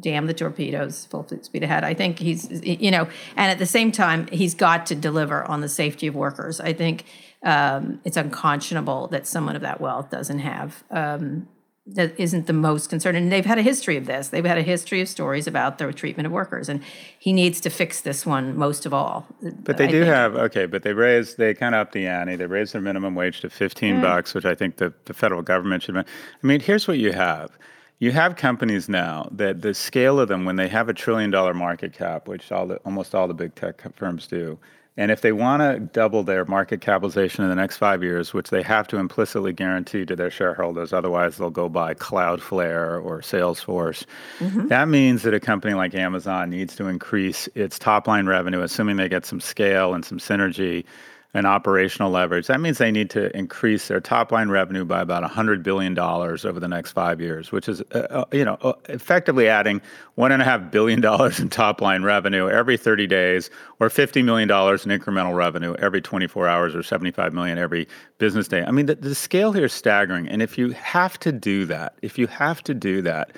damn 0.00 0.26
the 0.26 0.34
torpedoes, 0.34 1.06
full 1.06 1.26
speed 1.42 1.62
ahead. 1.62 1.84
I 1.84 1.94
think 1.94 2.18
he's, 2.18 2.48
you 2.62 2.90
know, 2.90 3.08
and 3.36 3.50
at 3.50 3.58
the 3.58 3.66
same 3.66 3.90
time, 3.90 4.26
he's 4.28 4.54
got 4.54 4.86
to 4.86 4.94
deliver 4.94 5.44
on 5.44 5.60
the 5.60 5.68
safety 5.68 6.06
of 6.06 6.14
workers. 6.14 6.60
I 6.60 6.72
think 6.72 7.04
um, 7.42 8.00
it's 8.04 8.16
unconscionable 8.16 9.08
that 9.08 9.26
someone 9.26 9.56
of 9.56 9.62
that 9.62 9.80
wealth 9.80 10.10
doesn't 10.10 10.40
have. 10.40 10.84
Um, 10.90 11.48
that 11.94 12.20
isn't 12.20 12.46
the 12.46 12.52
most 12.52 12.90
concerned. 12.90 13.16
And 13.16 13.32
they've 13.32 13.46
had 13.46 13.58
a 13.58 13.62
history 13.62 13.96
of 13.96 14.04
this. 14.04 14.28
They've 14.28 14.44
had 14.44 14.58
a 14.58 14.62
history 14.62 15.00
of 15.00 15.08
stories 15.08 15.46
about 15.46 15.78
the 15.78 15.90
treatment 15.92 16.26
of 16.26 16.32
workers. 16.32 16.68
And 16.68 16.82
he 17.18 17.32
needs 17.32 17.62
to 17.62 17.70
fix 17.70 18.02
this 18.02 18.26
one 18.26 18.56
most 18.58 18.84
of 18.84 18.92
all. 18.92 19.26
But 19.40 19.78
they 19.78 19.84
I 19.84 19.90
do 19.90 20.00
think. 20.00 20.14
have, 20.14 20.36
okay, 20.36 20.66
but 20.66 20.82
they 20.82 20.92
raised, 20.92 21.38
they 21.38 21.54
kind 21.54 21.74
of 21.74 21.80
upped 21.80 21.92
the 21.92 22.06
ante. 22.06 22.36
They 22.36 22.44
raised 22.44 22.74
their 22.74 22.82
minimum 22.82 23.14
wage 23.14 23.40
to 23.40 23.48
15 23.48 23.96
mm. 23.96 24.02
bucks, 24.02 24.34
which 24.34 24.44
I 24.44 24.54
think 24.54 24.76
the, 24.76 24.92
the 25.06 25.14
federal 25.14 25.40
government 25.40 25.82
should. 25.82 25.96
I 25.96 26.04
mean, 26.42 26.60
here's 26.60 26.86
what 26.86 26.98
you 26.98 27.12
have 27.12 27.56
you 27.98 28.12
have 28.12 28.36
companies 28.36 28.88
now 28.88 29.28
that 29.32 29.62
the 29.62 29.74
scale 29.74 30.20
of 30.20 30.28
them 30.28 30.44
when 30.44 30.56
they 30.56 30.68
have 30.68 30.88
a 30.88 30.94
trillion 30.94 31.30
dollar 31.30 31.54
market 31.54 31.92
cap, 31.92 32.28
which 32.28 32.52
all 32.52 32.66
the, 32.66 32.76
almost 32.84 33.14
all 33.14 33.26
the 33.26 33.34
big 33.34 33.54
tech 33.54 33.82
firms 33.96 34.26
do, 34.26 34.58
and 34.98 35.12
if 35.12 35.20
they 35.20 35.30
want 35.30 35.62
to 35.62 35.78
double 35.78 36.24
their 36.24 36.44
market 36.44 36.80
capitalization 36.80 37.44
in 37.44 37.50
the 37.50 37.56
next 37.56 37.76
five 37.76 38.02
years, 38.02 38.34
which 38.34 38.50
they 38.50 38.62
have 38.62 38.88
to 38.88 38.96
implicitly 38.96 39.52
guarantee 39.52 40.04
to 40.04 40.16
their 40.16 40.30
shareholders, 40.30 40.92
otherwise 40.92 41.36
they'll 41.36 41.50
go 41.50 41.68
buy 41.68 41.94
Cloudflare 41.94 43.00
or 43.04 43.20
Salesforce, 43.20 44.04
mm-hmm. 44.40 44.66
that 44.66 44.88
means 44.88 45.22
that 45.22 45.34
a 45.34 45.40
company 45.40 45.74
like 45.74 45.94
Amazon 45.94 46.50
needs 46.50 46.74
to 46.74 46.88
increase 46.88 47.48
its 47.54 47.78
top 47.78 48.08
line 48.08 48.26
revenue, 48.26 48.60
assuming 48.60 48.96
they 48.96 49.08
get 49.08 49.24
some 49.24 49.40
scale 49.40 49.94
and 49.94 50.04
some 50.04 50.18
synergy 50.18 50.84
and 51.34 51.46
operational 51.46 52.10
leverage. 52.10 52.46
That 52.46 52.60
means 52.60 52.78
they 52.78 52.90
need 52.90 53.10
to 53.10 53.36
increase 53.36 53.88
their 53.88 54.00
top 54.00 54.32
line 54.32 54.48
revenue 54.48 54.84
by 54.84 55.02
about 55.02 55.28
$100 55.30 55.62
billion 55.62 55.98
over 55.98 56.58
the 56.58 56.68
next 56.68 56.92
five 56.92 57.20
years, 57.20 57.52
which 57.52 57.68
is, 57.68 57.82
uh, 57.92 58.06
uh 58.10 58.24
you 58.32 58.44
know, 58.44 58.56
uh, 58.62 58.72
effectively 58.88 59.46
adding 59.46 59.82
$1.5 60.16 60.70
billion 60.70 61.04
in 61.38 61.48
top 61.50 61.82
line 61.82 62.02
revenue 62.02 62.48
every 62.48 62.78
30 62.78 63.06
days 63.06 63.50
or 63.78 63.88
$50 63.88 64.24
million 64.24 64.48
in 64.48 65.00
incremental 65.00 65.34
revenue 65.36 65.74
every 65.78 66.00
24 66.00 66.48
hours 66.48 66.74
or 66.74 66.82
75 66.82 67.34
million 67.34 67.58
every 67.58 67.86
business 68.16 68.48
day. 68.48 68.64
I 68.64 68.70
mean, 68.70 68.86
the, 68.86 68.94
the 68.94 69.14
scale 69.14 69.52
here 69.52 69.66
is 69.66 69.72
staggering. 69.72 70.28
And 70.28 70.40
if 70.40 70.56
you 70.56 70.70
have 70.70 71.18
to 71.20 71.30
do 71.30 71.66
that, 71.66 71.94
if 72.00 72.18
you 72.18 72.26
have 72.28 72.62
to 72.64 72.74
do 72.74 73.02
that, 73.02 73.32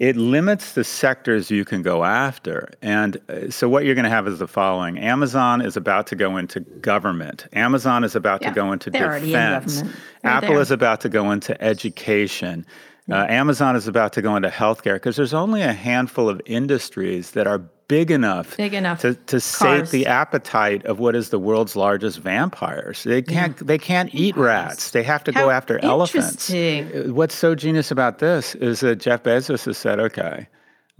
it 0.00 0.16
limits 0.16 0.72
the 0.72 0.82
sectors 0.82 1.50
you 1.50 1.62
can 1.62 1.82
go 1.82 2.04
after. 2.04 2.72
And 2.80 3.20
uh, 3.28 3.50
so 3.50 3.68
what 3.68 3.84
you're 3.84 3.94
going 3.94 4.04
to 4.04 4.10
have 4.10 4.26
is 4.26 4.38
the 4.38 4.48
following 4.48 4.98
Amazon 4.98 5.60
is 5.60 5.76
about 5.76 6.06
to 6.08 6.16
go 6.16 6.38
into 6.38 6.60
government, 6.60 7.46
Amazon 7.52 8.02
is 8.02 8.16
about 8.16 8.40
yeah, 8.42 8.48
to 8.48 8.54
go 8.54 8.72
into 8.72 8.90
defense, 8.90 9.82
Apple 10.24 10.54
there. 10.54 10.60
is 10.60 10.70
about 10.70 11.02
to 11.02 11.08
go 11.10 11.30
into 11.30 11.62
education. 11.62 12.66
Uh, 13.10 13.26
Amazon 13.28 13.76
is 13.76 13.88
about 13.88 14.12
to 14.14 14.22
go 14.22 14.36
into 14.36 14.48
healthcare 14.48 14.94
because 14.94 15.16
there's 15.16 15.34
only 15.34 15.62
a 15.62 15.72
handful 15.72 16.28
of 16.28 16.40
industries 16.46 17.32
that 17.32 17.46
are 17.46 17.60
big 17.90 18.12
enough, 18.12 18.56
big 18.56 18.72
enough 18.72 19.00
to, 19.00 19.14
to 19.14 19.40
sate 19.40 19.88
the 19.88 20.06
appetite 20.06 20.86
of 20.86 21.00
what 21.00 21.16
is 21.16 21.30
the 21.30 21.40
world's 21.40 21.74
largest 21.74 22.20
vampires. 22.20 23.02
They 23.02 23.20
can't 23.20 23.56
yeah. 23.56 23.66
they 23.66 23.78
can't 23.78 24.14
eat 24.14 24.36
rats. 24.36 24.92
They 24.92 25.02
have 25.02 25.24
to 25.24 25.32
How 25.32 25.42
go 25.42 25.50
after 25.50 25.78
elephants. 25.80 26.48
Uh, 26.50 27.08
what's 27.08 27.34
so 27.34 27.56
genius 27.56 27.90
about 27.90 28.20
this 28.20 28.54
is 28.54 28.78
that 28.80 28.96
Jeff 28.96 29.24
Bezos 29.24 29.64
has 29.64 29.76
said, 29.76 29.98
okay, 29.98 30.46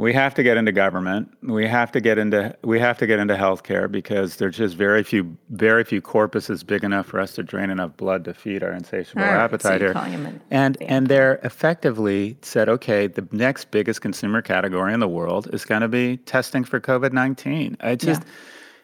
we 0.01 0.15
have 0.15 0.33
to 0.33 0.43
get 0.43 0.57
into 0.57 0.73
government. 0.73 1.31
We 1.43 1.67
have 1.67 1.93
to 1.93 2.01
get 2.01 2.17
into 2.17 2.57
we 2.63 2.81
have 2.81 2.97
to 2.99 3.07
get 3.07 3.19
into 3.19 3.35
healthcare 3.35 3.91
because 3.91 4.37
there's 4.37 4.57
just 4.57 4.75
very 4.75 5.03
few 5.03 5.37
very 5.51 5.85
few 5.85 6.01
corpuses 6.01 6.67
big 6.67 6.85
enough 6.85 7.07
for 7.07 7.21
us 7.21 7.35
to 7.35 7.43
drain 7.43 7.69
enough 7.69 7.99
blood 7.99 8.25
to 8.25 8.33
feed 8.33 8.63
our 8.63 8.73
insatiable 8.73 9.23
right, 9.23 9.37
appetite 9.37 9.81
so 9.81 9.93
here. 9.93 10.41
And 10.51 10.81
and 10.81 11.09
they're 11.09 11.35
effectively 11.45 12.39
said, 12.41 12.71
okay, 12.71 13.09
the 13.09 13.29
next 13.31 13.71
biggest 13.71 14.01
consumer 14.01 14.41
category 14.41 14.95
in 14.95 15.01
the 15.01 15.09
world 15.09 15.53
is 15.53 15.67
going 15.67 15.83
to 15.83 15.89
be 15.89 16.17
testing 16.17 16.65
for 16.65 16.81
COVID 16.81 17.13
nineteen. 17.13 17.77
I 17.81 17.95
just. 17.95 18.23
Yeah 18.23 18.29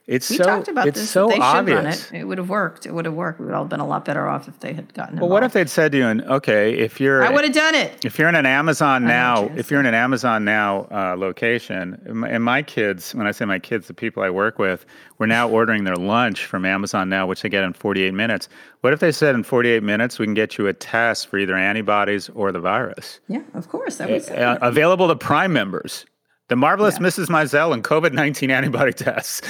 it's 0.06 0.30
we 0.30 0.36
so 0.36 0.44
talked 0.44 0.68
about 0.68 0.86
it's 0.86 1.00
this. 1.00 1.10
so 1.10 1.28
they 1.28 1.38
obvious. 1.38 1.78
Should 1.78 2.12
run 2.12 2.14
it. 2.14 2.20
it 2.20 2.24
would 2.24 2.38
have 2.38 2.48
worked. 2.48 2.86
It 2.86 2.92
would 2.92 3.06
have 3.06 3.14
worked. 3.14 3.40
We 3.40 3.46
would 3.46 3.54
all 3.54 3.64
been 3.64 3.80
a 3.80 3.86
lot 3.86 4.04
better 4.04 4.28
off 4.28 4.46
if 4.46 4.60
they 4.60 4.72
had 4.72 4.94
gotten. 4.94 5.18
It. 5.18 5.20
Well, 5.20 5.30
what 5.30 5.42
if 5.42 5.52
they'd 5.52 5.68
said 5.68 5.90
to 5.92 5.98
you, 5.98 6.04
"Okay, 6.06 6.74
if 6.74 7.00
you're," 7.00 7.24
I 7.24 7.30
would 7.30 7.44
have 7.44 7.52
done 7.52 7.74
it. 7.74 8.04
If 8.04 8.18
you're 8.18 8.28
in 8.28 8.36
an 8.36 8.46
Amazon 8.46 9.04
now, 9.04 9.50
if 9.56 9.70
you're 9.70 9.80
in 9.80 9.86
an 9.86 9.94
Amazon 9.94 10.44
now 10.44 10.86
uh, 10.92 11.16
location, 11.18 12.00
and 12.28 12.44
my 12.44 12.62
kids, 12.62 13.14
when 13.14 13.26
I 13.26 13.32
say 13.32 13.44
my 13.46 13.58
kids, 13.58 13.88
the 13.88 13.94
people 13.94 14.22
I 14.22 14.30
work 14.30 14.58
with, 14.60 14.86
we're 15.18 15.26
now 15.26 15.48
ordering 15.48 15.84
their 15.84 15.96
lunch 15.96 16.44
from 16.44 16.64
Amazon 16.64 17.08
now, 17.08 17.26
which 17.26 17.42
they 17.42 17.48
get 17.48 17.64
in 17.64 17.72
48 17.72 18.14
minutes. 18.14 18.48
What 18.82 18.92
if 18.92 19.00
they 19.00 19.10
said 19.10 19.34
in 19.34 19.42
48 19.42 19.82
minutes 19.82 20.20
we 20.20 20.26
can 20.26 20.34
get 20.34 20.56
you 20.56 20.68
a 20.68 20.72
test 20.72 21.26
for 21.26 21.38
either 21.38 21.56
antibodies 21.56 22.28
or 22.30 22.52
the 22.52 22.60
virus? 22.60 23.18
Yeah, 23.26 23.42
of 23.54 23.68
course. 23.68 23.96
That 23.96 24.10
was 24.10 24.30
uh, 24.30 24.58
available 24.62 25.08
to 25.08 25.16
Prime 25.16 25.52
members. 25.52 26.06
The 26.48 26.56
marvelous 26.56 26.96
yeah. 27.00 27.06
Mrs. 27.06 27.26
Maisel 27.26 27.72
and 27.72 27.82
COVID 27.82 28.12
19 28.12 28.50
antibody 28.50 28.92
tests 28.94 29.42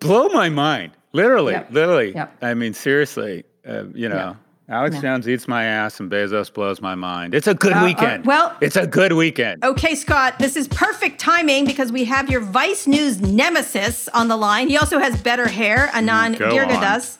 blow 0.00 0.28
my 0.28 0.48
mind. 0.48 0.92
Literally, 1.12 1.54
yep. 1.54 1.68
literally. 1.70 2.14
Yep. 2.14 2.36
I 2.42 2.54
mean, 2.54 2.74
seriously, 2.74 3.44
uh, 3.66 3.84
you 3.94 4.08
know. 4.08 4.16
Yep. 4.16 4.36
Alex. 4.70 5.00
Jones 5.00 5.26
eats 5.26 5.48
my 5.48 5.64
ass 5.64 5.98
and 5.98 6.10
Bezos 6.10 6.52
blows 6.52 6.82
my 6.82 6.94
mind. 6.94 7.34
It's 7.34 7.46
a 7.46 7.54
good 7.54 7.72
uh, 7.72 7.80
uh 7.80 7.84
weekend. 7.84 8.24
Uh, 8.24 8.28
well, 8.28 8.56
it's 8.60 8.76
a 8.76 8.86
good 8.86 9.14
weekend. 9.14 9.64
Okay, 9.64 9.94
Scott, 9.94 10.38
this 10.38 10.56
is 10.56 10.68
perfect 10.68 11.18
timing 11.18 11.64
because 11.64 11.90
we 11.90 12.04
have 12.04 12.28
your 12.28 12.40
Vice 12.40 12.86
News 12.86 13.18
nemesis 13.22 14.08
on 14.08 14.28
the 14.28 14.36
line. 14.36 14.68
He 14.68 14.76
also 14.76 14.98
has 14.98 15.18
better 15.22 15.48
hair, 15.48 15.88
Anand 15.94 16.36
Giridharadas. 16.36 17.16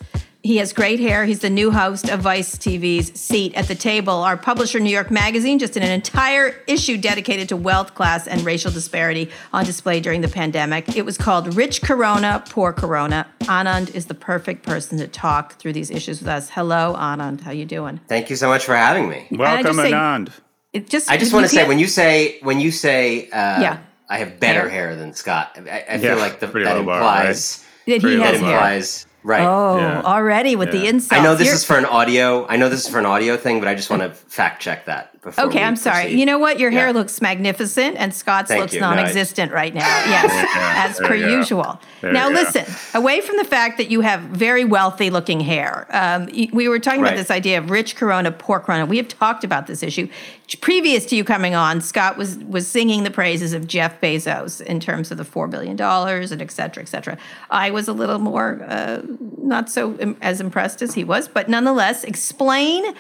He 0.49 0.57
has 0.57 0.73
great 0.73 0.99
hair. 0.99 1.27
He's 1.27 1.41
the 1.41 1.51
new 1.51 1.71
host 1.71 2.09
of 2.09 2.21
Vice 2.21 2.57
TV's 2.57 3.13
Seat 3.21 3.55
at 3.55 3.69
the 3.69 3.75
Table. 3.75 4.15
Our 4.15 4.39
publisher, 4.39 4.81
New 4.81 4.89
York 4.89 5.11
Magazine, 5.11 5.59
just 5.59 5.75
did 5.75 5.83
an 5.83 5.91
entire 5.91 6.55
issue 6.67 6.97
dedicated 6.97 7.51
to 7.51 7.57
wealth, 7.59 7.95
class, 7.95 8.27
and 8.27 8.41
racial 8.47 8.71
disparity 8.71 9.31
on 9.53 9.67
display 9.67 10.01
during 10.01 10.23
the 10.23 10.29
pandemic. 10.29 10.97
It 10.97 11.05
was 11.05 11.19
called 11.19 11.55
Rich 11.55 11.83
Corona, 11.83 12.43
Poor 12.49 12.73
Corona. 12.73 13.27
Anand 13.41 13.95
is 13.95 14.07
the 14.07 14.15
perfect 14.15 14.63
person 14.65 14.97
to 14.97 15.07
talk 15.07 15.57
through 15.57 15.75
these 15.75 15.91
issues 15.91 16.21
with 16.21 16.29
us. 16.29 16.49
Hello, 16.49 16.95
Anand. 16.97 17.43
How 17.43 17.51
you 17.51 17.67
doing? 17.67 18.01
Thank 18.09 18.31
you 18.31 18.37
so 18.37 18.49
much 18.49 18.65
for 18.65 18.75
having 18.75 19.07
me. 19.07 19.29
Welcome, 19.31 19.77
Anand. 19.77 20.31
It 20.73 20.89
just, 20.89 21.11
I 21.11 21.19
just 21.19 21.35
want 21.35 21.45
to 21.45 21.55
say 21.55 21.69
when 21.69 21.79
you 21.79 21.87
say 21.87 22.39
when 22.41 22.59
you 22.59 22.71
say 22.71 23.27
uh, 23.27 23.61
yeah. 23.61 23.81
I 24.09 24.17
have 24.17 24.41
better 24.41 24.61
hair, 24.71 24.89
hair 24.89 24.97
than 24.97 25.13
Scott. 25.13 25.59
I, 25.59 25.61
I 25.61 25.65
yeah, 25.67 25.99
feel 25.99 26.17
like 26.17 26.41
the, 26.41 26.47
that 26.47 26.79
implies 26.79 26.87
bar, 26.87 27.05
right? 27.05 28.01
that 28.01 28.09
he 28.09 28.21
has 28.21 28.39
implies 28.39 29.08
Right. 29.29 29.43
Oh, 29.43 29.77
yeah. 29.77 30.01
already 30.01 30.57
with 30.57 30.73
yeah. 30.73 30.81
the 30.81 30.87
insight. 30.87 31.21
I 31.21 31.23
know 31.23 31.35
this 31.35 31.49
You're... 31.49 31.57
is 31.57 31.63
for 31.63 31.77
an 31.77 31.85
audio. 31.85 32.47
I 32.47 32.57
know 32.57 32.71
this 32.71 32.87
is 32.87 32.89
for 32.89 32.99
an 32.99 33.05
audio 33.05 33.37
thing, 33.37 33.59
but 33.59 33.69
I 33.69 33.75
just 33.75 33.91
want 33.91 34.01
to 34.01 34.09
fact 34.09 34.63
check 34.63 34.87
that 34.87 35.13
before. 35.13 35.18
Okay, 35.27 35.63
I'm 35.63 35.77
sorry. 35.77 36.05
Proceed. 36.05 36.19
You 36.21 36.27
know 36.27 36.39
what? 36.39 36.59
Your 36.59 36.71
yeah. 36.71 36.81
hair 36.81 36.93
looks 36.93 37.21
magnificent, 37.21 37.97
and 37.97 38.15
Scott's 38.15 38.49
Thank 38.49 38.61
looks 38.61 38.75
you. 38.75 38.81
non-existent 38.81 39.53
right 39.53 39.75
now. 39.75 39.87
Yes, 40.09 40.49
as 40.55 40.99
per 41.07 41.15
usual. 41.15 41.81
now, 42.03 42.29
listen. 42.29 42.65
Away 42.95 43.21
from 43.21 43.37
the 43.37 43.45
fact 43.45 43.77
that 43.79 43.91
you 43.91 44.01
have 44.01 44.21
very 44.23 44.65
wealthy-looking 44.65 45.41
hair, 45.41 45.87
um, 45.91 46.27
we 46.53 46.69
were 46.69 46.79
talking 46.79 47.03
right. 47.03 47.09
about 47.09 47.19
this 47.19 47.31
idea 47.31 47.59
of 47.59 47.71
rich 47.71 47.97
corona, 47.97 48.31
poor 48.31 48.61
corona. 48.61 48.87
We 48.87 48.97
have 48.97 49.09
talked 49.09 49.45
about 49.45 49.67
this 49.67 49.83
issue 49.83 50.09
previous 50.57 51.05
to 51.07 51.17
you 51.17 51.25
coming 51.25 51.55
on. 51.55 51.81
Scott 51.81 52.17
was 52.17 52.39
was 52.39 52.67
singing 52.67 53.03
the 53.03 53.11
praises 53.11 53.53
of 53.53 53.67
Jeff 53.67 54.01
Bezos 54.01 54.63
in 54.63 54.81
terms 54.81 55.11
of 55.11 55.19
the 55.19 55.25
four 55.25 55.47
billion 55.47 55.77
dollars 55.77 56.33
and 56.33 56.41
et 56.41 56.51
cetera, 56.51 56.83
et 56.83 56.87
cetera. 56.87 57.19
I 57.51 57.71
was 57.71 57.87
a 57.87 57.93
little 57.93 58.19
more 58.19 58.65
uh, 58.67 59.03
not 59.37 59.69
so 59.69 59.95
Im- 59.99 60.17
as 60.23 60.41
impressed 60.41 60.81
as 60.81 60.95
he 60.95 61.05
was, 61.05 61.29
but 61.29 61.49
nonetheless, 61.49 62.03
explain 62.05 62.95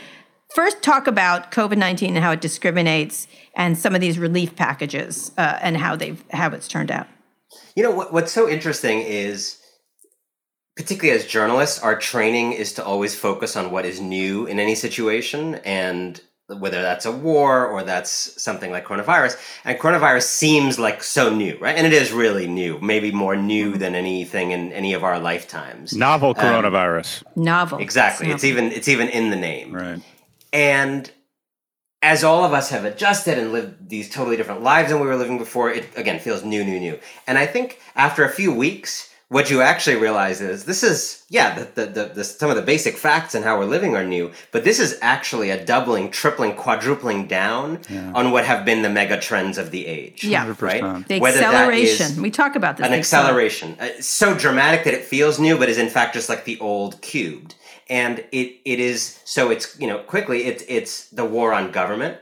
First, 0.54 0.82
talk 0.82 1.06
about 1.06 1.52
COVID 1.52 1.76
nineteen 1.76 2.16
and 2.16 2.24
how 2.24 2.32
it 2.32 2.40
discriminates, 2.40 3.28
and 3.54 3.76
some 3.76 3.94
of 3.94 4.00
these 4.00 4.18
relief 4.18 4.56
packages 4.56 5.30
uh, 5.36 5.58
and 5.60 5.76
how 5.76 5.94
they've 5.94 6.22
how 6.32 6.50
it's 6.50 6.68
turned 6.68 6.90
out. 6.90 7.06
You 7.76 7.82
know 7.82 7.90
what, 7.90 8.12
what's 8.12 8.32
so 8.32 8.48
interesting 8.48 9.00
is, 9.00 9.58
particularly 10.76 11.18
as 11.18 11.26
journalists, 11.26 11.80
our 11.80 11.96
training 11.96 12.52
is 12.52 12.72
to 12.74 12.84
always 12.84 13.14
focus 13.14 13.56
on 13.56 13.70
what 13.70 13.84
is 13.84 14.00
new 14.00 14.46
in 14.46 14.58
any 14.58 14.74
situation, 14.74 15.56
and 15.64 16.20
whether 16.48 16.80
that's 16.80 17.04
a 17.04 17.12
war 17.12 17.66
or 17.66 17.82
that's 17.82 18.10
something 18.42 18.70
like 18.70 18.86
coronavirus. 18.86 19.38
And 19.66 19.78
coronavirus 19.78 20.22
seems 20.22 20.78
like 20.78 21.02
so 21.02 21.28
new, 21.28 21.58
right? 21.58 21.76
And 21.76 21.86
it 21.86 21.92
is 21.92 22.10
really 22.10 22.46
new, 22.46 22.78
maybe 22.80 23.12
more 23.12 23.36
new 23.36 23.76
than 23.76 23.94
anything 23.94 24.52
in 24.52 24.72
any 24.72 24.94
of 24.94 25.04
our 25.04 25.20
lifetimes. 25.20 25.94
Novel 25.94 26.30
um, 26.30 26.34
coronavirus. 26.36 27.22
Um, 27.26 27.44
Novel. 27.44 27.78
Exactly. 27.80 28.28
It's, 28.28 28.36
it's 28.36 28.44
even 28.44 28.72
it's 28.72 28.88
even 28.88 29.10
in 29.10 29.28
the 29.28 29.36
name. 29.36 29.74
Right. 29.74 30.00
And 30.52 31.10
as 32.00 32.22
all 32.22 32.44
of 32.44 32.52
us 32.52 32.70
have 32.70 32.84
adjusted 32.84 33.38
and 33.38 33.52
lived 33.52 33.88
these 33.88 34.08
totally 34.08 34.36
different 34.36 34.62
lives 34.62 34.90
than 34.90 35.00
we 35.00 35.06
were 35.06 35.16
living 35.16 35.38
before, 35.38 35.70
it 35.70 35.88
again 35.96 36.20
feels 36.20 36.44
new, 36.44 36.64
new, 36.64 36.78
new. 36.78 36.98
And 37.26 37.38
I 37.38 37.46
think 37.46 37.80
after 37.96 38.24
a 38.24 38.30
few 38.30 38.54
weeks, 38.54 39.12
what 39.28 39.50
you 39.50 39.60
actually 39.60 39.96
realize 39.96 40.40
is 40.40 40.64
this 40.64 40.82
is 40.82 41.24
yeah 41.28 41.58
the, 41.58 41.64
the, 41.74 41.86
the, 41.86 42.04
the, 42.14 42.24
some 42.24 42.48
of 42.48 42.56
the 42.56 42.62
basic 42.62 42.96
facts 42.96 43.34
and 43.34 43.44
how 43.44 43.58
we're 43.58 43.66
living 43.66 43.94
are 43.94 44.04
new 44.04 44.32
but 44.52 44.64
this 44.64 44.80
is 44.80 44.98
actually 45.02 45.50
a 45.50 45.64
doubling 45.64 46.10
tripling 46.10 46.54
quadrupling 46.54 47.26
down 47.26 47.78
yeah. 47.90 48.10
on 48.14 48.30
what 48.30 48.44
have 48.44 48.64
been 48.64 48.82
the 48.82 48.88
mega 48.88 49.20
trends 49.20 49.58
of 49.58 49.70
the 49.70 49.86
age 49.86 50.24
yeah 50.24 50.46
100%. 50.46 50.62
right 50.62 51.08
the 51.08 51.20
Whether 51.20 51.42
acceleration 51.42 52.22
we 52.22 52.30
talk 52.30 52.56
about 52.56 52.78
this 52.78 52.86
an 52.86 52.92
acceleration 52.94 53.76
uh, 53.78 53.88
so 54.00 54.34
dramatic 54.34 54.84
that 54.84 54.94
it 54.94 55.04
feels 55.04 55.38
new 55.38 55.58
but 55.58 55.68
is 55.68 55.78
in 55.78 55.88
fact 55.88 56.14
just 56.14 56.28
like 56.28 56.44
the 56.44 56.58
old 56.60 57.00
cubed 57.02 57.54
and 57.88 58.18
it 58.32 58.60
it 58.64 58.80
is 58.80 59.20
so 59.24 59.50
it's 59.50 59.78
you 59.80 59.86
know 59.86 59.98
quickly 59.98 60.44
it's 60.44 60.62
it's 60.68 61.08
the 61.10 61.24
war 61.24 61.52
on 61.52 61.70
government 61.70 62.18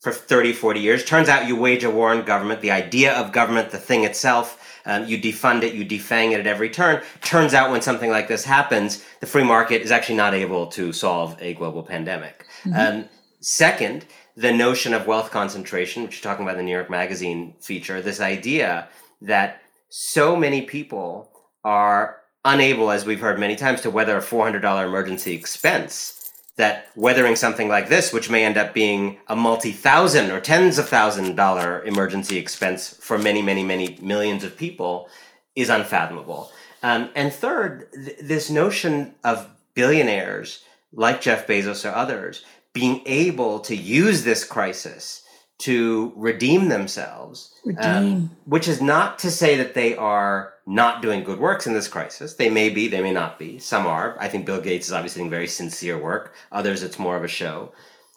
for 0.00 0.12
30 0.12 0.52
40 0.52 0.80
years 0.80 1.04
turns 1.04 1.28
out 1.28 1.48
you 1.48 1.56
wage 1.56 1.84
a 1.84 1.90
war 1.90 2.10
on 2.10 2.24
government 2.24 2.60
the 2.60 2.70
idea 2.70 3.14
of 3.14 3.32
government 3.32 3.70
the 3.70 3.78
thing 3.78 4.04
itself 4.04 4.60
um, 4.86 5.06
you 5.06 5.18
defund 5.18 5.62
it, 5.62 5.74
you 5.74 5.84
defang 5.84 6.32
it 6.32 6.40
at 6.40 6.46
every 6.46 6.68
turn. 6.68 7.02
Turns 7.22 7.54
out 7.54 7.70
when 7.70 7.80
something 7.80 8.10
like 8.10 8.28
this 8.28 8.44
happens, 8.44 9.04
the 9.20 9.26
free 9.26 9.44
market 9.44 9.82
is 9.82 9.90
actually 9.90 10.16
not 10.16 10.34
able 10.34 10.66
to 10.68 10.92
solve 10.92 11.36
a 11.40 11.54
global 11.54 11.82
pandemic. 11.82 12.46
Mm-hmm. 12.64 12.98
Um, 12.98 13.08
second, 13.40 14.04
the 14.36 14.52
notion 14.52 14.92
of 14.92 15.06
wealth 15.06 15.30
concentration, 15.30 16.02
which 16.02 16.16
you're 16.22 16.30
talking 16.30 16.44
about 16.44 16.58
in 16.58 16.58
the 16.58 16.64
New 16.64 16.72
York 16.72 16.90
Magazine 16.90 17.54
feature, 17.60 18.02
this 18.02 18.20
idea 18.20 18.88
that 19.22 19.62
so 19.88 20.36
many 20.36 20.62
people 20.62 21.30
are 21.62 22.18
unable, 22.44 22.90
as 22.90 23.04
we've 23.04 23.20
heard 23.20 23.38
many 23.38 23.56
times, 23.56 23.80
to 23.82 23.90
weather 23.90 24.18
a 24.18 24.22
$400 24.22 24.84
emergency 24.84 25.34
expense 25.34 26.20
that 26.56 26.88
weathering 26.94 27.36
something 27.36 27.68
like 27.68 27.88
this, 27.88 28.12
which 28.12 28.30
may 28.30 28.44
end 28.44 28.56
up 28.56 28.72
being 28.74 29.18
a 29.26 29.34
multi 29.34 29.72
thousand 29.72 30.30
or 30.30 30.40
tens 30.40 30.78
of 30.78 30.88
thousand 30.88 31.34
dollar 31.34 31.82
emergency 31.84 32.36
expense 32.36 32.96
for 33.00 33.18
many, 33.18 33.42
many, 33.42 33.64
many 33.64 33.98
millions 34.00 34.44
of 34.44 34.56
people, 34.56 35.08
is 35.56 35.68
unfathomable. 35.68 36.52
Um, 36.82 37.10
and 37.16 37.32
third, 37.32 37.88
th- 37.92 38.18
this 38.20 38.50
notion 38.50 39.14
of 39.24 39.48
billionaires 39.74 40.62
like 40.92 41.20
Jeff 41.20 41.46
Bezos 41.46 41.88
or 41.88 41.94
others 41.94 42.44
being 42.72 43.02
able 43.06 43.60
to 43.60 43.74
use 43.74 44.22
this 44.22 44.44
crisis 44.44 45.22
to 45.58 46.12
redeem 46.16 46.68
themselves. 46.68 47.52
Redeem. 47.64 47.84
Um, 47.84 48.36
which 48.44 48.68
is 48.68 48.80
not 48.80 49.18
to 49.20 49.30
say 49.30 49.56
that 49.56 49.74
they 49.74 49.96
are 49.96 50.53
not 50.66 51.02
doing 51.02 51.24
good 51.24 51.38
works 51.38 51.66
in 51.66 51.74
this 51.74 51.88
crisis. 51.88 52.34
They 52.34 52.48
may 52.48 52.70
be, 52.70 52.88
they 52.88 53.02
may 53.02 53.12
not 53.12 53.38
be. 53.38 53.58
Some 53.58 53.86
are. 53.86 54.16
I 54.18 54.28
think 54.28 54.46
Bill 54.46 54.60
Gates 54.60 54.86
is 54.86 54.92
obviously 54.92 55.20
doing 55.20 55.30
very 55.30 55.46
sincere 55.46 55.98
work. 55.98 56.34
Others, 56.52 56.82
it's 56.82 56.98
more 56.98 57.16
of 57.16 57.24
a 57.24 57.28
show. 57.28 57.72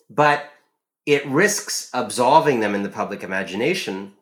But 0.10 0.50
it 1.06 1.26
risks 1.28 1.90
absolving 1.94 2.60
them 2.60 2.76
in 2.76 2.84
the 2.84 2.90
public 2.90 3.24
imagination 3.24 4.14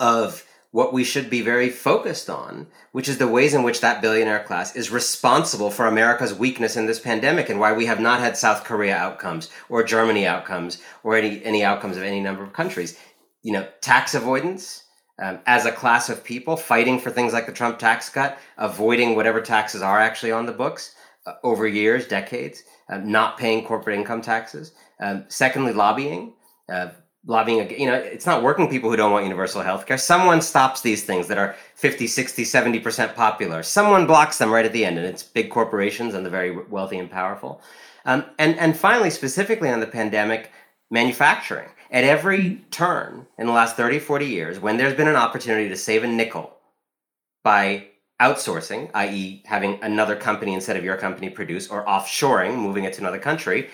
of 0.00 0.44
what 0.72 0.92
we 0.92 1.04
should 1.04 1.28
be 1.28 1.42
very 1.42 1.68
focused 1.68 2.30
on, 2.30 2.66
which 2.92 3.08
is 3.08 3.18
the 3.18 3.28
ways 3.28 3.52
in 3.52 3.62
which 3.62 3.80
that 3.80 4.00
billionaire 4.00 4.42
class 4.42 4.74
is 4.74 4.90
responsible 4.90 5.70
for 5.70 5.86
America's 5.86 6.32
weakness 6.32 6.76
in 6.76 6.86
this 6.86 6.98
pandemic 6.98 7.50
and 7.50 7.60
why 7.60 7.72
we 7.72 7.86
have 7.86 8.00
not 8.00 8.20
had 8.20 8.36
South 8.36 8.64
Korea 8.64 8.96
outcomes 8.96 9.50
or 9.68 9.84
Germany 9.84 10.26
outcomes 10.26 10.78
or 11.04 11.14
any, 11.14 11.44
any 11.44 11.62
outcomes 11.62 11.98
of 11.98 12.02
any 12.02 12.20
number 12.20 12.42
of 12.42 12.54
countries. 12.54 12.98
You 13.42 13.52
know, 13.52 13.68
tax 13.82 14.14
avoidance 14.14 14.84
um, 15.18 15.38
as 15.46 15.66
a 15.66 15.72
class 15.72 16.08
of 16.08 16.24
people 16.24 16.56
fighting 16.56 16.98
for 16.98 17.10
things 17.10 17.32
like 17.32 17.46
the 17.46 17.52
Trump 17.52 17.78
tax 17.78 18.08
cut, 18.08 18.38
avoiding 18.58 19.14
whatever 19.14 19.40
taxes 19.40 19.82
are 19.82 20.00
actually 20.00 20.32
on 20.32 20.46
the 20.46 20.52
books 20.52 20.94
uh, 21.26 21.34
over 21.42 21.66
years, 21.66 22.06
decades, 22.06 22.64
uh, 22.88 22.98
not 22.98 23.38
paying 23.38 23.64
corporate 23.64 23.96
income 23.96 24.22
taxes. 24.22 24.72
Um, 25.00 25.24
secondly, 25.28 25.72
lobbying. 25.72 26.34
Uh, 26.68 26.88
lobbying 27.26 27.70
you 27.78 27.86
know 27.86 27.94
it's 27.94 28.26
not 28.26 28.42
working 28.42 28.68
people 28.68 28.90
who 28.90 28.96
don't 28.96 29.12
want 29.12 29.24
universal 29.24 29.62
health 29.62 29.86
care 29.86 29.96
someone 29.96 30.42
stops 30.42 30.80
these 30.80 31.04
things 31.04 31.28
that 31.28 31.38
are 31.38 31.54
50 31.76 32.08
60 32.08 32.42
70% 32.42 33.14
popular 33.14 33.62
someone 33.62 34.08
blocks 34.08 34.38
them 34.38 34.50
right 34.50 34.64
at 34.64 34.72
the 34.72 34.84
end 34.84 34.98
and 34.98 35.06
it's 35.06 35.22
big 35.22 35.48
corporations 35.48 36.14
and 36.14 36.26
the 36.26 36.30
very 36.30 36.64
wealthy 36.66 36.98
and 36.98 37.10
powerful 37.10 37.62
um, 38.06 38.24
and 38.40 38.58
and 38.58 38.76
finally 38.76 39.10
specifically 39.10 39.70
on 39.70 39.78
the 39.78 39.86
pandemic 39.86 40.50
manufacturing 40.90 41.68
at 41.92 42.04
every 42.04 42.38
mm-hmm. 42.38 42.70
turn 42.70 43.26
in 43.38 43.46
the 43.46 43.52
last 43.52 43.76
30 43.76 44.00
40 44.00 44.26
years 44.26 44.58
when 44.58 44.76
there's 44.76 44.96
been 44.96 45.08
an 45.08 45.16
opportunity 45.16 45.68
to 45.68 45.76
save 45.76 46.02
a 46.02 46.08
nickel 46.08 46.56
by 47.44 47.86
outsourcing 48.20 48.90
i.e 48.94 49.42
having 49.46 49.78
another 49.82 50.16
company 50.16 50.52
instead 50.54 50.76
of 50.76 50.84
your 50.84 50.96
company 50.96 51.30
produce 51.30 51.68
or 51.68 51.84
offshoring 51.86 52.56
moving 52.56 52.84
it 52.84 52.92
to 52.94 53.00
another 53.00 53.18
country 53.18 53.68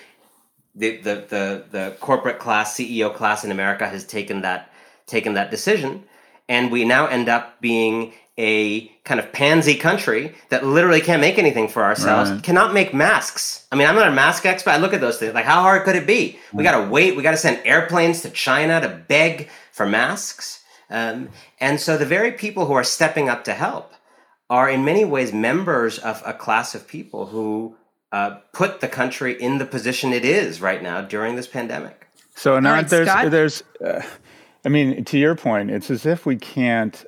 the, 0.75 0.97
the, 0.97 1.25
the, 1.27 1.65
the 1.71 1.95
corporate 1.99 2.39
class, 2.39 2.75
CEO 2.75 3.13
class 3.13 3.43
in 3.43 3.51
America 3.51 3.87
has 3.87 4.05
taken 4.05 4.41
that, 4.41 4.71
taken 5.05 5.33
that 5.33 5.51
decision. 5.51 6.03
And 6.49 6.71
we 6.71 6.83
now 6.83 7.07
end 7.07 7.29
up 7.29 7.61
being 7.61 8.13
a 8.37 8.87
kind 9.03 9.19
of 9.19 9.31
pansy 9.31 9.75
country 9.75 10.33
that 10.49 10.65
literally 10.65 11.01
can't 11.01 11.21
make 11.21 11.37
anything 11.37 11.67
for 11.67 11.83
ourselves, 11.83 12.31
right. 12.31 12.43
cannot 12.43 12.73
make 12.73 12.93
masks. 12.93 13.67
I 13.71 13.75
mean, 13.75 13.87
I'm 13.87 13.95
not 13.95 14.07
a 14.07 14.11
mask 14.11 14.45
expert. 14.45 14.71
I 14.71 14.77
look 14.77 14.93
at 14.93 15.01
those 15.01 15.17
things 15.17 15.33
like, 15.33 15.45
how 15.45 15.61
hard 15.61 15.83
could 15.83 15.95
it 15.95 16.07
be? 16.07 16.39
We 16.53 16.63
got 16.63 16.83
to 16.83 16.89
wait. 16.89 17.15
We 17.15 17.23
got 17.23 17.31
to 17.31 17.37
send 17.37 17.61
airplanes 17.65 18.21
to 18.23 18.29
China 18.29 18.81
to 18.81 18.87
beg 19.07 19.49
for 19.71 19.85
masks. 19.85 20.63
Um, 20.89 21.29
and 21.59 21.79
so 21.79 21.97
the 21.97 22.05
very 22.05 22.31
people 22.31 22.65
who 22.65 22.73
are 22.73 22.83
stepping 22.83 23.29
up 23.29 23.43
to 23.43 23.53
help 23.53 23.93
are 24.49 24.69
in 24.69 24.83
many 24.83 25.05
ways 25.05 25.31
members 25.31 25.99
of 25.99 26.23
a 26.25 26.33
class 26.33 26.73
of 26.73 26.87
people 26.87 27.27
who 27.27 27.75
uh, 28.11 28.37
put 28.53 28.79
the 28.79 28.87
country 28.87 29.39
in 29.39 29.59
the 29.59 29.65
position 29.65 30.13
it 30.13 30.25
is 30.25 30.61
right 30.61 30.81
now 30.81 31.01
during 31.01 31.35
this 31.35 31.45
pandemic. 31.45 32.07
So, 32.35 32.55
Anand, 32.55 32.71
right, 32.71 32.87
there's, 32.87 33.07
Scott? 33.07 33.31
there's, 33.31 33.63
uh, 33.85 34.01
I 34.65 34.69
mean, 34.69 35.05
to 35.05 35.17
your 35.17 35.35
point, 35.35 35.71
it's 35.71 35.89
as 35.89 36.05
if 36.05 36.25
we 36.25 36.35
can't. 36.35 37.05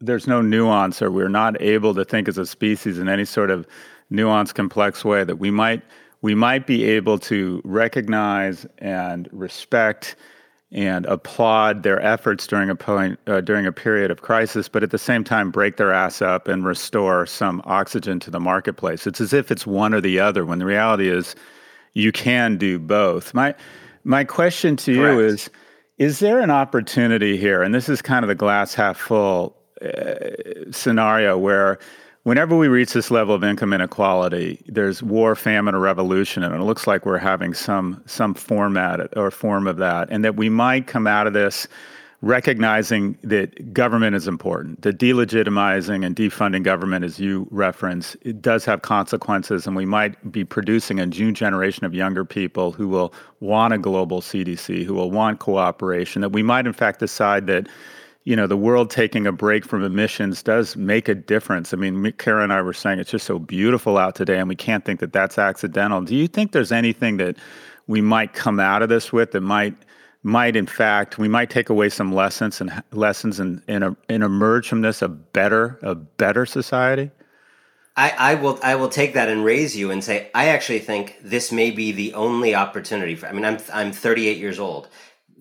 There's 0.00 0.26
no 0.26 0.40
nuance, 0.40 1.02
or 1.02 1.10
we're 1.10 1.28
not 1.28 1.60
able 1.60 1.94
to 1.94 2.04
think 2.04 2.26
as 2.26 2.38
a 2.38 2.46
species 2.46 2.98
in 2.98 3.08
any 3.08 3.26
sort 3.26 3.50
of 3.50 3.66
nuanced, 4.10 4.54
complex 4.54 5.04
way 5.04 5.24
that 5.24 5.36
we 5.36 5.50
might 5.50 5.82
we 6.22 6.34
might 6.34 6.66
be 6.66 6.84
able 6.84 7.18
to 7.18 7.60
recognize 7.64 8.66
and 8.78 9.28
respect 9.32 10.16
and 10.72 11.04
applaud 11.06 11.82
their 11.82 12.00
efforts 12.00 12.46
during 12.46 12.70
a 12.70 12.76
point 12.76 13.18
uh, 13.26 13.40
during 13.40 13.66
a 13.66 13.72
period 13.72 14.10
of 14.10 14.22
crisis, 14.22 14.68
but 14.68 14.82
at 14.82 14.90
the 14.90 14.98
same 14.98 15.24
time 15.24 15.50
break 15.50 15.76
their 15.76 15.92
ass 15.92 16.22
up 16.22 16.46
and 16.48 16.64
restore 16.64 17.26
some 17.26 17.60
oxygen 17.64 18.20
to 18.20 18.30
the 18.30 18.40
marketplace. 18.40 19.06
It's 19.06 19.20
as 19.20 19.32
if 19.32 19.50
it's 19.50 19.66
one 19.66 19.92
or 19.92 20.00
the 20.00 20.20
other. 20.20 20.46
When 20.46 20.60
the 20.60 20.66
reality 20.66 21.08
is, 21.08 21.34
you 21.94 22.12
can 22.12 22.56
do 22.56 22.78
both. 22.78 23.34
My 23.34 23.54
my 24.04 24.24
question 24.24 24.76
to 24.76 24.94
Correct. 24.94 25.14
you 25.14 25.20
is: 25.20 25.50
Is 26.00 26.18
there 26.18 26.40
an 26.40 26.50
opportunity 26.50 27.36
here? 27.36 27.62
And 27.62 27.74
this 27.74 27.90
is 27.90 28.00
kind 28.00 28.24
of 28.24 28.28
the 28.28 28.34
glass 28.34 28.72
half 28.72 28.96
full 28.96 29.54
uh, 29.84 30.30
scenario 30.70 31.36
where 31.36 31.78
whenever 32.22 32.56
we 32.56 32.68
reach 32.68 32.94
this 32.94 33.10
level 33.10 33.34
of 33.34 33.44
income 33.44 33.74
inequality, 33.74 34.64
there's 34.66 35.02
war, 35.02 35.36
famine, 35.36 35.74
or 35.74 35.80
revolution, 35.80 36.42
and 36.42 36.54
it 36.54 36.62
looks 36.62 36.86
like 36.86 37.04
we're 37.04 37.18
having 37.18 37.52
some 37.52 38.02
some 38.06 38.32
format 38.32 39.14
or 39.14 39.30
form 39.30 39.66
of 39.66 39.76
that, 39.76 40.08
and 40.10 40.24
that 40.24 40.36
we 40.36 40.48
might 40.48 40.86
come 40.86 41.06
out 41.06 41.26
of 41.26 41.34
this 41.34 41.68
recognizing 42.22 43.16
that 43.22 43.72
government 43.72 44.14
is 44.14 44.28
important, 44.28 44.82
that 44.82 44.98
delegitimizing 44.98 46.04
and 46.04 46.14
defunding 46.14 46.62
government, 46.62 47.04
as 47.04 47.18
you 47.18 47.46
reference, 47.50 48.14
it 48.22 48.42
does 48.42 48.64
have 48.66 48.82
consequences, 48.82 49.66
and 49.66 49.74
we 49.74 49.86
might 49.86 50.30
be 50.30 50.44
producing 50.44 51.00
a 51.00 51.06
new 51.06 51.32
generation 51.32 51.86
of 51.86 51.94
younger 51.94 52.24
people 52.24 52.72
who 52.72 52.88
will 52.88 53.14
want 53.40 53.72
a 53.72 53.78
global 53.78 54.20
CDC, 54.20 54.84
who 54.84 54.94
will 54.94 55.10
want 55.10 55.38
cooperation, 55.38 56.20
that 56.20 56.32
we 56.32 56.42
might 56.42 56.66
in 56.66 56.74
fact 56.74 56.98
decide 56.98 57.46
that 57.46 57.68
you 58.24 58.36
know, 58.36 58.46
the 58.46 58.56
world 58.56 58.90
taking 58.90 59.26
a 59.26 59.32
break 59.32 59.64
from 59.64 59.82
emissions 59.82 60.42
does 60.42 60.76
make 60.76 61.08
a 61.08 61.14
difference. 61.14 61.72
I 61.72 61.78
mean, 61.78 62.12
Kara 62.12 62.44
and 62.44 62.52
I 62.52 62.60
were 62.60 62.74
saying 62.74 62.98
it's 62.98 63.10
just 63.10 63.26
so 63.26 63.38
beautiful 63.38 63.96
out 63.96 64.14
today, 64.14 64.38
and 64.38 64.46
we 64.46 64.54
can't 64.54 64.84
think 64.84 65.00
that 65.00 65.12
that's 65.12 65.38
accidental. 65.38 66.02
Do 66.02 66.14
you 66.14 66.28
think 66.28 66.52
there's 66.52 66.70
anything 66.70 67.16
that 67.16 67.36
we 67.86 68.02
might 68.02 68.34
come 68.34 68.60
out 68.60 68.82
of 68.82 68.90
this 68.90 69.10
with 69.10 69.32
that 69.32 69.40
might 69.40 69.74
might 70.22 70.56
in 70.56 70.66
fact 70.66 71.18
we 71.18 71.28
might 71.28 71.50
take 71.50 71.70
away 71.70 71.88
some 71.88 72.12
lessons 72.12 72.60
and 72.60 72.82
lessons 72.92 73.40
and 73.40 73.62
and, 73.68 73.96
and 74.08 74.22
emerge 74.22 74.68
from 74.68 74.82
this 74.82 75.02
a 75.02 75.08
better 75.08 75.78
a 75.82 75.94
better 75.94 76.46
society? 76.46 77.10
I, 77.96 78.14
I 78.18 78.34
will 78.34 78.58
I 78.62 78.76
will 78.76 78.88
take 78.88 79.14
that 79.14 79.28
and 79.28 79.44
raise 79.44 79.76
you 79.76 79.90
and 79.90 80.02
say 80.02 80.30
I 80.34 80.48
actually 80.48 80.78
think 80.78 81.18
this 81.22 81.50
may 81.50 81.70
be 81.70 81.92
the 81.92 82.14
only 82.14 82.54
opportunity 82.54 83.14
for 83.14 83.26
I 83.26 83.32
mean 83.32 83.44
I'm 83.44 83.58
I'm 83.72 83.92
38 83.92 84.38
years 84.38 84.58
old 84.58 84.88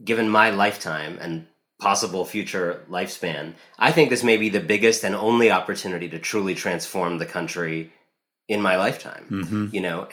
given 0.04 0.30
my 0.30 0.50
lifetime 0.50 1.18
and 1.22 1.46
possible 1.80 2.26
future 2.26 2.86
lifespan, 2.90 3.54
I 3.78 3.92
think 3.92 4.10
this 4.10 4.24
may 4.24 4.38
be 4.38 4.50
the 4.50 4.60
biggest 4.60 5.04
and 5.04 5.16
only 5.16 5.50
opportunity 5.50 6.10
to 6.10 6.20
truly 6.20 6.54
transform 6.54 7.18
the 7.18 7.26
country 7.26 7.92
in 8.50 8.62
my 8.62 8.76
lifetime. 8.76 9.26
Mm-hmm. 9.30 9.68
You 9.72 9.80
know, 9.82 10.08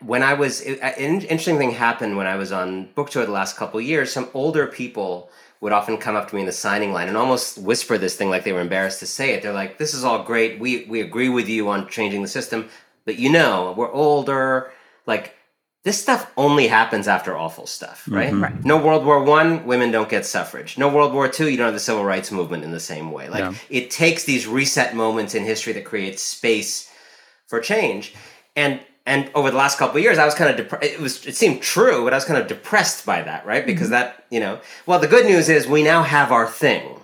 when 0.00 0.22
I 0.22 0.34
was, 0.34 0.62
an 0.62 0.94
interesting 0.96 1.58
thing 1.58 1.72
happened 1.72 2.16
when 2.16 2.28
I 2.28 2.36
was 2.36 2.52
on 2.52 2.86
book 2.94 3.10
tour 3.10 3.26
the 3.26 3.32
last 3.32 3.56
couple 3.56 3.80
years. 3.80 4.12
Some 4.12 4.28
older 4.32 4.66
people 4.68 5.28
would 5.60 5.72
often 5.72 5.98
come 5.98 6.16
up 6.16 6.28
to 6.30 6.34
me 6.34 6.40
in 6.40 6.46
the 6.46 6.52
signing 6.52 6.92
line 6.92 7.08
and 7.08 7.16
almost 7.16 7.58
whisper 7.58 7.98
this 7.98 8.16
thing 8.16 8.30
like 8.30 8.44
they 8.44 8.52
were 8.52 8.62
embarrassed 8.62 9.00
to 9.00 9.06
say 9.06 9.32
it. 9.34 9.42
They're 9.42 9.52
like, 9.52 9.76
"This 9.76 9.92
is 9.92 10.04
all 10.04 10.22
great. 10.22 10.58
We 10.58 10.86
we 10.88 11.02
agree 11.02 11.28
with 11.28 11.48
you 11.48 11.68
on 11.68 11.88
changing 11.88 12.22
the 12.22 12.28
system, 12.28 12.70
but 13.04 13.18
you 13.18 13.30
know, 13.30 13.74
we're 13.76 13.92
older. 13.92 14.70
Like 15.06 15.34
this 15.82 16.00
stuff 16.00 16.30
only 16.36 16.66
happens 16.68 17.08
after 17.08 17.36
awful 17.36 17.66
stuff, 17.66 18.06
right? 18.08 18.30
Mm-hmm. 18.30 18.42
Right. 18.42 18.64
No 18.64 18.78
World 18.78 19.04
War 19.04 19.22
One, 19.22 19.66
women 19.66 19.90
don't 19.90 20.08
get 20.08 20.24
suffrage. 20.24 20.78
No 20.78 20.88
World 20.88 21.12
War 21.12 21.28
Two, 21.28 21.48
you 21.50 21.56
don't 21.58 21.66
have 21.66 21.74
the 21.74 21.80
civil 21.80 22.04
rights 22.04 22.30
movement 22.30 22.64
in 22.64 22.70
the 22.70 22.80
same 22.80 23.10
way. 23.12 23.28
Like 23.28 23.40
Yeah. 23.44 23.54
it 23.68 23.90
takes 23.90 24.24
these 24.24 24.46
reset 24.46 24.94
moments 24.94 25.34
in 25.34 25.44
history 25.44 25.72
that 25.74 25.84
creates 25.84 26.22
space 26.22 26.89
for 27.50 27.60
change. 27.60 28.14
And 28.56 28.80
and 29.06 29.30
over 29.34 29.50
the 29.50 29.56
last 29.56 29.76
couple 29.76 29.96
of 29.96 30.02
years, 30.02 30.18
I 30.18 30.24
was 30.24 30.34
kind 30.34 30.50
of 30.50 30.56
depressed. 30.56 30.84
It 30.84 31.00
was 31.00 31.26
it 31.26 31.36
seemed 31.36 31.60
true, 31.60 32.04
but 32.04 32.14
I 32.14 32.16
was 32.16 32.24
kind 32.24 32.40
of 32.40 32.46
depressed 32.46 33.04
by 33.04 33.22
that, 33.22 33.44
right? 33.44 33.66
Because 33.66 33.90
that 33.90 34.24
you 34.30 34.40
know, 34.40 34.60
well, 34.86 34.98
the 34.98 35.08
good 35.08 35.26
news 35.26 35.48
is 35.48 35.66
we 35.66 35.82
now 35.82 36.02
have 36.02 36.32
our 36.32 36.46
thing 36.46 37.00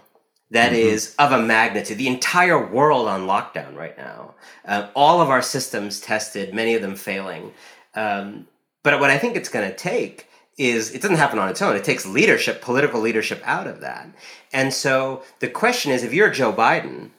that 0.50 0.72
is 0.72 1.14
of 1.18 1.32
a 1.32 1.42
magnitude. 1.42 1.98
The 1.98 2.06
entire 2.06 2.64
world 2.64 3.08
on 3.08 3.26
lockdown 3.26 3.74
right 3.74 3.98
now. 3.98 4.34
Uh, 4.64 4.88
all 4.94 5.20
of 5.20 5.28
our 5.28 5.42
systems 5.42 6.00
tested, 6.00 6.54
many 6.54 6.74
of 6.74 6.82
them 6.82 6.94
failing. 6.94 7.52
Um, 7.94 8.46
but 8.84 9.00
what 9.00 9.10
I 9.10 9.18
think 9.18 9.36
it's 9.36 9.48
going 9.48 9.68
to 9.68 9.76
take 9.76 10.28
is 10.56 10.92
it 10.92 11.02
doesn't 11.02 11.16
happen 11.16 11.40
on 11.40 11.48
its 11.48 11.60
own. 11.60 11.74
It 11.74 11.84
takes 11.84 12.06
leadership, 12.06 12.62
political 12.62 13.00
leadership 13.00 13.42
out 13.44 13.66
of 13.66 13.80
that. 13.80 14.08
And 14.52 14.72
so 14.72 15.24
the 15.40 15.48
question 15.48 15.90
is 15.90 16.04
if 16.04 16.14
you're 16.14 16.30
Joe 16.30 16.52
Biden, 16.52 17.10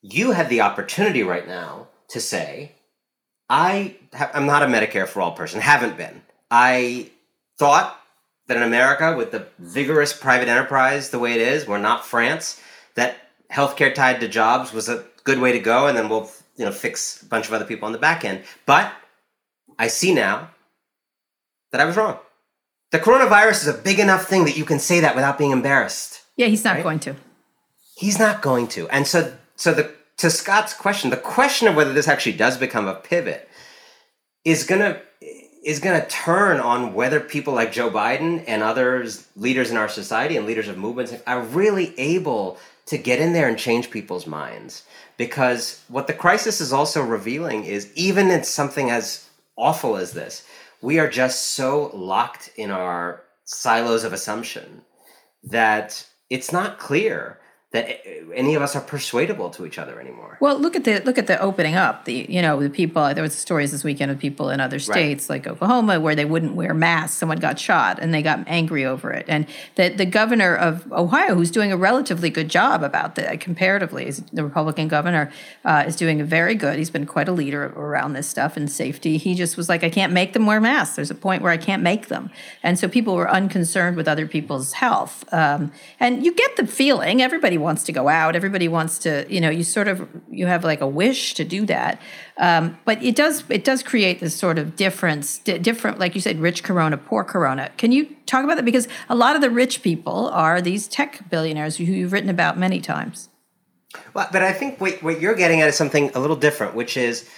you 0.00 0.30
have 0.30 0.48
the 0.48 0.60
opportunity 0.60 1.22
right 1.22 1.46
now 1.46 1.87
to 2.10 2.20
say, 2.20 2.72
I 3.48 3.96
ha- 4.14 4.30
I'm 4.34 4.46
not 4.46 4.62
a 4.62 4.66
Medicare 4.66 5.06
for 5.08 5.20
all 5.20 5.32
person, 5.32 5.60
haven't 5.60 5.96
been. 5.96 6.22
I 6.50 7.10
thought 7.58 7.98
that 8.46 8.56
in 8.56 8.62
America, 8.62 9.14
with 9.16 9.30
the 9.30 9.46
vigorous 9.58 10.12
private 10.12 10.48
enterprise 10.48 11.10
the 11.10 11.18
way 11.18 11.32
it 11.34 11.40
is, 11.40 11.66
we're 11.66 11.78
not 11.78 12.04
France, 12.06 12.60
that 12.94 13.16
healthcare 13.52 13.94
tied 13.94 14.20
to 14.20 14.28
jobs 14.28 14.72
was 14.72 14.88
a 14.88 15.04
good 15.24 15.38
way 15.38 15.52
to 15.52 15.58
go, 15.58 15.86
and 15.86 15.96
then 15.96 16.08
we'll 16.08 16.30
you 16.56 16.64
know 16.64 16.72
fix 16.72 17.22
a 17.22 17.26
bunch 17.26 17.46
of 17.48 17.52
other 17.54 17.64
people 17.64 17.86
on 17.86 17.92
the 17.92 17.98
back 17.98 18.24
end. 18.24 18.42
But 18.66 18.92
I 19.78 19.88
see 19.88 20.14
now 20.14 20.50
that 21.72 21.80
I 21.80 21.84
was 21.84 21.96
wrong. 21.96 22.18
The 22.90 22.98
coronavirus 22.98 23.62
is 23.62 23.66
a 23.68 23.74
big 23.74 23.98
enough 23.98 24.24
thing 24.26 24.46
that 24.46 24.56
you 24.56 24.64
can 24.64 24.78
say 24.78 25.00
that 25.00 25.14
without 25.14 25.36
being 25.36 25.50
embarrassed. 25.50 26.22
Yeah, 26.36 26.46
he's 26.46 26.64
not 26.64 26.76
Right? 26.76 26.82
going 26.82 27.00
to. 27.00 27.16
He's 27.96 28.18
not 28.18 28.40
going 28.40 28.68
to. 28.68 28.88
And 28.88 29.06
so 29.06 29.36
so 29.56 29.74
the 29.74 29.92
to 30.18 30.30
Scott's 30.30 30.74
question, 30.74 31.10
the 31.10 31.16
question 31.16 31.68
of 31.68 31.74
whether 31.74 31.92
this 31.92 32.08
actually 32.08 32.32
does 32.32 32.58
become 32.58 32.86
a 32.86 32.94
pivot 32.94 33.48
is 34.44 34.64
gonna 34.64 35.00
is 35.64 35.80
gonna 35.80 36.06
turn 36.06 36.60
on 36.60 36.94
whether 36.94 37.20
people 37.20 37.52
like 37.52 37.72
Joe 37.72 37.90
Biden 37.90 38.44
and 38.46 38.62
others 38.62 39.26
leaders 39.36 39.70
in 39.70 39.76
our 39.76 39.88
society 39.88 40.36
and 40.36 40.46
leaders 40.46 40.68
of 40.68 40.78
movements 40.78 41.14
are 41.26 41.42
really 41.42 41.98
able 41.98 42.58
to 42.86 42.96
get 42.96 43.20
in 43.20 43.32
there 43.32 43.48
and 43.48 43.58
change 43.58 43.90
people's 43.90 44.26
minds. 44.26 44.84
Because 45.16 45.82
what 45.88 46.06
the 46.06 46.14
crisis 46.14 46.60
is 46.60 46.72
also 46.72 47.02
revealing 47.02 47.64
is 47.64 47.92
even 47.94 48.30
in 48.30 48.44
something 48.44 48.90
as 48.90 49.28
awful 49.56 49.96
as 49.96 50.12
this, 50.12 50.46
we 50.80 50.98
are 50.98 51.10
just 51.10 51.52
so 51.52 51.90
locked 51.92 52.50
in 52.56 52.70
our 52.70 53.22
silos 53.44 54.04
of 54.04 54.12
assumption 54.12 54.82
that 55.42 56.06
it's 56.30 56.52
not 56.52 56.78
clear 56.78 57.38
that 57.70 58.00
any 58.34 58.54
of 58.54 58.62
us 58.62 58.74
are 58.74 58.80
persuadable 58.80 59.50
to 59.50 59.66
each 59.66 59.78
other 59.78 60.00
anymore. 60.00 60.38
Well, 60.40 60.58
look 60.58 60.74
at 60.74 60.84
the 60.84 61.00
look 61.00 61.18
at 61.18 61.26
the 61.26 61.38
opening 61.38 61.74
up. 61.74 62.06
The 62.06 62.24
you 62.26 62.40
know 62.40 62.58
the 62.62 62.70
people. 62.70 63.12
There 63.12 63.22
was 63.22 63.34
stories 63.34 63.72
this 63.72 63.84
weekend 63.84 64.10
of 64.10 64.18
people 64.18 64.48
in 64.48 64.58
other 64.58 64.78
states 64.78 65.28
like 65.28 65.46
Oklahoma 65.46 66.00
where 66.00 66.14
they 66.14 66.24
wouldn't 66.24 66.54
wear 66.54 66.72
masks. 66.72 67.18
Someone 67.18 67.38
got 67.38 67.58
shot 67.58 67.98
and 67.98 68.14
they 68.14 68.22
got 68.22 68.42
angry 68.46 68.86
over 68.86 69.10
it. 69.10 69.26
And 69.28 69.46
the 69.74 69.90
the 69.90 70.06
governor 70.06 70.56
of 70.56 70.90
Ohio, 70.92 71.34
who's 71.34 71.50
doing 71.50 71.70
a 71.70 71.76
relatively 71.76 72.30
good 72.30 72.48
job 72.48 72.82
about 72.82 73.16
that 73.16 73.38
comparatively, 73.40 74.06
is 74.06 74.22
the 74.32 74.44
Republican 74.44 74.88
governor 74.88 75.30
uh, 75.66 75.84
is 75.86 75.94
doing 75.94 76.24
very 76.24 76.54
good. 76.54 76.78
He's 76.78 76.90
been 76.90 77.06
quite 77.06 77.28
a 77.28 77.32
leader 77.32 77.66
around 77.76 78.14
this 78.14 78.26
stuff 78.26 78.56
and 78.56 78.70
safety. 78.70 79.18
He 79.18 79.34
just 79.34 79.58
was 79.58 79.68
like, 79.68 79.84
I 79.84 79.90
can't 79.90 80.14
make 80.14 80.32
them 80.32 80.46
wear 80.46 80.60
masks. 80.60 80.96
There's 80.96 81.10
a 81.10 81.14
point 81.14 81.42
where 81.42 81.52
I 81.52 81.58
can't 81.58 81.82
make 81.82 82.08
them, 82.08 82.30
and 82.62 82.78
so 82.78 82.88
people 82.88 83.14
were 83.14 83.30
unconcerned 83.30 83.98
with 83.98 84.08
other 84.08 84.26
people's 84.26 84.72
health. 84.72 85.30
Um, 85.34 85.70
and 86.00 86.24
you 86.24 86.32
get 86.32 86.56
the 86.56 86.66
feeling 86.66 87.20
everybody 87.20 87.57
wants 87.58 87.84
to 87.84 87.92
go 87.92 88.08
out. 88.08 88.34
Everybody 88.34 88.68
wants 88.68 88.98
to, 89.00 89.26
you 89.28 89.40
know, 89.40 89.50
you 89.50 89.64
sort 89.64 89.88
of 89.88 90.08
you 90.30 90.46
have 90.46 90.64
like 90.64 90.80
a 90.80 90.88
wish 90.88 91.34
to 91.34 91.44
do 91.44 91.66
that. 91.66 92.00
Um, 92.38 92.78
but 92.84 93.02
it 93.02 93.14
does 93.16 93.44
it 93.48 93.64
does 93.64 93.82
create 93.82 94.20
this 94.20 94.34
sort 94.34 94.58
of 94.58 94.76
difference, 94.76 95.38
di- 95.38 95.58
different, 95.58 95.98
like 95.98 96.14
you 96.14 96.20
said, 96.20 96.38
rich 96.40 96.62
Corona, 96.62 96.96
poor 96.96 97.24
Corona. 97.24 97.70
Can 97.76 97.92
you 97.92 98.06
talk 98.26 98.44
about 98.44 98.56
that? 98.56 98.64
Because 98.64 98.88
a 99.08 99.14
lot 99.14 99.36
of 99.36 99.42
the 99.42 99.50
rich 99.50 99.82
people 99.82 100.28
are 100.28 100.60
these 100.60 100.88
tech 100.88 101.28
billionaires 101.30 101.76
who 101.76 101.84
you've 101.84 102.12
written 102.12 102.30
about 102.30 102.58
many 102.58 102.80
times. 102.80 103.28
Well, 104.14 104.28
but 104.32 104.42
I 104.42 104.52
think 104.52 104.80
what, 104.80 105.02
what 105.02 105.20
you're 105.20 105.34
getting 105.34 105.60
at 105.60 105.68
is 105.68 105.76
something 105.76 106.10
a 106.14 106.20
little 106.20 106.36
different, 106.36 106.74
which 106.74 106.96
is, 106.96 107.28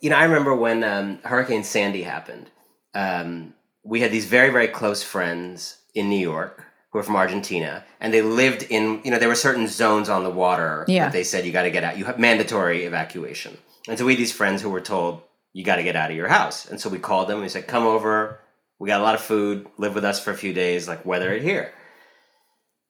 you 0.00 0.10
know, 0.10 0.16
I 0.16 0.24
remember 0.24 0.54
when 0.54 0.82
um, 0.84 1.18
Hurricane 1.24 1.64
Sandy 1.64 2.02
happened. 2.02 2.50
Um, 2.94 3.54
we 3.84 4.00
had 4.00 4.10
these 4.10 4.26
very, 4.26 4.50
very 4.50 4.68
close 4.68 5.02
friends 5.02 5.78
in 5.94 6.08
New 6.08 6.18
York 6.18 6.64
who 6.94 6.98
were 7.00 7.02
from 7.02 7.16
Argentina, 7.16 7.84
and 8.00 8.14
they 8.14 8.22
lived 8.22 8.62
in, 8.70 9.00
you 9.04 9.10
know, 9.10 9.18
there 9.18 9.28
were 9.28 9.34
certain 9.34 9.66
zones 9.66 10.08
on 10.08 10.22
the 10.22 10.30
water 10.30 10.84
Yeah. 10.86 11.06
that 11.06 11.12
they 11.12 11.24
said 11.24 11.44
you 11.44 11.50
got 11.50 11.64
to 11.64 11.70
get 11.72 11.82
out. 11.82 11.98
You 11.98 12.04
have 12.04 12.20
mandatory 12.20 12.84
evacuation, 12.84 13.58
and 13.88 13.98
so 13.98 14.04
we 14.06 14.12
had 14.12 14.20
these 14.20 14.30
friends 14.32 14.62
who 14.62 14.70
were 14.70 14.80
told 14.80 15.20
you 15.52 15.64
got 15.64 15.76
to 15.76 15.82
get 15.82 15.96
out 15.96 16.10
of 16.12 16.16
your 16.16 16.28
house, 16.28 16.66
and 16.70 16.80
so 16.80 16.88
we 16.88 17.00
called 17.00 17.26
them. 17.28 17.38
and 17.38 17.42
We 17.42 17.48
said, 17.48 17.66
"Come 17.66 17.82
over. 17.84 18.38
We 18.78 18.86
got 18.88 19.00
a 19.00 19.02
lot 19.04 19.16
of 19.16 19.20
food. 19.22 19.66
Live 19.76 19.96
with 19.96 20.04
us 20.04 20.22
for 20.22 20.30
a 20.30 20.36
few 20.36 20.52
days. 20.52 20.86
Like 20.86 21.04
weather 21.04 21.32
it 21.34 21.42
here." 21.42 21.72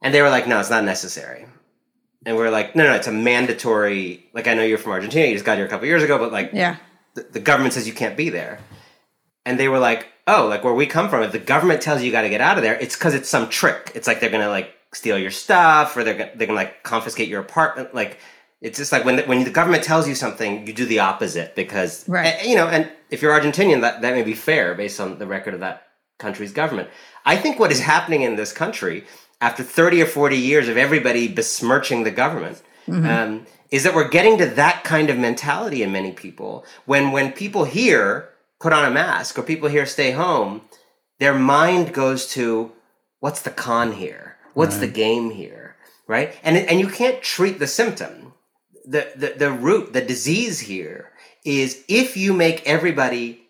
And 0.02 0.12
they 0.12 0.20
were 0.20 0.28
like, 0.28 0.46
"No, 0.46 0.60
it's 0.60 0.68
not 0.70 0.84
necessary." 0.84 1.46
And 2.26 2.36
we 2.36 2.42
are 2.42 2.50
like, 2.50 2.74
no, 2.74 2.84
no, 2.84 2.94
it's 2.94 3.06
a 3.06 3.12
mandatory. 3.12 4.30
Like, 4.32 4.46
I 4.48 4.54
know 4.54 4.62
you're 4.62 4.78
from 4.78 4.92
Argentina. 4.92 5.26
You 5.26 5.34
just 5.34 5.44
got 5.44 5.58
here 5.58 5.66
a 5.66 5.68
couple 5.68 5.86
years 5.86 6.02
ago, 6.02 6.16
but 6.18 6.32
like, 6.32 6.52
Yeah. 6.54 6.76
the, 7.14 7.22
the 7.32 7.38
government 7.40 7.74
says 7.74 7.86
you 7.86 7.92
can't 7.92 8.16
be 8.16 8.30
there. 8.30 8.60
And 9.44 9.60
they 9.60 9.68
were 9.68 9.78
like, 9.78 10.06
oh, 10.26 10.46
like 10.46 10.64
where 10.64 10.74
we 10.74 10.86
come 10.86 11.08
from, 11.08 11.22
if 11.22 11.32
the 11.32 11.38
government 11.38 11.80
tells 11.82 12.00
you 12.00 12.06
you 12.06 12.12
got 12.12 12.22
to 12.22 12.28
get 12.28 12.40
out 12.40 12.56
of 12.56 12.62
there, 12.62 12.74
it's 12.76 12.94
because 12.96 13.14
it's 13.14 13.28
some 13.28 13.48
trick. 13.48 13.92
It's 13.94 14.06
like 14.06 14.20
they're 14.20 14.30
gonna 14.30 14.48
like 14.48 14.74
steal 14.92 15.18
your 15.18 15.30
stuff, 15.30 15.96
or 15.96 16.04
they're 16.04 16.16
gonna, 16.16 16.30
they're 16.34 16.46
gonna 16.46 16.56
like 16.58 16.82
confiscate 16.82 17.28
your 17.28 17.40
apartment. 17.40 17.94
Like, 17.94 18.18
it's 18.60 18.78
just 18.78 18.92
like 18.92 19.04
when 19.04 19.16
the, 19.16 19.22
when 19.24 19.44
the 19.44 19.50
government 19.50 19.84
tells 19.84 20.08
you 20.08 20.14
something, 20.14 20.66
you 20.66 20.72
do 20.72 20.86
the 20.86 21.00
opposite 21.00 21.54
because, 21.54 22.08
Right. 22.08 22.26
and, 22.26 22.48
you 22.48 22.56
know. 22.56 22.66
And 22.66 22.90
if 23.10 23.20
you're 23.20 23.38
Argentinian, 23.38 23.82
that 23.82 24.00
that 24.02 24.14
may 24.14 24.22
be 24.22 24.34
fair 24.34 24.74
based 24.74 25.00
on 25.00 25.18
the 25.18 25.26
record 25.26 25.52
of 25.54 25.60
that 25.60 25.88
country's 26.18 26.52
government. 26.52 26.88
I 27.26 27.36
think 27.36 27.58
what 27.58 27.72
is 27.72 27.80
happening 27.80 28.22
in 28.22 28.36
this 28.36 28.52
country 28.52 29.04
after 29.40 29.62
30 29.62 30.02
or 30.02 30.06
40 30.06 30.36
years 30.36 30.68
of 30.68 30.76
everybody 30.76 31.28
besmirching 31.28 32.04
the 32.04 32.10
government 32.10 32.62
um, 32.88 33.46
is 33.70 33.82
that 33.82 33.94
we're 33.94 34.08
getting 34.08 34.38
to 34.38 34.46
that 34.46 34.84
kind 34.84 35.08
of 35.10 35.18
mentality 35.18 35.82
in 35.82 35.90
many 35.90 36.12
people 36.12 36.64
when 36.84 37.12
when 37.12 37.32
people 37.32 37.64
here 37.64 38.28
put 38.64 38.72
on 38.72 38.84
a 38.84 38.90
mask 38.90 39.38
or 39.38 39.42
people 39.42 39.68
here 39.68 39.86
stay 39.86 40.10
home 40.10 40.62
their 41.18 41.34
mind 41.34 41.92
goes 41.94 42.26
to 42.26 42.72
what's 43.20 43.42
the 43.42 43.50
con 43.50 43.92
here? 43.92 44.36
What's 44.54 44.78
the 44.78 44.86
game 44.86 45.30
here? 45.30 45.76
Right? 46.06 46.36
And 46.42 46.56
and 46.56 46.78
you 46.80 46.88
can't 46.88 47.22
treat 47.22 47.58
the 47.58 47.66
symptom. 47.66 48.34
The, 48.84 49.12
the 49.16 49.34
the 49.38 49.50
root 49.50 49.92
the 49.92 50.02
disease 50.02 50.60
here 50.60 51.12
is 51.44 51.84
if 51.88 52.16
you 52.16 52.34
make 52.34 52.66
everybody 52.66 53.48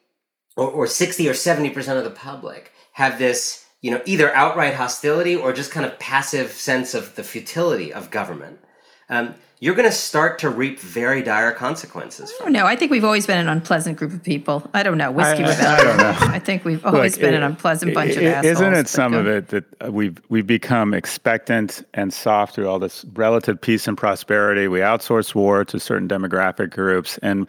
or, 0.56 0.68
or 0.70 0.86
60 0.86 1.28
or 1.28 1.32
70% 1.32 1.98
of 1.98 2.04
the 2.04 2.10
public 2.10 2.70
have 2.92 3.18
this 3.18 3.64
you 3.80 3.90
know 3.90 4.00
either 4.06 4.32
outright 4.34 4.74
hostility 4.74 5.34
or 5.34 5.52
just 5.52 5.72
kind 5.72 5.84
of 5.84 5.98
passive 5.98 6.52
sense 6.52 6.94
of 6.94 7.16
the 7.16 7.24
futility 7.24 7.92
of 7.92 8.12
government 8.12 8.60
um, 9.08 9.34
you're 9.60 9.74
going 9.74 9.88
to 9.88 9.94
start 9.96 10.38
to 10.40 10.50
reap 10.50 10.78
very 10.78 11.22
dire 11.22 11.52
consequences 11.52 12.30
I 12.30 12.36
from 12.36 12.46
don't 12.46 12.52
know. 12.52 12.66
I 12.66 12.76
think 12.76 12.90
we've 12.90 13.04
always 13.04 13.26
been 13.26 13.38
an 13.38 13.48
unpleasant 13.48 13.96
group 13.96 14.12
of 14.12 14.22
people. 14.22 14.68
I 14.74 14.82
don't 14.82 14.98
know. 14.98 15.10
Whiskey 15.10 15.44
I- 15.44 15.46
I- 15.46 15.50
rebellion. 15.50 15.80
I 15.80 15.84
don't 15.84 15.96
know. 15.96 16.34
I 16.34 16.38
think 16.38 16.64
we've 16.64 16.84
always 16.84 17.16
been 17.16 17.34
an 17.34 17.42
it- 17.42 17.46
unpleasant 17.46 17.94
bunch 17.94 18.16
of 18.16 18.24
assholes. 18.24 18.52
Isn't 18.56 18.74
it 18.74 18.88
some 18.88 19.12
go- 19.12 19.20
of 19.20 19.26
it 19.26 19.48
that 19.48 19.64
uh, 19.86 19.90
we've 19.92 20.18
we've 20.28 20.46
become 20.46 20.92
expectant 20.92 21.82
and 21.94 22.12
soft 22.12 22.54
through 22.54 22.68
all 22.68 22.78
this 22.78 23.04
relative 23.14 23.60
peace 23.60 23.86
and 23.88 23.96
prosperity? 23.96 24.68
We 24.68 24.80
outsource 24.80 25.34
war 25.34 25.64
to 25.66 25.80
certain 25.80 26.08
demographic 26.08 26.70
groups, 26.70 27.18
and 27.18 27.46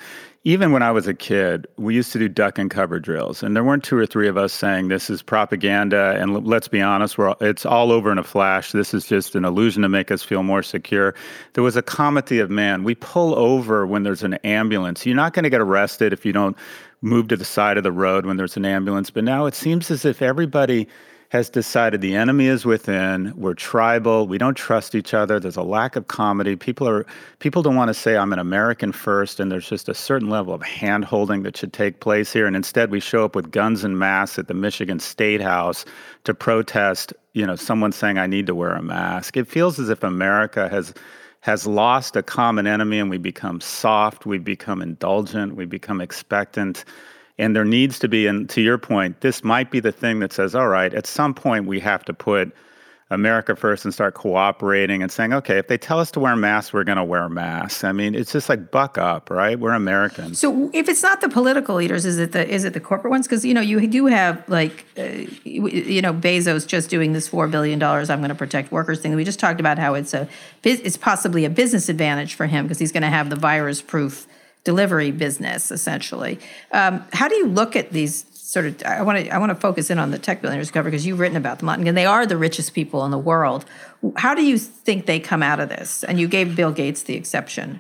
even 0.47 0.71
when 0.71 0.83
I 0.83 0.91
was 0.91 1.07
a 1.07 1.13
kid, 1.15 1.65
we 1.77 1.95
used 1.95 2.11
to 2.11 2.19
do 2.19 2.29
duck 2.29 2.59
and 2.59 2.69
cover 2.69 2.99
drills, 2.99 3.41
and 3.41 3.55
there 3.55 3.63
weren't 3.63 3.83
two 3.83 3.97
or 3.97 4.05
three 4.05 4.27
of 4.27 4.37
us 4.37 4.53
saying 4.53 4.89
this 4.89 5.09
is 5.09 5.23
propaganda. 5.23 6.15
And 6.19 6.35
l- 6.35 6.41
let's 6.41 6.67
be 6.67 6.81
honest, 6.81 7.17
all, 7.17 7.35
it's 7.41 7.65
all 7.65 7.91
over 7.91 8.11
in 8.11 8.19
a 8.19 8.23
flash. 8.23 8.71
This 8.71 8.93
is 8.93 9.07
just 9.07 9.35
an 9.35 9.43
illusion 9.43 9.81
to 9.81 9.89
make 9.89 10.11
us 10.11 10.21
feel 10.21 10.43
more 10.43 10.61
secure. 10.61 11.15
There 11.53 11.63
was 11.63 11.75
a 11.75 11.81
comity 11.81 12.39
of 12.39 12.51
man. 12.51 12.83
We 12.83 12.93
pull 12.93 13.33
over 13.33 13.87
when 13.87 14.03
there's 14.03 14.21
an 14.21 14.35
ambulance. 14.45 15.03
You're 15.03 15.15
not 15.15 15.33
going 15.33 15.43
to 15.43 15.49
get 15.49 15.61
arrested 15.61 16.13
if 16.13 16.23
you 16.23 16.31
don't 16.31 16.55
move 17.01 17.27
to 17.29 17.37
the 17.37 17.45
side 17.45 17.77
of 17.77 17.83
the 17.83 17.91
road 17.91 18.27
when 18.27 18.37
there's 18.37 18.55
an 18.55 18.65
ambulance. 18.65 19.09
But 19.09 19.23
now 19.23 19.47
it 19.47 19.55
seems 19.55 19.89
as 19.89 20.05
if 20.05 20.21
everybody 20.21 20.87
has 21.35 21.49
decided 21.49 21.99
the 21.99 22.15
enemy 22.15 22.47
is 22.47 22.65
within. 22.65 23.33
We're 23.35 23.55
tribal. 23.55 24.25
We 24.25 24.37
don't 24.37 24.55
trust 24.55 24.95
each 24.95 25.13
other. 25.13 25.37
There's 25.37 25.57
a 25.57 25.63
lack 25.63 25.97
of 25.97 26.07
comity. 26.07 26.55
People 26.55 26.87
are 26.87 27.05
people 27.39 27.61
don't 27.61 27.75
want 27.75 27.89
to 27.89 27.93
say 27.93 28.15
I'm 28.15 28.31
an 28.31 28.39
American 28.39 28.93
first, 28.93 29.41
and 29.41 29.51
there's 29.51 29.67
just 29.67 29.89
a 29.89 29.93
certain 29.93 30.29
level 30.29 30.53
of 30.53 30.61
hand 30.61 31.03
holding 31.03 31.43
that 31.43 31.57
should 31.57 31.73
take 31.73 31.99
place 31.99 32.31
here. 32.31 32.47
And 32.47 32.55
instead, 32.55 32.89
we 32.89 33.01
show 33.01 33.25
up 33.25 33.35
with 33.35 33.51
guns 33.51 33.83
and 33.83 33.99
masks 33.99 34.39
at 34.39 34.47
the 34.47 34.53
Michigan 34.53 34.97
State 34.97 35.41
House 35.41 35.83
to 36.23 36.33
protest. 36.33 37.11
You 37.33 37.45
know, 37.45 37.57
someone 37.57 37.91
saying 37.91 38.17
I 38.17 38.27
need 38.27 38.47
to 38.47 38.55
wear 38.55 38.71
a 38.71 38.81
mask. 38.81 39.35
It 39.35 39.45
feels 39.45 39.77
as 39.77 39.89
if 39.89 40.03
America 40.03 40.69
has 40.69 40.93
has 41.41 41.67
lost 41.67 42.15
a 42.15 42.23
common 42.23 42.65
enemy, 42.65 42.97
and 42.97 43.09
we 43.09 43.17
become 43.17 43.59
soft. 43.59 44.25
We 44.25 44.37
become 44.37 44.81
indulgent. 44.81 45.57
We 45.57 45.65
become 45.65 45.99
expectant. 45.99 46.85
And 47.37 47.55
there 47.55 47.65
needs 47.65 47.99
to 47.99 48.07
be, 48.07 48.27
and 48.27 48.49
to 48.51 48.61
your 48.61 48.77
point, 48.77 49.21
this 49.21 49.43
might 49.43 49.69
be 49.69 49.79
the 49.79 49.91
thing 49.91 50.19
that 50.19 50.31
says, 50.31 50.55
all 50.55 50.67
right, 50.67 50.93
at 50.93 51.05
some 51.05 51.33
point 51.33 51.67
we 51.67 51.79
have 51.81 52.05
to 52.05 52.13
put 52.13 52.53
America 53.11 53.55
first 53.55 53.85
and 53.85 53.93
start 53.93 54.15
cooperating 54.15 55.03
and 55.03 55.11
saying, 55.11 55.31
okay, 55.31 55.59
if 55.59 55.67
they 55.67 55.77
tell 55.77 55.99
us 55.99 56.09
to 56.11 56.19
wear 56.19 56.35
masks, 56.35 56.73
we're 56.73 56.83
going 56.83 56.97
to 56.97 57.03
wear 57.03 57.29
masks. 57.29 57.83
I 57.83 57.91
mean, 57.91 58.15
it's 58.15 58.31
just 58.31 58.49
like 58.49 58.71
buck 58.71 58.97
up, 58.97 59.29
right? 59.29 59.59
We're 59.59 59.73
Americans. 59.73 60.39
So 60.39 60.71
if 60.73 60.89
it's 60.89 61.03
not 61.03 61.21
the 61.21 61.29
political 61.29 61.75
leaders, 61.75 62.03
is 62.05 62.17
it 62.17 62.31
the 62.31 62.47
is 62.49 62.63
it 62.63 62.73
the 62.73 62.79
corporate 62.79 63.11
ones? 63.11 63.27
Because 63.27 63.45
you 63.45 63.53
know 63.53 63.61
you 63.61 63.85
do 63.85 64.07
have 64.07 64.47
like 64.49 64.85
uh, 64.97 65.03
you 65.43 66.01
know 66.01 66.13
Bezos 66.13 66.65
just 66.65 66.89
doing 66.89 67.13
this 67.13 67.27
four 67.27 67.47
billion 67.47 67.77
dollars. 67.77 68.09
I'm 68.09 68.21
going 68.21 68.29
to 68.29 68.35
protect 68.35 68.71
workers 68.71 69.01
thing. 69.01 69.15
We 69.15 69.23
just 69.23 69.39
talked 69.39 69.59
about 69.59 69.77
how 69.77 69.93
it's 69.93 70.15
a 70.15 70.27
it's 70.63 70.97
possibly 70.97 71.45
a 71.45 71.49
business 71.51 71.89
advantage 71.89 72.33
for 72.33 72.47
him 72.47 72.65
because 72.65 72.79
he's 72.79 72.91
going 72.91 73.03
to 73.03 73.09
have 73.09 73.29
the 73.29 73.35
virus 73.35 73.83
proof 73.83 74.25
delivery 74.65 75.11
business 75.11 75.71
essentially. 75.71 76.37
Um, 76.73 77.05
how 77.13 77.29
do 77.29 77.35
you 77.35 77.47
look 77.47 77.77
at 77.77 77.91
these 77.91 78.25
sort 78.33 78.65
of 78.65 78.83
I 78.83 79.01
want 79.01 79.25
to 79.25 79.29
I 79.29 79.37
want 79.37 79.51
to 79.51 79.55
focus 79.55 79.89
in 79.89 79.97
on 79.97 80.11
the 80.11 80.19
tech 80.19 80.41
billionaires 80.41 80.71
cover 80.71 80.89
because 80.89 81.05
you've 81.05 81.19
written 81.19 81.37
about 81.37 81.59
them 81.59 81.69
and 81.69 81.97
they 81.97 82.05
are 82.05 82.25
the 82.25 82.37
richest 82.37 82.73
people 82.73 83.05
in 83.05 83.11
the 83.11 83.17
world. 83.17 83.63
How 84.17 84.35
do 84.35 84.43
you 84.43 84.57
think 84.57 85.05
they 85.05 85.19
come 85.19 85.41
out 85.41 85.61
of 85.61 85.69
this? 85.69 86.03
And 86.03 86.19
you 86.19 86.27
gave 86.27 86.55
Bill 86.55 86.71
Gates 86.71 87.03
the 87.03 87.15
exception. 87.15 87.79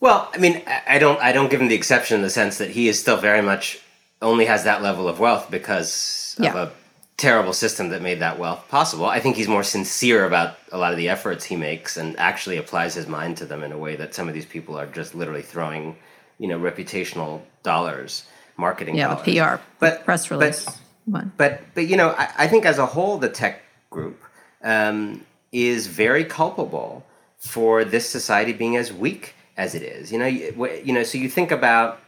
Well, 0.00 0.30
I 0.34 0.38
mean, 0.38 0.62
I 0.86 0.98
don't 0.98 1.20
I 1.20 1.32
don't 1.32 1.50
give 1.50 1.60
him 1.60 1.68
the 1.68 1.74
exception 1.74 2.16
in 2.16 2.22
the 2.22 2.30
sense 2.30 2.58
that 2.58 2.70
he 2.70 2.88
is 2.88 3.00
still 3.00 3.16
very 3.16 3.42
much 3.42 3.80
only 4.22 4.44
has 4.46 4.64
that 4.64 4.82
level 4.82 5.08
of 5.08 5.18
wealth 5.18 5.50
because 5.50 6.36
yeah. 6.38 6.50
of 6.50 6.56
a 6.56 6.72
terrible 7.20 7.52
system 7.52 7.90
that 7.90 8.00
made 8.00 8.20
that 8.20 8.38
wealth 8.38 8.66
possible. 8.68 9.04
I 9.04 9.20
think 9.20 9.36
he's 9.36 9.46
more 9.46 9.62
sincere 9.62 10.24
about 10.24 10.56
a 10.72 10.78
lot 10.78 10.92
of 10.92 10.96
the 10.96 11.10
efforts 11.10 11.44
he 11.44 11.54
makes 11.54 11.98
and 11.98 12.18
actually 12.18 12.56
applies 12.56 12.94
his 12.94 13.06
mind 13.06 13.36
to 13.36 13.44
them 13.44 13.62
in 13.62 13.72
a 13.72 13.78
way 13.78 13.94
that 13.96 14.14
some 14.14 14.26
of 14.26 14.34
these 14.34 14.46
people 14.46 14.78
are 14.78 14.86
just 14.86 15.14
literally 15.14 15.42
throwing, 15.42 15.96
you 16.38 16.48
know, 16.48 16.58
reputational 16.58 17.42
dollars 17.62 18.26
marketing 18.56 18.96
yeah, 18.96 19.14
dollars. 19.14 19.58
PR, 19.58 19.62
but 19.78 20.04
press 20.04 20.30
release. 20.30 20.64
But, 21.06 21.36
but, 21.36 21.60
but 21.74 21.86
you 21.86 21.96
know, 21.96 22.10
I, 22.10 22.30
I, 22.38 22.48
think 22.48 22.64
as 22.64 22.78
a 22.78 22.86
whole, 22.86 23.18
the 23.18 23.28
tech 23.28 23.62
group 23.90 24.22
um, 24.62 25.24
is 25.52 25.86
very 25.86 26.24
culpable 26.24 27.04
for 27.38 27.84
this 27.84 28.08
society 28.08 28.52
being 28.52 28.76
as 28.76 28.92
weak 28.92 29.34
as 29.56 29.74
it 29.74 29.82
is. 29.82 30.10
You 30.10 30.18
know, 30.18 30.26
you, 30.26 30.80
you 30.84 30.92
know, 30.92 31.02
so 31.02 31.18
you 31.18 31.28
think 31.28 31.50
about 31.50 32.00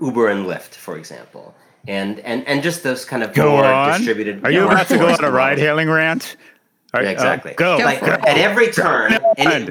Uber 0.00 0.28
and 0.28 0.46
Lyft, 0.46 0.74
for 0.74 0.96
example, 0.96 1.54
and 1.88 2.20
and 2.20 2.46
and 2.46 2.62
just 2.62 2.82
those 2.82 3.04
kind 3.04 3.22
of 3.22 3.32
go 3.32 3.50
more 3.50 3.64
on. 3.64 3.98
distributed. 3.98 4.44
Are 4.44 4.50
you 4.50 4.64
about 4.66 4.88
to 4.88 4.98
go 4.98 5.08
on 5.08 5.24
a 5.24 5.30
ride-hailing 5.30 5.88
rant? 5.88 6.36
Are, 6.94 7.02
yeah, 7.02 7.10
exactly. 7.10 7.52
Uh, 7.52 7.56
go. 7.56 7.76
Like, 7.78 8.00
go. 8.00 8.12
At 8.12 8.38
every 8.38 8.70
turn, 8.70 9.18
any, 9.36 9.64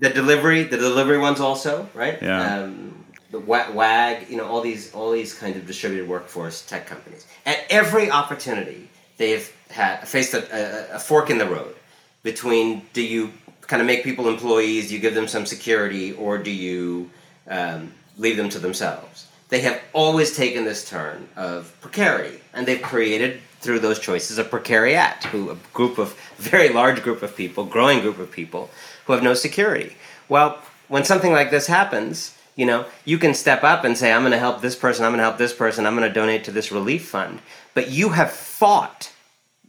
the 0.00 0.10
delivery, 0.10 0.64
the 0.64 0.76
delivery 0.76 1.18
ones 1.18 1.40
also, 1.40 1.88
right? 1.94 2.20
Yeah. 2.22 2.62
Um, 2.62 3.04
the 3.30 3.40
WAG, 3.40 4.28
you 4.30 4.36
know, 4.36 4.46
all 4.46 4.60
these 4.60 4.94
all 4.94 5.10
these 5.10 5.34
kind 5.34 5.56
of 5.56 5.66
distributed 5.66 6.08
workforce 6.08 6.64
tech 6.64 6.86
companies. 6.86 7.26
At 7.44 7.58
every 7.68 8.10
opportunity, 8.10 8.88
they've 9.16 9.52
had 9.70 10.08
faced 10.08 10.34
a, 10.34 10.92
a, 10.92 10.96
a, 10.96 10.98
fork 10.98 11.28
in 11.28 11.36
the 11.36 11.46
road 11.46 11.74
between 12.22 12.86
do 12.94 13.02
you 13.02 13.30
kind 13.60 13.82
of 13.82 13.86
make 13.86 14.02
people 14.02 14.28
employees, 14.28 14.90
you 14.90 14.98
give 14.98 15.14
them 15.14 15.28
some 15.28 15.44
security, 15.44 16.12
or 16.12 16.38
do 16.38 16.50
you 16.50 17.10
um, 17.48 17.92
leave 18.16 18.38
them 18.38 18.48
to 18.48 18.58
themselves? 18.58 19.26
They 19.48 19.60
have 19.60 19.80
always 19.92 20.36
taken 20.36 20.64
this 20.64 20.88
turn 20.88 21.28
of 21.36 21.74
precarity, 21.80 22.40
and 22.52 22.66
they've 22.66 22.82
created 22.82 23.40
through 23.60 23.80
those 23.80 23.98
choices 23.98 24.38
a 24.38 24.44
precariat, 24.44 25.24
who 25.24 25.50
a 25.50 25.56
group 25.72 25.98
of 25.98 26.18
very 26.36 26.68
large 26.68 27.02
group 27.02 27.22
of 27.22 27.34
people, 27.36 27.64
growing 27.64 28.00
group 28.00 28.18
of 28.18 28.30
people, 28.30 28.70
who 29.06 29.12
have 29.14 29.22
no 29.22 29.34
security. 29.34 29.96
Well, 30.28 30.58
when 30.88 31.04
something 31.04 31.32
like 31.32 31.50
this 31.50 31.66
happens 31.66 32.38
you 32.58 32.66
know, 32.66 32.84
you 33.04 33.18
can 33.18 33.34
step 33.34 33.62
up 33.62 33.84
and 33.84 33.96
say, 33.96 34.12
I'm 34.12 34.22
going 34.22 34.32
to 34.32 34.38
help 34.38 34.60
this 34.60 34.74
person, 34.74 35.04
I'm 35.04 35.12
going 35.12 35.18
to 35.18 35.24
help 35.24 35.38
this 35.38 35.54
person, 35.54 35.86
I'm 35.86 35.94
going 35.94 36.08
to 36.08 36.12
donate 36.12 36.42
to 36.44 36.50
this 36.50 36.72
relief 36.72 37.08
fund. 37.08 37.38
But 37.72 37.88
you 37.88 38.08
have 38.08 38.32
fought 38.32 39.12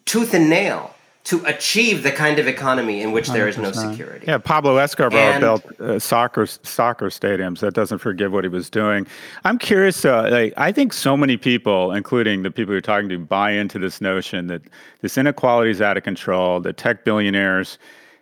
tooth 0.06 0.34
and 0.34 0.50
nail 0.50 0.96
to 1.30 1.46
achieve 1.46 2.02
the 2.02 2.12
kind 2.12 2.40
of 2.40 2.48
economy 2.48 3.02
in 3.04 3.12
which 3.12 3.28
there 3.28 3.48
is 3.48 3.56
no 3.56 3.72
security. 3.72 4.26
Yeah, 4.28 4.40
Pablo 4.40 4.78
Escobar 4.78 5.20
and, 5.20 5.40
built 5.40 5.80
uh, 5.80 6.00
soccer 6.00 6.48
soccer 6.48 7.10
stadiums. 7.10 7.60
That 7.60 7.76
doesn't 7.76 8.00
forgive 8.00 8.32
what 8.32 8.44
he 8.44 8.48
was 8.48 8.68
doing. 8.68 9.06
I'm 9.44 9.60
curious. 9.60 10.04
Uh, 10.04 10.28
like, 10.32 10.54
I 10.58 10.72
think 10.72 10.92
so 10.92 11.16
many 11.16 11.38
people, 11.38 11.92
including 11.92 12.42
the 12.42 12.50
people 12.50 12.74
you're 12.74 12.82
talking 12.82 13.10
to, 13.10 13.20
buy 13.20 13.52
into 13.52 13.78
this 13.78 14.02
notion 14.02 14.48
that 14.48 14.64
this 15.02 15.20
inequality 15.20 15.70
is 15.70 15.82
out 15.84 15.98
of 15.98 16.04
control. 16.04 16.62
The 16.62 16.74
tech 16.74 17.06
billionaires 17.06 17.78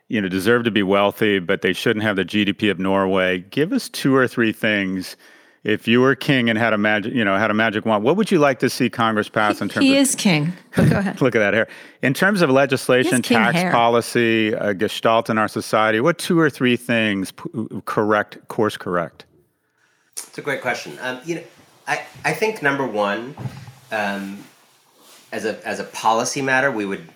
you 0.09 0.19
know, 0.19 0.27
deserve 0.27 0.65
to 0.65 0.71
be 0.71 0.83
wealthy, 0.83 1.39
but 1.39 1.61
they 1.61 1.71
shouldn't 1.71 2.03
have 2.03 2.17
the 2.17 2.25
GDP 2.25 2.69
of 2.69 2.77
Norway. 2.77 3.39
Give 3.39 3.71
us 3.71 3.87
two 3.87 4.15
or 4.15 4.27
three 4.27 4.51
things. 4.51 5.15
If 5.63 5.87
you 5.87 5.99
were 6.01 6.15
king 6.15 6.49
and 6.49 6.57
had 6.57 6.73
a 6.73 6.77
magic, 6.77 7.13
you 7.13 7.25
know, 7.25 7.37
had 7.37 7.51
a 7.51 7.53
magic 7.53 7.85
wand, 7.85 8.03
what 8.03 8.15
would 8.15 8.31
you 8.31 8.39
like 8.39 8.59
to 8.59 8.69
see 8.69 8.89
Congress 8.89 9.27
pass 9.27 9.59
in 9.59 9.69
terms? 9.69 9.85
He 9.85 9.93
of, 9.93 10.01
is 10.01 10.15
king. 10.15 10.53
But 10.75 10.89
go 10.89 10.97
ahead. 10.99 11.21
look 11.21 11.35
at 11.35 11.39
that 11.39 11.53
hair. 11.53 11.67
In 12.01 12.13
terms 12.13 12.41
of 12.41 12.49
legislation, 12.49 13.21
tax 13.21 13.55
hair. 13.55 13.71
policy, 13.71 14.55
uh, 14.55 14.73
gestalt 14.73 15.29
in 15.29 15.37
our 15.37 15.47
society, 15.47 15.99
what 15.99 16.17
two 16.17 16.39
or 16.39 16.49
three 16.49 16.77
things 16.77 17.31
p- 17.31 17.49
correct 17.85 18.47
course 18.47 18.77
correct? 18.77 19.25
It's 20.15 20.37
a 20.37 20.41
great 20.41 20.61
question. 20.61 20.97
Um, 21.01 21.19
you 21.25 21.35
know, 21.35 21.43
I 21.87 22.05
I 22.23 22.33
think 22.33 22.61
number 22.61 22.85
one, 22.85 23.35
um, 23.91 24.43
as 25.31 25.45
a 25.45 25.65
as 25.67 25.79
a 25.79 25.85
policy 25.85 26.41
matter, 26.41 26.71
we 26.71 26.85
would 26.85 27.09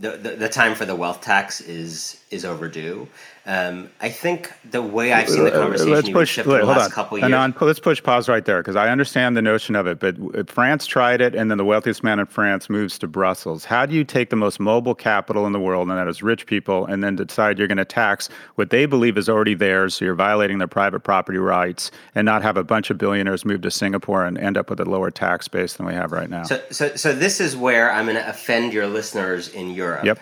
the, 0.00 0.12
the, 0.12 0.30
the 0.30 0.48
time 0.48 0.74
for 0.74 0.86
the 0.86 0.96
wealth 0.96 1.20
tax 1.20 1.60
is 1.60 2.22
is 2.30 2.44
overdue. 2.44 3.06
Um, 3.46 3.90
I 4.00 4.10
think 4.10 4.52
the 4.70 4.82
way 4.82 5.12
I've 5.12 5.28
seen 5.28 5.44
the 5.44 5.54
uh, 5.54 5.62
conversation 5.62 5.92
let's 5.92 6.10
push, 6.10 6.30
shift 6.30 6.46
wait, 6.46 6.60
the 6.60 6.66
last 6.66 6.84
on. 6.84 6.90
couple 6.90 7.18
years. 7.18 7.24
And 7.24 7.34
on, 7.34 7.54
let's 7.60 7.80
push 7.80 8.02
pause 8.02 8.28
right 8.28 8.44
there 8.44 8.60
because 8.60 8.76
I 8.76 8.90
understand 8.90 9.34
the 9.34 9.42
notion 9.42 9.76
of 9.76 9.86
it. 9.86 9.98
But 9.98 10.50
France 10.50 10.86
tried 10.86 11.22
it, 11.22 11.34
and 11.34 11.50
then 11.50 11.56
the 11.56 11.64
wealthiest 11.64 12.04
man 12.04 12.18
in 12.18 12.26
France 12.26 12.68
moves 12.68 12.98
to 12.98 13.08
Brussels. 13.08 13.64
How 13.64 13.86
do 13.86 13.94
you 13.94 14.04
take 14.04 14.28
the 14.28 14.36
most 14.36 14.60
mobile 14.60 14.94
capital 14.94 15.46
in 15.46 15.52
the 15.52 15.60
world, 15.60 15.88
and 15.88 15.96
that 15.96 16.06
is 16.06 16.22
rich 16.22 16.44
people, 16.44 16.84
and 16.84 17.02
then 17.02 17.16
decide 17.16 17.58
you're 17.58 17.66
going 17.66 17.78
to 17.78 17.84
tax 17.84 18.28
what 18.56 18.68
they 18.68 18.84
believe 18.84 19.16
is 19.16 19.28
already 19.28 19.54
theirs, 19.54 19.94
so 19.94 20.04
you're 20.04 20.14
violating 20.14 20.58
their 20.58 20.68
private 20.68 21.00
property 21.00 21.38
rights, 21.38 21.90
and 22.14 22.26
not 22.26 22.42
have 22.42 22.58
a 22.58 22.64
bunch 22.64 22.90
of 22.90 22.98
billionaires 22.98 23.46
move 23.46 23.62
to 23.62 23.70
Singapore 23.70 24.26
and 24.26 24.36
end 24.36 24.58
up 24.58 24.68
with 24.68 24.80
a 24.80 24.84
lower 24.84 25.10
tax 25.10 25.48
base 25.48 25.74
than 25.74 25.86
we 25.86 25.94
have 25.94 26.12
right 26.12 26.28
now? 26.28 26.42
So, 26.42 26.62
so, 26.70 26.94
so 26.94 27.14
this 27.14 27.40
is 27.40 27.56
where 27.56 27.90
I'm 27.90 28.04
going 28.04 28.16
to 28.16 28.28
offend 28.28 28.74
your 28.74 28.86
listeners 28.86 29.48
in 29.48 29.70
Europe. 29.70 30.04
Yep. 30.04 30.18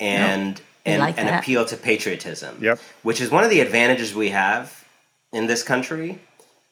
And. 0.00 0.58
Yep 0.58 0.66
and, 0.84 1.00
like 1.00 1.18
and 1.18 1.28
appeal 1.28 1.64
to 1.64 1.76
patriotism. 1.76 2.58
Yep. 2.60 2.78
Which 3.02 3.20
is 3.20 3.30
one 3.30 3.44
of 3.44 3.50
the 3.50 3.60
advantages 3.60 4.14
we 4.14 4.30
have 4.30 4.84
in 5.32 5.46
this 5.46 5.62
country 5.62 6.18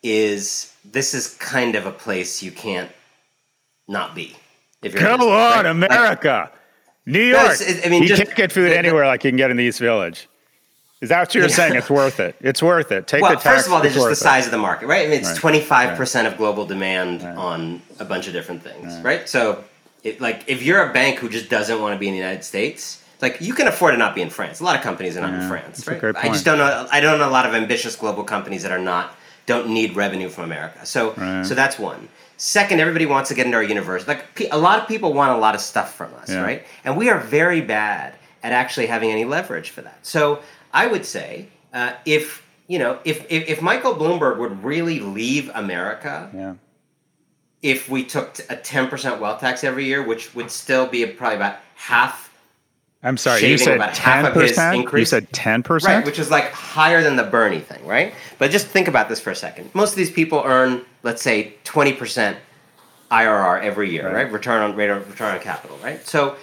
is 0.02 0.72
this 0.84 1.14
is 1.14 1.34
kind 1.36 1.74
of 1.74 1.86
a 1.86 1.92
place 1.92 2.42
you 2.42 2.50
can't 2.50 2.90
not 3.88 4.14
be. 4.14 4.36
If 4.82 4.94
you're 4.94 5.02
Come 5.02 5.20
on, 5.20 5.28
right? 5.28 5.66
America. 5.66 6.50
Like, 6.50 6.58
New 7.06 7.22
York. 7.22 7.58
No, 7.60 7.66
I 7.84 7.88
mean, 7.88 8.02
you 8.02 8.08
just, 8.08 8.22
can't 8.22 8.36
get 8.36 8.52
food 8.52 8.72
anywhere 8.72 9.06
like 9.06 9.24
you 9.24 9.30
can 9.30 9.36
get 9.36 9.50
in 9.50 9.56
the 9.56 9.64
East 9.64 9.80
Village. 9.80 10.28
Is 11.00 11.08
that 11.08 11.18
what 11.18 11.34
you're 11.34 11.48
yeah. 11.48 11.50
saying? 11.50 11.74
It's 11.74 11.90
worth 11.90 12.20
it. 12.20 12.36
It's 12.40 12.62
worth 12.62 12.92
it. 12.92 13.08
Take 13.08 13.22
well, 13.22 13.32
the 13.32 13.36
tax. 13.40 13.56
First 13.56 13.66
of 13.66 13.72
all, 13.72 13.82
there's 13.82 13.94
just 13.94 14.08
the 14.08 14.14
size 14.14 14.44
it. 14.44 14.46
of 14.46 14.52
the 14.52 14.58
market, 14.58 14.86
right? 14.86 15.06
I 15.06 15.10
mean, 15.10 15.18
it's 15.18 15.36
twenty 15.36 15.60
five 15.60 15.96
percent 15.96 16.28
of 16.28 16.36
global 16.36 16.64
demand 16.64 17.22
right. 17.22 17.36
on 17.36 17.82
a 17.98 18.04
bunch 18.04 18.28
of 18.28 18.32
different 18.32 18.62
things, 18.62 18.94
right? 18.96 19.04
right? 19.04 19.28
So, 19.28 19.64
it, 20.04 20.20
like, 20.20 20.44
if 20.46 20.62
you're 20.62 20.88
a 20.88 20.92
bank 20.92 21.18
who 21.18 21.28
just 21.28 21.50
doesn't 21.50 21.80
want 21.80 21.94
to 21.94 21.98
be 21.98 22.06
in 22.06 22.12
the 22.12 22.18
United 22.18 22.44
States, 22.44 23.01
like 23.22 23.40
you 23.40 23.54
can 23.54 23.68
afford 23.68 23.94
to 23.94 23.98
not 23.98 24.14
be 24.14 24.20
in 24.20 24.28
France. 24.28 24.60
A 24.60 24.64
lot 24.64 24.76
of 24.76 24.82
companies 24.82 25.16
are 25.16 25.20
not 25.20 25.30
yeah, 25.30 25.42
in 25.42 25.48
France, 25.48 25.86
right? 25.86 26.02
I 26.16 26.28
just 26.28 26.44
don't 26.44 26.58
know. 26.58 26.86
I 26.90 27.00
don't 27.00 27.18
know 27.18 27.28
a 27.28 27.30
lot 27.30 27.46
of 27.46 27.54
ambitious 27.54 27.94
global 27.96 28.24
companies 28.24 28.62
that 28.64 28.72
are 28.72 28.78
not 28.78 29.16
don't 29.46 29.68
need 29.70 29.96
revenue 29.96 30.28
from 30.28 30.44
America. 30.44 30.84
So 30.84 31.14
right. 31.14 31.46
so 31.46 31.54
that's 31.54 31.78
one. 31.78 32.08
Second, 32.36 32.80
everybody 32.80 33.06
wants 33.06 33.28
to 33.28 33.36
get 33.36 33.46
into 33.46 33.56
our 33.56 33.62
universe. 33.62 34.08
Like 34.08 34.48
a 34.50 34.58
lot 34.58 34.80
of 34.80 34.88
people 34.88 35.12
want 35.12 35.30
a 35.30 35.38
lot 35.38 35.54
of 35.54 35.60
stuff 35.60 35.94
from 35.94 36.12
us, 36.14 36.28
yeah. 36.28 36.42
right? 36.42 36.66
And 36.84 36.96
we 36.96 37.08
are 37.08 37.20
very 37.20 37.60
bad 37.60 38.14
at 38.42 38.52
actually 38.52 38.86
having 38.86 39.12
any 39.12 39.24
leverage 39.24 39.70
for 39.70 39.82
that. 39.82 40.04
So 40.04 40.42
I 40.72 40.88
would 40.88 41.06
say 41.06 41.46
uh, 41.72 41.92
if 42.04 42.44
you 42.66 42.80
know 42.80 42.98
if, 43.04 43.24
if, 43.30 43.48
if 43.48 43.62
Michael 43.62 43.94
Bloomberg 43.94 44.38
would 44.38 44.64
really 44.64 45.00
leave 45.00 45.50
America. 45.54 46.28
Yeah. 46.34 46.54
If 47.62 47.88
we 47.88 48.02
took 48.02 48.40
a 48.50 48.56
ten 48.56 48.88
percent 48.88 49.20
wealth 49.20 49.38
tax 49.38 49.62
every 49.62 49.84
year, 49.84 50.02
which 50.02 50.34
would 50.34 50.50
still 50.50 50.88
be 50.88 51.06
probably 51.06 51.36
about 51.36 51.58
half 51.76 52.31
I'm 53.04 53.16
sorry, 53.16 53.44
you 53.44 53.58
said 53.58 53.78
ten 53.94 54.32
percent. 54.32 54.92
You 54.92 55.04
said 55.04 55.32
ten 55.32 55.62
percent, 55.62 55.96
right? 55.96 56.06
Which 56.06 56.20
is 56.20 56.30
like 56.30 56.52
higher 56.52 57.02
than 57.02 57.16
the 57.16 57.24
Bernie 57.24 57.58
thing, 57.58 57.84
right? 57.84 58.14
But 58.38 58.50
just 58.52 58.68
think 58.68 58.86
about 58.86 59.08
this 59.08 59.20
for 59.20 59.30
a 59.30 59.36
second. 59.36 59.70
Most 59.74 59.90
of 59.90 59.96
these 59.96 60.10
people 60.10 60.42
earn, 60.44 60.84
let's 61.02 61.20
say, 61.20 61.54
twenty 61.64 61.92
percent 61.92 62.36
IRR 63.10 63.62
every 63.62 63.90
year, 63.90 64.06
right. 64.06 64.24
right? 64.24 64.32
Return 64.32 64.62
on 64.62 64.76
rate 64.76 64.88
of 64.88 65.08
return 65.10 65.34
on 65.34 65.40
capital, 65.40 65.76
right? 65.82 66.04
So 66.06 66.36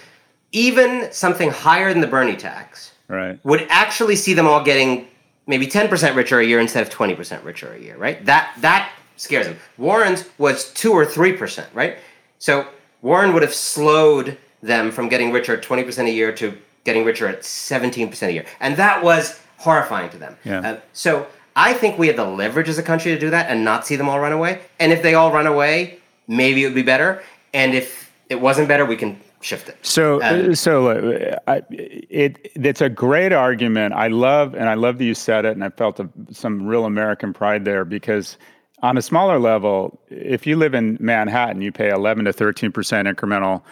even 0.52 1.12
something 1.12 1.50
higher 1.50 1.94
than 1.94 2.02
the 2.02 2.08
Bernie 2.08 2.36
tax, 2.36 2.92
right, 3.08 3.40
would 3.46 3.66
actually 3.70 4.18
see 4.18 4.34
them 4.34 4.46
all 4.46 4.64
getting 4.64 5.08
maybe 5.48 5.66
ten 5.66 5.88
percent 5.88 6.16
richer 6.16 6.40
a 6.40 6.46
year 6.46 6.60
instead 6.60 6.84
of 6.84 6.90
twenty 6.90 7.16
percent 7.16 7.42
richer 7.46 7.72
a 7.72 7.80
year, 7.80 7.96
right? 7.98 8.24
That 8.26 8.54
that 8.60 8.92
scares 9.16 9.48
them. 9.48 9.58
Warren's 9.78 10.26
was 10.38 10.74
two 10.74 10.92
or 10.92 11.06
three 11.06 11.32
percent, 11.32 11.70
right? 11.74 11.98
So 12.38 12.68
Warren 13.02 13.34
would 13.34 13.44
have 13.44 13.54
slowed 13.54 14.38
them 14.62 14.92
from 14.92 15.10
getting 15.10 15.32
richer 15.32 15.56
at 15.56 15.64
20% 15.64 16.06
a 16.06 16.12
year 16.12 16.32
to 16.34 16.58
getting 16.84 17.06
richer 17.06 17.28
at 17.28 17.42
17% 17.42 18.22
a 18.28 18.34
year. 18.34 18.46
And 18.60 18.78
that 18.78 19.04
was 19.04 19.40
horrifying 19.58 20.10
to 20.12 20.18
them. 20.18 20.38
Yeah. 20.44 20.60
Uh, 20.60 20.80
so 20.94 21.28
I 21.56 21.74
think 21.74 21.98
we 21.98 22.08
have 22.08 22.16
the 22.16 22.26
leverage 22.26 22.70
as 22.70 22.78
a 22.78 22.84
country 22.84 23.12
to 23.14 23.20
do 23.20 23.30
that 23.30 23.50
and 23.50 23.64
not 23.64 23.86
see 23.86 23.96
them 23.96 24.10
all 24.10 24.20
run 24.20 24.32
away. 24.32 24.62
And 24.80 24.92
if 24.92 25.02
they 25.02 25.14
all 25.14 25.32
run 25.32 25.48
away, 25.48 26.00
maybe 26.28 26.64
it 26.64 26.68
would 26.68 26.76
be 26.76 26.84
better. 26.84 27.22
And 27.54 27.74
if 27.74 28.12
it 28.30 28.40
wasn't 28.40 28.68
better, 28.68 28.86
we 28.86 28.96
can 28.96 29.20
shift 29.42 29.70
it. 29.70 29.78
So, 29.82 30.22
Um, 30.22 30.56
so 30.56 30.90
uh, 30.90 31.38
I, 31.48 31.62
it 31.70 32.52
it's 32.56 32.82
a 32.82 32.90
great 32.90 33.34
argument. 33.34 33.94
I 33.94 34.08
love 34.08 34.54
and 34.54 34.70
I 34.70 34.74
love 34.76 34.98
that 34.98 35.06
you 35.06 35.16
said 35.16 35.46
it, 35.46 35.54
and 35.54 35.64
I 35.64 35.70
felt 35.70 36.00
a, 36.00 36.10
some 36.32 36.66
real 36.66 36.86
American 36.86 37.34
pride 37.34 37.66
there 37.66 37.86
because 37.86 38.38
on 38.82 38.98
a 38.98 39.02
smaller 39.02 39.40
level, 39.40 40.00
if 40.10 40.46
you 40.46 40.56
live 40.56 40.74
in 40.74 40.98
Manhattan, 41.00 41.62
you 41.62 41.72
pay 41.72 41.90
11 41.90 42.26
to 42.26 42.34
13 42.34 42.72
percent 42.72 43.08
incremental 43.08 43.64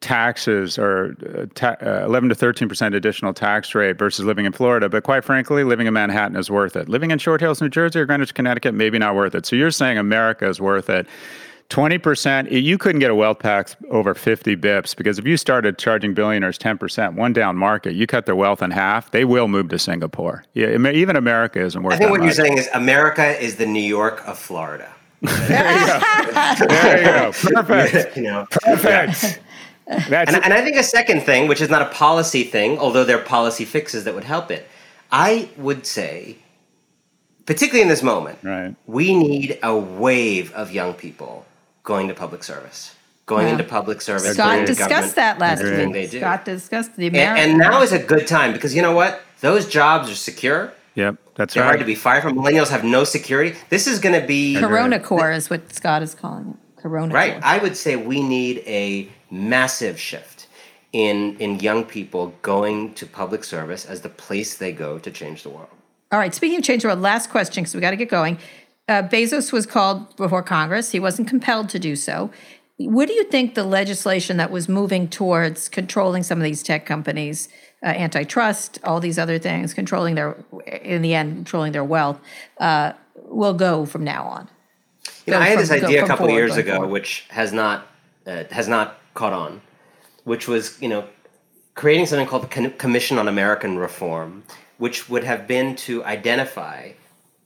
taxes 0.00 0.78
or 0.78 1.14
uh, 1.36 1.46
ta- 1.54 1.76
uh, 1.82 2.04
11 2.06 2.30
to 2.30 2.34
13 2.34 2.68
percent 2.68 2.94
additional 2.94 3.34
tax 3.34 3.74
rate 3.74 3.98
versus 3.98 4.24
living 4.24 4.46
in 4.46 4.52
Florida. 4.52 4.88
But 4.88 5.04
quite 5.04 5.24
frankly, 5.24 5.64
living 5.64 5.86
in 5.86 5.92
Manhattan 5.94 6.36
is 6.36 6.50
worth 6.50 6.76
it. 6.76 6.88
Living 6.88 7.10
in 7.10 7.18
Short 7.18 7.40
Hills, 7.40 7.60
New 7.60 7.68
Jersey, 7.68 8.00
or 8.00 8.06
Greenwich, 8.06 8.34
Connecticut, 8.34 8.74
maybe 8.74 8.98
not 8.98 9.14
worth 9.14 9.34
it. 9.34 9.46
So 9.46 9.56
you're 9.56 9.70
saying 9.70 9.98
America 9.98 10.48
is 10.48 10.60
worth 10.60 10.88
it. 10.90 11.06
20%, 11.70 12.50
you 12.50 12.76
couldn't 12.76 12.98
get 12.98 13.12
a 13.12 13.14
wealth 13.14 13.38
tax 13.38 13.76
over 13.90 14.12
50 14.12 14.56
bips 14.56 14.96
because 14.96 15.20
if 15.20 15.24
you 15.24 15.36
started 15.36 15.78
charging 15.78 16.14
billionaires 16.14 16.58
10%, 16.58 17.14
one 17.14 17.32
down 17.32 17.56
market, 17.56 17.94
you 17.94 18.08
cut 18.08 18.26
their 18.26 18.34
wealth 18.34 18.60
in 18.60 18.72
half, 18.72 19.12
they 19.12 19.24
will 19.24 19.46
move 19.46 19.68
to 19.68 19.78
Singapore. 19.78 20.44
Yeah, 20.54 20.76
even 20.90 21.14
America 21.14 21.60
isn't 21.60 21.80
worth 21.80 21.92
it. 21.92 21.94
I 21.94 21.98
think 21.98 22.08
that 22.08 22.18
what 22.18 22.24
you're 22.24 22.34
saying 22.34 22.58
is 22.58 22.68
America 22.74 23.40
is 23.40 23.54
the 23.54 23.66
New 23.66 23.82
York 23.82 24.26
of 24.26 24.36
Florida. 24.36 24.92
There 25.22 26.98
you 26.98 27.04
go. 27.04 27.32
Perfect. 27.62 28.16
You 28.16 28.22
know, 28.24 28.46
Perfect. 28.50 29.40
That's 30.08 30.32
And, 30.32 30.44
and 30.44 30.52
I 30.54 30.62
think 30.62 30.76
a 30.76 30.82
second 30.82 31.22
thing, 31.22 31.48
which 31.48 31.60
is 31.60 31.68
not 31.68 31.82
a 31.82 31.86
policy 31.86 32.44
thing, 32.44 32.78
although 32.78 33.04
there 33.04 33.18
are 33.18 33.22
policy 33.24 33.64
fixes 33.64 34.04
that 34.04 34.14
would 34.14 34.24
help 34.24 34.50
it, 34.50 34.68
I 35.10 35.48
would 35.56 35.86
say, 35.86 36.36
particularly 37.46 37.82
in 37.82 37.88
this 37.88 38.02
moment, 38.02 38.38
right. 38.42 38.74
we 38.86 39.14
need 39.16 39.58
a 39.62 39.76
wave 39.76 40.52
of 40.54 40.72
young 40.72 40.94
people 40.94 41.44
going 41.82 42.08
to 42.08 42.14
public 42.14 42.44
service, 42.44 42.94
going 43.26 43.46
Yeah. 43.46 43.52
into 43.52 43.64
public 43.64 44.00
service. 44.00 44.34
Scott 44.34 44.54
going 44.54 44.66
to 44.66 44.74
discussed 44.74 45.16
that 45.16 45.38
last 45.38 45.60
everything 45.60 45.90
week. 45.90 45.94
they 45.94 46.06
do. 46.06 46.20
Scott 46.20 46.44
discussed 46.44 46.96
the 46.96 47.06
And, 47.06 47.16
American. 47.16 47.50
and 47.50 47.58
now 47.58 47.82
is 47.82 47.92
a 47.92 47.98
good 47.98 48.26
time 48.26 48.52
because 48.52 48.74
you 48.74 48.82
know 48.82 48.92
what? 48.94 49.20
Those 49.40 49.66
jobs 49.66 50.10
are 50.10 50.14
secure. 50.14 50.72
Yep, 50.94 51.16
that's 51.34 51.56
right. 51.56 51.60
They're 51.60 51.62
right. 51.62 51.68
hard 51.68 51.80
to 51.80 51.86
be 51.86 51.94
fired 51.94 52.22
from. 52.22 52.36
Millennials 52.36 52.68
have 52.68 52.84
no 52.84 53.04
security. 53.04 53.56
This 53.70 53.86
is 53.86 53.98
going 53.98 54.20
to 54.20 54.26
be 54.26 54.56
Corona 54.56 55.00
Core 55.00 55.32
is 55.32 55.48
what 55.48 55.72
Scott 55.72 56.02
is 56.02 56.14
calling 56.14 56.50
it. 56.50 56.82
Corona 56.82 57.14
right. 57.14 57.32
Core. 57.34 57.40
I 57.44 57.58
would 57.58 57.76
say 57.76 57.96
we 57.96 58.22
need 58.22 58.58
a 58.66 59.08
massive 59.30 59.98
shift 59.98 60.46
in 60.92 61.36
in 61.38 61.60
young 61.60 61.84
people 61.84 62.34
going 62.42 62.92
to 62.94 63.06
public 63.06 63.44
service 63.44 63.84
as 63.86 64.00
the 64.00 64.08
place 64.08 64.56
they 64.56 64.72
go 64.72 64.98
to 64.98 65.10
change 65.10 65.42
the 65.42 65.48
world. 65.50 65.68
All 66.12 66.18
right. 66.18 66.34
Speaking 66.34 66.58
of 66.58 66.64
change 66.64 66.82
the 66.82 66.88
world, 66.88 67.00
last 67.00 67.30
question 67.30 67.62
because 67.62 67.74
we 67.74 67.80
got 67.80 67.90
to 67.90 67.96
get 67.96 68.08
going. 68.08 68.38
Uh, 68.88 69.02
Bezos 69.02 69.52
was 69.52 69.66
called 69.66 70.16
before 70.16 70.42
Congress. 70.42 70.90
He 70.90 70.98
wasn't 70.98 71.28
compelled 71.28 71.68
to 71.68 71.78
do 71.78 71.94
so. 71.94 72.30
What 72.78 73.06
do 73.06 73.12
you 73.14 73.24
think 73.24 73.54
the 73.54 73.62
legislation 73.62 74.36
that 74.38 74.50
was 74.50 74.68
moving 74.68 75.06
towards 75.06 75.68
controlling 75.68 76.22
some 76.24 76.38
of 76.38 76.44
these 76.44 76.62
tech 76.62 76.86
companies, 76.86 77.48
uh, 77.84 77.88
antitrust, 77.88 78.80
all 78.82 78.98
these 78.98 79.18
other 79.18 79.38
things, 79.38 79.74
controlling 79.74 80.14
their, 80.16 80.42
in 80.82 81.02
the 81.02 81.14
end, 81.14 81.36
controlling 81.36 81.72
their 81.72 81.84
wealth, 81.84 82.18
uh, 82.58 82.94
will 83.14 83.54
go 83.54 83.84
from 83.86 84.02
now 84.02 84.24
on? 84.24 84.48
You 85.26 85.32
know, 85.32 85.38
Go 85.38 85.42
I 85.44 85.48
had 85.48 85.52
from- 85.58 85.60
this 85.60 85.70
idea 85.70 86.04
a 86.04 86.06
couple 86.06 86.26
of 86.26 86.32
years 86.32 86.56
ago, 86.56 86.72
forward. 86.76 86.90
which 86.90 87.26
has 87.28 87.52
not 87.52 87.86
uh, 88.26 88.44
has 88.50 88.66
not 88.66 88.98
caught 89.14 89.32
on, 89.32 89.60
which 90.24 90.48
was 90.48 90.80
you 90.80 90.88
know 90.88 91.04
creating 91.74 92.06
something 92.06 92.26
called 92.26 92.50
the 92.50 92.70
Commission 92.70 93.18
on 93.18 93.28
American 93.28 93.78
Reform, 93.78 94.42
which 94.78 95.08
would 95.08 95.24
have 95.24 95.46
been 95.46 95.76
to 95.76 96.04
identify 96.04 96.92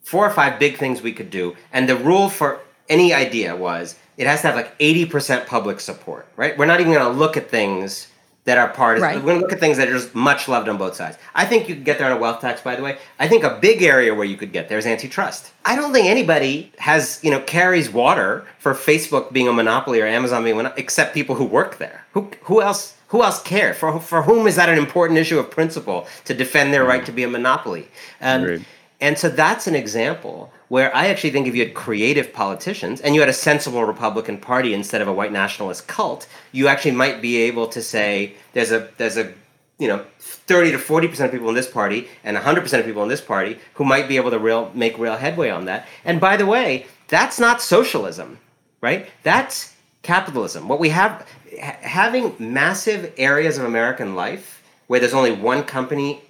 four 0.02 0.26
or 0.26 0.30
five 0.30 0.58
big 0.58 0.76
things 0.76 1.02
we 1.02 1.12
could 1.12 1.30
do, 1.30 1.56
and 1.72 1.88
the 1.88 1.96
rule 1.96 2.28
for 2.28 2.60
any 2.88 3.14
idea 3.14 3.54
was 3.56 3.96
it 4.16 4.26
has 4.26 4.40
to 4.42 4.48
have 4.48 4.56
like 4.56 4.74
eighty 4.80 5.06
percent 5.06 5.46
public 5.46 5.80
support. 5.80 6.26
Right? 6.36 6.56
We're 6.56 6.66
not 6.66 6.80
even 6.80 6.92
going 6.92 7.12
to 7.12 7.18
look 7.18 7.36
at 7.36 7.50
things 7.50 8.08
that 8.44 8.58
are 8.58 8.68
partisan. 8.68 9.08
Right. 9.08 9.16
We're 9.16 9.22
going 9.22 9.36
to 9.36 9.42
look 9.42 9.52
at 9.52 9.60
things 9.60 9.78
that 9.78 9.88
are 9.88 9.92
just 9.92 10.14
much 10.14 10.48
loved 10.48 10.68
on 10.68 10.76
both 10.76 10.94
sides. 10.94 11.16
I 11.34 11.46
think 11.46 11.68
you 11.68 11.74
could 11.74 11.84
get 11.84 11.98
there 11.98 12.10
on 12.10 12.16
a 12.16 12.20
wealth 12.20 12.40
tax, 12.40 12.60
by 12.60 12.76
the 12.76 12.82
way. 12.82 12.98
I 13.18 13.26
think 13.26 13.42
a 13.42 13.58
big 13.60 13.82
area 13.82 14.14
where 14.14 14.26
you 14.26 14.36
could 14.36 14.52
get 14.52 14.68
there 14.68 14.78
is 14.78 14.86
antitrust. 14.86 15.52
I 15.64 15.76
don't 15.76 15.92
think 15.92 16.06
anybody 16.06 16.70
has, 16.78 17.20
you 17.22 17.30
know, 17.30 17.40
carries 17.40 17.90
water 17.90 18.46
for 18.58 18.74
Facebook 18.74 19.32
being 19.32 19.48
a 19.48 19.52
monopoly 19.52 20.00
or 20.00 20.06
Amazon 20.06 20.44
being 20.44 20.54
a 20.54 20.56
monopoly, 20.56 20.82
except 20.82 21.14
people 21.14 21.34
who 21.34 21.44
work 21.44 21.78
there. 21.78 22.04
Who, 22.12 22.30
who 22.42 22.60
else? 22.60 22.96
Who 23.08 23.22
else 23.22 23.40
care? 23.42 23.74
For, 23.74 24.00
for 24.00 24.22
whom 24.22 24.46
is 24.48 24.56
that 24.56 24.68
an 24.68 24.76
important 24.76 25.18
issue 25.18 25.38
of 25.38 25.48
principle 25.50 26.08
to 26.24 26.34
defend 26.34 26.74
their 26.74 26.82
hmm. 26.82 26.88
right 26.88 27.06
to 27.06 27.12
be 27.12 27.22
a 27.22 27.28
monopoly? 27.28 27.88
And, 28.20 28.42
Agreed. 28.42 28.66
And 29.00 29.18
so 29.18 29.28
that's 29.28 29.66
an 29.66 29.74
example 29.74 30.52
where 30.68 30.94
I 30.94 31.06
actually 31.06 31.30
think 31.30 31.46
if 31.46 31.54
you 31.54 31.64
had 31.64 31.74
creative 31.74 32.32
politicians 32.32 33.00
and 33.00 33.14
you 33.14 33.20
had 33.20 33.28
a 33.28 33.34
sensible 33.34 33.84
Republican 33.84 34.38
Party 34.38 34.72
instead 34.72 35.02
of 35.02 35.08
a 35.08 35.12
white 35.12 35.32
nationalist 35.32 35.86
cult, 35.86 36.26
you 36.52 36.68
actually 36.68 36.92
might 36.92 37.20
be 37.20 37.36
able 37.42 37.66
to 37.68 37.82
say 37.82 38.34
there's 38.52 38.72
a 38.72 38.88
there's 38.96 39.16
a 39.16 39.32
you 39.78 39.88
know 39.88 40.04
30 40.18 40.72
to 40.72 40.78
40 40.78 41.08
percent 41.08 41.26
of 41.26 41.32
people 41.32 41.48
in 41.48 41.54
this 41.54 41.68
party 41.68 42.08
and 42.22 42.34
100 42.34 42.60
percent 42.60 42.80
of 42.80 42.86
people 42.86 43.02
in 43.02 43.08
this 43.08 43.20
party 43.20 43.58
who 43.74 43.84
might 43.84 44.08
be 44.08 44.16
able 44.16 44.30
to 44.30 44.38
real 44.38 44.70
make 44.74 44.96
real 44.98 45.16
headway 45.16 45.50
on 45.50 45.64
that. 45.66 45.86
And 46.04 46.20
by 46.20 46.36
the 46.36 46.46
way, 46.46 46.86
that's 47.08 47.38
not 47.38 47.60
socialism, 47.60 48.38
right? 48.80 49.08
That's 49.22 49.74
capitalism. 50.02 50.68
What 50.68 50.78
we 50.78 50.90
have 50.90 51.26
ha- 51.60 51.78
having 51.80 52.34
massive 52.38 53.12
areas 53.18 53.58
of 53.58 53.64
American 53.64 54.14
life 54.14 54.62
where 54.86 55.00
there's 55.00 55.14
only 55.14 55.32
one 55.32 55.64
company 55.64 56.22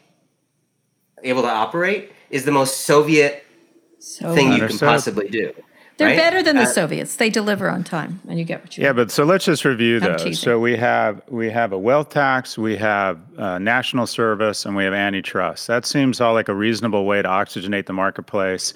able 1.22 1.42
to 1.42 1.48
operate 1.48 2.12
is 2.34 2.44
the 2.44 2.50
most 2.52 2.82
Soviet 2.82 3.44
So 4.00 4.34
thing 4.34 4.48
you 4.48 4.54
can 4.54 4.62
Understood. 4.64 4.88
possibly 4.88 5.28
do. 5.28 5.52
they're 5.96 6.08
right? 6.08 6.16
better 6.16 6.42
than 6.42 6.56
the 6.56 6.62
Uh, 6.62 6.66
Soviets. 6.80 7.16
They 7.16 7.30
deliver 7.30 7.70
on 7.70 7.84
time, 7.84 8.20
and 8.28 8.38
you 8.38 8.44
get 8.44 8.60
what 8.62 8.76
you 8.76 8.82
Yeah, 8.84 8.92
but 8.92 9.10
so 9.12 9.22
let's 9.24 9.44
just 9.44 9.64
review 9.64 9.96
I'm 9.96 10.02
those. 10.12 10.22
teasing. 10.24 10.34
So 10.34 10.58
we 10.58 10.76
have 10.76 11.22
we 11.28 11.48
have 11.50 11.72
a 11.72 11.78
wealth 11.78 12.10
tax, 12.10 12.58
we 12.58 12.76
have 12.76 13.18
uh, 13.38 13.58
national 13.60 14.06
service, 14.08 14.66
and 14.66 14.74
we 14.76 14.82
have 14.84 14.92
antitrust. 14.92 15.68
That 15.68 15.86
seems 15.86 16.20
all 16.20 16.34
like 16.34 16.48
a 16.48 16.54
reasonable 16.54 17.06
way 17.06 17.22
to 17.22 17.28
oxygenate 17.28 17.86
the 17.86 17.92
marketplace, 17.92 18.74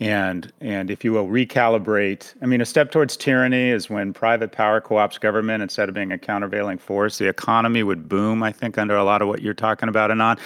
and 0.00 0.50
and 0.62 0.90
if 0.90 1.04
you 1.04 1.12
will 1.12 1.28
recalibrate. 1.28 2.32
I 2.42 2.46
mean, 2.46 2.60
a 2.62 2.64
step 2.66 2.90
towards 2.90 3.16
tyranny 3.18 3.68
is 3.68 3.90
when 3.90 4.12
private 4.14 4.50
power 4.50 4.80
co-ops 4.80 5.18
government 5.18 5.62
instead 5.62 5.88
of 5.90 5.94
being 5.94 6.10
a 6.10 6.18
countervailing 6.18 6.78
force. 6.78 7.18
The 7.18 7.28
economy 7.28 7.82
would 7.82 8.08
boom. 8.08 8.42
I 8.42 8.50
think 8.52 8.78
under 8.78 8.96
a 8.96 9.04
lot 9.04 9.20
of 9.22 9.28
what 9.28 9.42
you're 9.42 9.52
talking 9.54 9.88
about, 9.90 10.10
Anand. 10.10 10.38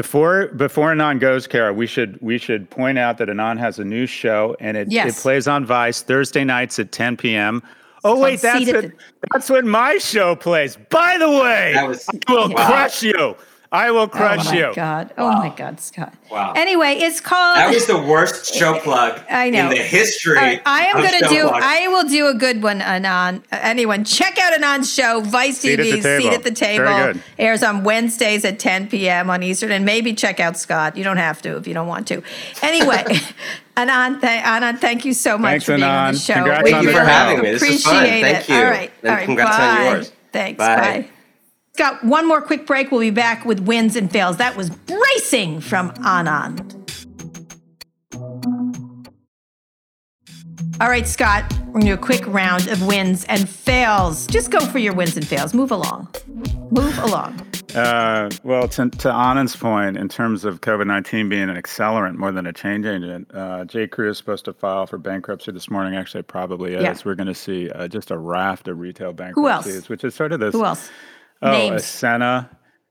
Before 0.00 0.48
before 0.48 0.92
Anand 0.92 1.20
goes, 1.20 1.46
Kara, 1.46 1.72
we 1.72 1.86
should 1.86 2.20
we 2.20 2.36
should 2.36 2.68
point 2.68 2.98
out 2.98 3.16
that 3.16 3.28
Anand 3.30 3.58
has 3.60 3.78
a 3.78 3.84
new 3.84 4.04
show, 4.04 4.54
and 4.60 4.76
it, 4.76 4.88
Yes. 4.92 5.18
it 5.18 5.22
plays 5.22 5.48
on 5.48 5.64
Vice 5.64 6.02
Thursday 6.02 6.44
nights 6.44 6.78
at 6.78 6.92
10 6.92 7.16
p.m. 7.16 7.62
Oh 8.04 8.20
wait, 8.20 8.42
that's 8.42 8.58
Seat 8.66 8.74
at 8.74 8.82
when, 8.84 8.92
that's 9.32 9.48
when 9.48 9.66
my 9.66 9.96
show 9.96 10.36
plays. 10.36 10.76
By 10.90 11.16
the 11.16 11.30
way, 11.30 11.72
That 11.74 11.88
was- 11.88 12.06
I 12.28 12.32
will 12.32 12.50
Wow. 12.50 12.66
crush 12.66 13.02
you. 13.02 13.36
I 13.72 13.90
will 13.90 14.02
Oh 14.02 14.08
crush 14.08 14.44
my 14.46 14.54
you. 14.56 14.72
God! 14.74 15.12
Oh 15.18 15.32
my 15.32 15.48
God, 15.54 15.80
Scott! 15.80 16.14
Wow. 16.30 16.52
Anyway, 16.54 16.94
it's 17.00 17.20
called. 17.20 17.56
That 17.58 17.74
was 17.74 17.86
the 17.86 17.98
worst 18.00 18.54
show 18.58 18.78
plug 18.78 19.20
I 19.28 19.50
know. 19.50 19.64
in 19.64 19.70
the 19.70 19.76
history. 19.82 20.36
All 20.38 20.44
right, 20.44 20.62
I 20.64 20.86
am 20.86 20.96
of 20.98 21.02
going 21.02 21.18
to 21.20 21.24
show 21.26 21.30
do. 21.34 21.48
plugs. 21.48 21.64
I 21.66 21.88
will 21.88 22.08
do 22.08 22.26
a 22.28 22.34
good 22.34 22.62
one, 22.62 22.80
Anand. 22.80 23.38
Uh, 23.50 23.58
anyone, 23.62 24.04
check 24.04 24.38
out 24.38 24.52
Anand's 24.52 24.92
show, 24.92 25.20
Vice 25.20 25.58
Seat 25.58 25.80
at 25.80 25.84
the 25.84 25.92
TV, 25.92 26.02
Table. 26.02 26.22
Seat 26.22 26.32
at 26.34 26.42
the 26.44 26.50
Very 26.52 26.76
Table. 26.78 27.12
good. 27.14 27.22
Airs 27.38 27.62
on 27.62 27.82
Wednesdays 27.84 28.44
at 28.44 28.58
10 28.58 28.88
p.m. 28.88 29.30
on 29.30 29.42
Eastern, 29.42 29.72
and 29.72 29.84
maybe 29.84 30.14
check 30.14 30.38
out 30.40 30.56
Scott. 30.56 30.96
You 30.96 31.02
don't 31.04 31.16
have 31.18 31.42
to 31.42 31.56
if 31.56 31.66
you 31.66 31.74
don't 31.74 31.88
want 31.88 32.06
to. 32.08 32.22
Anyway, 32.62 33.04
Anand, 33.76 34.20
th- 34.20 34.42
Anand, 34.42 34.78
thank 34.78 35.04
you 35.04 35.12
so 35.12 35.36
much 35.36 35.50
Thanks, 35.50 35.64
for 35.66 35.72
being 35.76 35.82
on 35.82 36.14
the 36.14 36.18
show. 36.20 36.34
Congrats 36.34 36.64
We 36.64 36.70
Thank 36.70 36.86
you 36.86 36.92
for 36.92 37.00
having 37.04 37.42
me. 37.42 37.50
This 37.52 37.62
was 37.68 37.82
fun. 37.82 37.96
Appreciate 37.96 38.20
Thank 38.22 38.48
it. 38.48 38.48
you. 38.48 38.56
All 38.58 38.64
right, 38.70 38.92
And 39.02 39.10
all 39.10 39.16
right. 39.16 39.24
congrats 39.24 39.56
bye. 39.56 39.64
on 39.66 39.84
yours. 39.96 40.12
Thanks. 40.32 40.58
Bye. 40.58 40.76
bye. 40.76 41.08
Got 41.76 42.02
one 42.02 42.26
more 42.26 42.40
quick 42.40 42.66
break. 42.66 42.90
We'll 42.90 43.00
be 43.00 43.10
back 43.10 43.44
with 43.44 43.60
wins 43.60 43.96
and 43.96 44.10
fails. 44.10 44.38
That 44.38 44.56
was 44.56 44.70
bracing 44.70 45.60
from 45.60 45.90
Anand. 45.92 46.72
All 50.80 50.88
right, 50.88 51.06
Scott, 51.06 51.50
we're 51.66 51.72
going 51.72 51.80
to 51.82 51.86
do 51.88 51.94
a 51.94 51.98
quick 51.98 52.26
round 52.26 52.68
of 52.68 52.86
wins 52.86 53.24
and 53.24 53.48
fails. 53.48 54.26
Just 54.26 54.50
go 54.50 54.60
for 54.60 54.78
your 54.78 54.94
wins 54.94 55.16
and 55.16 55.26
fails. 55.26 55.54
Move 55.54 55.70
along. 55.70 56.08
Move 56.70 56.98
along. 56.98 57.40
Uh, 57.74 58.30
well, 58.42 58.68
to, 58.68 58.88
to 58.88 59.08
Anand's 59.08 59.56
point, 59.56 59.96
in 59.96 60.08
terms 60.08 60.44
of 60.44 60.62
COVID 60.62 60.86
19 60.86 61.28
being 61.28 61.48
an 61.50 61.56
accelerant 61.56 62.16
more 62.16 62.32
than 62.32 62.46
a 62.46 62.52
change 62.52 62.86
agent, 62.86 63.30
uh, 63.34 63.64
J. 63.66 63.86
Crew 63.86 64.10
is 64.10 64.16
supposed 64.16 64.44
to 64.46 64.52
file 64.52 64.86
for 64.86 64.96
bankruptcy 64.98 65.52
this 65.52 65.70
morning. 65.70 65.94
Actually, 65.94 66.22
probably 66.22 66.74
is. 66.74 66.82
Yeah. 66.82 66.94
We're 67.04 67.14
going 67.14 67.26
to 67.26 67.34
see 67.34 67.70
uh, 67.70 67.88
just 67.88 68.10
a 68.10 68.16
raft 68.16 68.68
of 68.68 68.78
retail 68.78 69.12
bankruptcies, 69.12 69.88
which 69.90 70.04
is 70.04 70.14
sort 70.14 70.32
of 70.32 70.40
this. 70.40 70.54
Who 70.54 70.64
else? 70.64 70.90
Oh, 71.42 71.50
Names. 71.50 72.02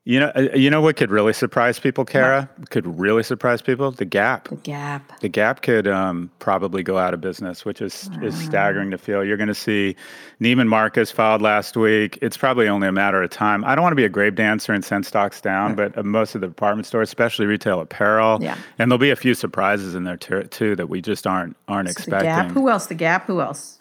You 0.08 0.20
know, 0.20 0.32
uh, 0.36 0.50
you 0.54 0.70
know 0.70 0.82
what 0.82 0.98
could 0.98 1.10
really 1.10 1.34
surprise 1.34 1.80
people, 1.80 2.06
Kara? 2.06 2.48
Could 2.70 2.86
really 2.86 3.24
surprise 3.24 3.60
people? 3.64 3.90
The 3.90 4.06
Gap. 4.06 4.50
The 4.50 4.56
Gap. 4.58 5.20
The 5.20 5.30
Gap 5.30 5.64
could 5.64 5.88
um, 5.88 6.30
probably 6.38 6.84
go 6.84 7.00
out 7.00 7.16
of 7.16 7.22
business, 7.22 7.66
which 7.66 7.82
is 7.82 8.08
is 8.22 8.38
staggering 8.40 8.92
to 8.92 9.00
feel. 9.00 9.24
You're 9.26 9.36
going 9.36 9.48
to 9.48 9.56
see 9.56 9.96
Neiman 10.40 10.68
Marcus 10.68 11.10
filed 11.10 11.42
last 11.42 11.76
week. 11.76 12.20
It's 12.22 12.38
probably 12.38 12.68
only 12.68 12.88
a 12.88 12.92
matter 12.92 13.24
of 13.24 13.32
time. 13.32 13.66
I 13.66 13.74
don't 13.74 13.82
want 13.82 13.94
to 13.94 13.98
be 13.98 14.06
a 14.06 14.10
grave 14.10 14.36
dancer 14.36 14.74
and 14.74 14.86
send 14.86 15.08
stocks 15.08 15.42
down, 15.42 15.74
but 15.74 15.98
uh, 15.98 16.04
most 16.04 16.36
of 16.36 16.42
the 16.42 16.48
department 16.50 16.86
stores, 16.86 17.10
especially 17.10 17.48
retail 17.48 17.80
apparel, 17.82 18.38
Yeah. 18.44 18.58
and 18.78 18.92
there'll 18.92 19.00
be 19.00 19.10
a 19.10 19.16
few 19.16 19.34
surprises 19.34 19.96
in 19.96 20.04
there 20.04 20.18
too, 20.18 20.44
too 20.44 20.76
that 20.76 20.88
we 20.88 21.02
just 21.02 21.26
aren't 21.26 21.58
aren't 21.68 21.88
The 21.88 21.94
expecting. 21.94 22.28
Gap. 22.30 22.52
Who 22.52 22.70
else? 22.70 22.86
The 22.86 22.94
Gap. 22.94 23.26
Who 23.26 23.42
else? 23.42 23.80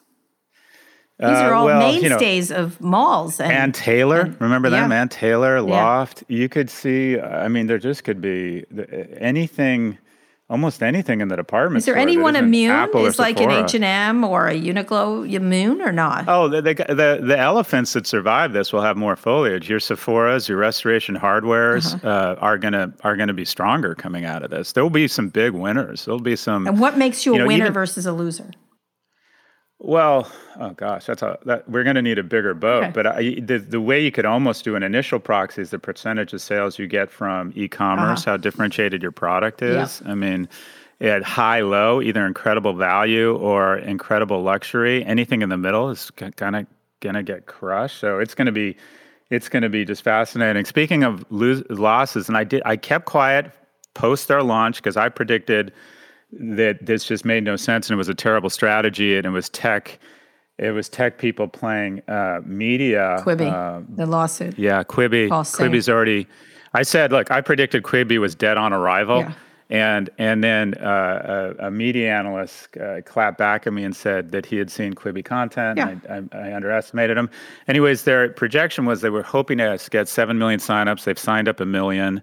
These 1.21 1.29
are 1.29 1.55
Uh, 1.55 1.59
all 1.59 1.65
well, 1.67 1.93
you 1.95 2.03
know, 2.03 2.09
mainstays 2.17 2.51
of 2.51 2.81
malls. 2.81 3.39
And, 3.41 3.73
Taylor, 3.73 4.23
and- 4.23 4.37
remember 4.41 4.69
them? 4.69 4.91
yeah. 4.91 5.07
Taylor, 5.09 5.61
Loft. 5.61 6.25
You 6.29 6.49
could 6.49 6.69
see. 6.69 7.21
I 7.21 7.47
mean, 7.49 7.69
there 7.69 7.79
just 7.79 8.03
could 8.03 8.21
be 8.21 8.65
anything, 9.21 9.99
almost 10.51 10.83
anything 10.83 11.21
in 11.21 11.29
the 11.29 11.37
department. 11.37 11.79
is 11.79 11.85
there 11.87 11.97
anyone 11.97 12.35
immune? 12.37 12.73
Apple 12.73 13.07
Is 13.07 13.19
like 13.19 13.41
an 13.41 13.51
H 13.51 13.75
and 13.75 13.85
M 13.85 14.25
or 14.25 14.49
a 14.49 14.55
Uniqlo 14.61 15.31
immune 15.33 15.81
or 15.83 15.93
not? 15.93 16.25
Oh, 16.29 16.49
the, 16.49 16.61
the 16.62 16.75
the 16.75 17.21
the 17.23 17.39
elephants 17.39 17.93
that 17.93 18.07
survive 18.07 18.53
this 18.53 18.73
will 18.73 18.83
have 18.83 18.97
more 18.97 19.15
foliage. 19.17 19.71
Your 19.71 19.79
Sephora's, 19.81 20.49
your 20.49 20.59
Restoration 20.59 21.17
Hardwares 21.17 21.95
Uh-huh. 21.95 22.09
uh, 22.09 22.37
are 22.41 22.59
gonna 22.59 22.93
are 23.05 23.17
gonna 23.17 23.33
be 23.35 23.45
stronger 23.45 23.95
coming 23.95 24.25
out 24.25 24.43
of 24.43 24.51
this. 24.51 24.73
There 24.73 24.83
will 24.83 24.91
be 24.91 25.07
some 25.09 25.29
big 25.29 25.53
winners. 25.53 26.05
There'll 26.07 26.19
be 26.21 26.37
some. 26.37 26.67
and 26.67 26.81
what 26.81 26.99
makes 26.99 27.25
you 27.25 27.35
a 27.35 27.39
know, 27.39 27.47
winner 27.47 27.65
even- 27.67 27.73
versus 27.73 28.05
a 28.05 28.12
loser? 28.12 28.51
Well, 29.81 30.31
oh 30.59 30.70
gosh, 30.70 31.07
that's 31.07 31.22
a 31.22 31.39
that 31.45 31.68
we're 31.68 31.83
going 31.85 31.97
to 31.97 32.03
need 32.03 32.18
a 32.18 32.22
bigger 32.22 32.55
boat. 32.55 32.85
Okay. 32.85 32.93
But 32.93 33.07
I, 33.07 33.22
the 33.41 33.59
the 33.59 33.81
way 33.81 34.03
you 34.03 34.11
could 34.12 34.25
almost 34.25 34.64
do 34.64 34.77
an 34.77 34.83
initial 34.83 35.18
proxy 35.18 35.62
is 35.62 35.70
the 35.70 35.79
percentage 35.79 36.33
of 36.33 36.41
sales 36.41 36.79
you 36.79 36.87
get 36.87 37.11
from 37.11 37.53
e-commerce, 37.55 38.20
Uh-huh. 38.22 38.31
how 38.33 38.37
differentiated 38.37 39.03
your 39.03 39.12
product 39.12 39.62
is. 39.62 40.01
I 40.07 40.14
mean, 40.14 40.49
at 41.01 41.22
high 41.22 41.61
low, 41.61 42.01
either 42.01 42.25
incredible 42.27 42.72
value 42.72 43.37
or 43.37 43.77
incredible 43.79 44.43
luxury. 44.43 45.05
Anything 45.05 45.43
in 45.43 45.49
the 45.49 45.59
middle 45.59 45.91
is 45.91 46.11
kind 46.12 46.57
of 46.57 46.66
going 47.01 47.16
to 47.16 47.22
get 47.22 47.47
crushed. 47.47 47.99
So 47.99 48.20
it's 48.20 48.35
going 48.35 48.47
to 48.47 48.53
be 48.53 48.77
it's 49.31 49.49
going 49.49 49.64
to 49.64 49.68
be 49.68 49.85
just 49.85 50.03
fascinating. 50.03 50.64
Speaking 50.64 51.03
of 51.03 51.25
lose, 51.31 51.62
losses, 51.68 52.29
and 52.29 52.37
I 52.39 52.45
did 52.45 52.62
I 52.64 52.77
kept 52.77 53.07
quiet 53.07 53.51
post 53.95 54.31
our 54.31 54.43
launch 54.43 54.77
because 54.77 54.97
I 54.97 55.09
predicted 55.09 55.72
that 56.41 56.85
this 56.85 57.05
just 57.05 57.24
made 57.24 57.45
no 57.45 57.57
sense 57.57 57.89
and 57.89 57.95
it 57.95 57.99
was 57.99 58.09
a 58.09 58.14
terrible 58.14 58.51
strategy 58.51 59.16
and 59.16 59.26
it 59.26 59.30
was 59.30 59.49
tech 59.49 59.99
it 60.59 60.70
was 60.70 60.89
tech 60.89 61.18
people 61.18 61.49
playing 61.49 62.01
uh, 62.09 62.41
media 62.45 63.18
Quibi, 63.24 63.51
uh, 63.53 63.82
the 63.97 64.07
lawsuit. 64.07 64.59
yeah 64.59 64.82
quibi 64.82 65.28
False 65.28 65.55
quibi's 65.57 65.89
already 65.89 66.26
i 66.74 66.82
said 66.82 67.12
look 67.12 67.30
i 67.30 67.41
predicted 67.41 67.82
quibi 67.82 68.18
was 68.18 68.35
dead 68.35 68.57
on 68.57 68.72
arrival 68.72 69.20
Yeah. 69.20 69.32
and 69.70 70.11
and 70.18 70.45
then 70.45 70.74
uh, 70.74 71.55
a, 71.61 71.66
a 71.66 71.70
media 71.70 72.12
analyst 72.12 72.76
uh, 72.76 73.01
clapped 73.03 73.39
back 73.39 73.66
at 73.66 73.72
me 73.72 73.82
and 73.85 73.95
said 73.97 74.30
that 74.32 74.45
he 74.47 74.57
had 74.57 74.70
seen 74.70 74.95
quibi 74.95 75.24
content 75.24 75.78
Yeah. 75.78 75.95
I, 76.09 76.16
I, 76.37 76.49
I 76.51 76.55
underestimated 76.55 77.16
him 77.16 77.30
anyways 77.68 78.05
their 78.05 78.28
projection 78.30 78.85
was 78.87 79.01
they 79.01 79.11
were 79.11 79.22
hoping 79.22 79.59
to 79.59 79.78
get 79.91 80.09
7 80.09 80.39
million 80.39 80.61
signups 80.61 81.05
they've 81.05 81.18
signed 81.18 81.49
up 81.49 81.61
a 81.61 81.66
million 81.66 82.22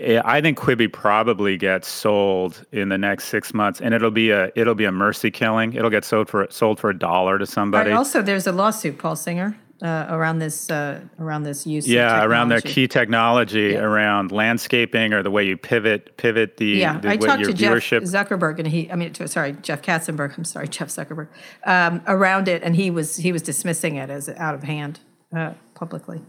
I 0.00 0.40
think 0.40 0.58
Quibi 0.58 0.90
probably 0.90 1.56
gets 1.56 1.86
sold 1.86 2.66
in 2.72 2.88
the 2.88 2.98
next 2.98 3.24
six 3.24 3.52
months, 3.52 3.80
and 3.80 3.92
it'll 3.92 4.10
be 4.10 4.30
a 4.30 4.50
it'll 4.56 4.74
be 4.74 4.86
a 4.86 4.92
mercy 4.92 5.30
killing. 5.30 5.74
It'll 5.74 5.90
get 5.90 6.04
sold 6.04 6.28
for 6.28 6.46
sold 6.50 6.80
for 6.80 6.90
a 6.90 6.98
dollar 6.98 7.38
to 7.38 7.46
somebody. 7.46 7.90
Right, 7.90 7.96
also, 7.96 8.22
there's 8.22 8.46
a 8.46 8.52
lawsuit, 8.52 8.98
Paul 8.98 9.16
Singer, 9.16 9.58
uh, 9.82 10.06
around 10.08 10.38
this 10.38 10.70
uh, 10.70 11.00
around 11.18 11.42
this 11.42 11.66
use. 11.66 11.84
of 11.84 11.90
yeah, 11.90 12.24
around 12.24 12.48
their 12.48 12.60
key 12.60 12.88
technology, 12.88 13.76
around 13.76 14.32
landscaping 14.32 15.12
or 15.12 15.22
the 15.22 15.30
way 15.30 15.46
you 15.46 15.56
pivot 15.56 16.16
pivot 16.16 16.56
the, 16.56 16.66
Yeah, 16.66 16.98
the 16.98 17.10
I 17.10 17.16
talked 17.16 17.44
to 17.44 17.52
Jeff 17.52 17.72
viewership. 17.72 18.02
Zuckerberg, 18.02 18.58
and 18.58 18.68
he, 18.68 18.90
I 18.90 18.96
mean, 18.96 19.12
to, 19.14 19.28
sorry, 19.28 19.52
Jeff 19.60 19.82
Katzenberg. 19.82 20.36
I'm 20.36 20.44
sorry, 20.44 20.68
Jeff 20.76 20.88
Zuckerberg. 20.88 21.28
Um, 21.64 22.02
around 22.06 22.48
it, 22.48 22.62
and 22.62 22.74
he 22.74 22.90
was 22.90 23.16
he 23.16 23.32
was 23.32 23.42
dismissing 23.42 23.96
it 23.96 24.08
as 24.08 24.28
out 24.30 24.54
of 24.54 24.62
hand 24.62 25.00
uh, 25.34 25.52
publicly. 25.74 26.22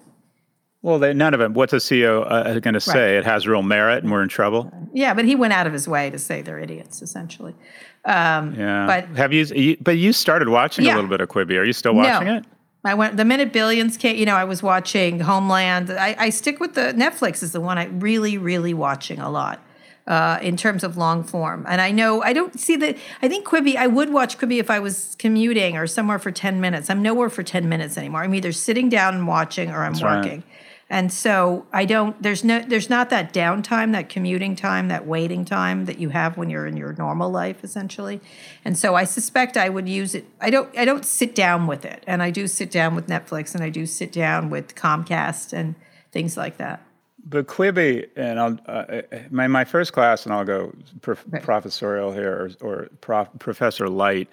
Well, 0.82 1.00
they, 1.00 1.14
none 1.14 1.34
of 1.34 1.40
them. 1.40 1.54
What's 1.54 1.74
a 1.74 1.78
CEO 1.78 2.26
uh, 2.30 2.60
going 2.60 2.74
to 2.74 2.80
say? 2.80 3.18
It 3.18 3.26
has 3.26 3.48
real 3.48 3.62
merit, 3.62 4.04
and 4.04 4.12
we're 4.12 4.24
in 4.24 4.30
trouble. 4.30 4.72
Yeah, 4.94 5.14
but 5.14 5.26
he 5.26 5.36
went 5.36 5.54
out 5.54 5.68
of 5.68 5.74
his 5.74 5.88
way 5.88 6.10
to 6.10 6.18
say 6.18 6.42
they're 6.42 6.60
idiots, 6.60 7.02
essentially. 7.02 7.56
Yeah. 8.06 8.86
But- 8.88 9.18
have 9.18 9.32
you, 9.34 9.46
you? 9.46 9.78
But 9.80 9.98
you 9.98 10.14
started 10.14 10.50
watching 10.50 10.86
Yeah. 10.86 10.94
a 10.94 10.96
little 10.96 11.10
bit 11.10 11.22
of 11.22 11.30
Quibi. 11.30 11.58
Are 11.58 11.64
you 11.64 11.74
still 11.74 11.94
watching 11.94 12.28
no. 12.28 12.38
it? 12.38 12.46
I 12.84 12.96
went 12.96 13.16
the 13.16 13.26
minute 13.26 13.54
Billions 13.54 13.96
came. 13.96 14.18
You 14.18 14.26
know, 14.26 14.36
I 14.36 14.44
was 14.44 14.64
watching 14.64 15.20
Homeland. 15.20 15.92
I, 15.92 16.16
I 16.18 16.30
stick 16.32 16.60
with 16.60 16.74
the 16.74 16.94
Netflix 16.94 17.44
is 17.44 17.52
the 17.52 17.62
one 17.62 17.78
I 17.78 17.86
really, 17.86 18.40
really 18.40 18.74
watching 18.74 19.20
a 19.20 19.30
lot 19.30 19.64
uh, 20.08 20.40
in 20.42 20.58
terms 20.58 20.84
of 20.84 20.98
long 20.98 21.24
form. 21.24 21.64
And 21.70 21.80
I 21.80 21.92
know 21.92 22.24
I 22.24 22.34
don't 22.34 22.60
see 22.60 22.76
the. 22.76 22.98
I 23.22 23.28
think 23.28 23.46
Quibi. 23.46 23.76
I 23.76 23.86
would 23.86 24.12
watch 24.12 24.40
Quibi 24.40 24.60
if 24.60 24.72
I 24.72 24.80
was 24.80 25.16
commuting 25.20 25.78
or 25.78 25.86
somewhere 25.86 26.18
for 26.18 26.32
ten 26.32 26.60
minutes. 26.60 26.90
I'm 26.90 27.04
nowhere 27.04 27.30
for 27.30 27.44
ten 27.44 27.70
minutes 27.70 27.98
anymore. 27.98 28.24
I'm 28.24 28.34
either 28.34 28.52
sitting 28.52 28.90
down 28.90 29.14
and 29.14 29.28
watching 29.28 29.70
or 29.70 29.84
I'm 29.84 29.94
right. 29.94 30.24
working. 30.24 30.44
And 30.92 31.12
so 31.12 31.66
I 31.72 31.86
don't. 31.86 32.22
There's 32.22 32.44
no. 32.44 32.60
There's 32.60 32.90
not 32.90 33.10
that 33.12 33.32
downtime, 33.32 33.94
that 33.94 34.10
commuting 34.10 34.58
time, 34.58 34.90
that 34.90 35.08
waiting 35.08 35.46
time 35.46 35.86
that 35.86 36.00
you 36.00 36.10
have 36.10 36.36
when 36.36 36.50
you're 36.50 36.68
in 36.68 36.76
your 36.76 36.92
normal 36.92 37.32
life, 37.32 37.64
essentially. 37.64 38.20
And 38.66 38.78
so 38.78 38.94
I 38.94 39.06
suspect 39.06 39.56
I 39.56 39.70
would 39.70 39.88
use 39.88 40.14
it. 40.14 40.26
I 40.42 40.50
don't. 40.50 40.78
I 40.78 40.84
don't 40.84 41.06
sit 41.06 41.34
down 41.34 41.66
with 41.66 41.86
it, 41.86 42.04
and 42.06 42.22
I 42.22 42.30
do 42.30 42.46
sit 42.46 42.70
down 42.70 42.94
with 42.94 43.08
Netflix, 43.08 43.56
and 43.56 43.64
I 43.64 43.70
do 43.70 43.86
sit 43.86 44.12
down 44.12 44.50
with 44.50 44.76
Comcast 44.76 45.54
and 45.54 45.76
things 46.12 46.36
like 46.36 46.58
that. 46.58 46.82
But 47.24 47.48
Quibi, 47.48 48.10
and 48.18 48.38
I'll, 48.38 48.60
uh, 48.66 49.02
my, 49.30 49.48
my 49.48 49.64
first 49.64 49.94
class, 49.94 50.26
and 50.26 50.34
I'll 50.34 50.44
go 50.44 50.74
prof- 51.02 51.24
professorial 51.42 52.12
here, 52.12 52.52
or, 52.62 52.68
or 52.68 52.90
prof, 53.00 53.30
Professor 53.40 53.88
Light. 53.88 54.28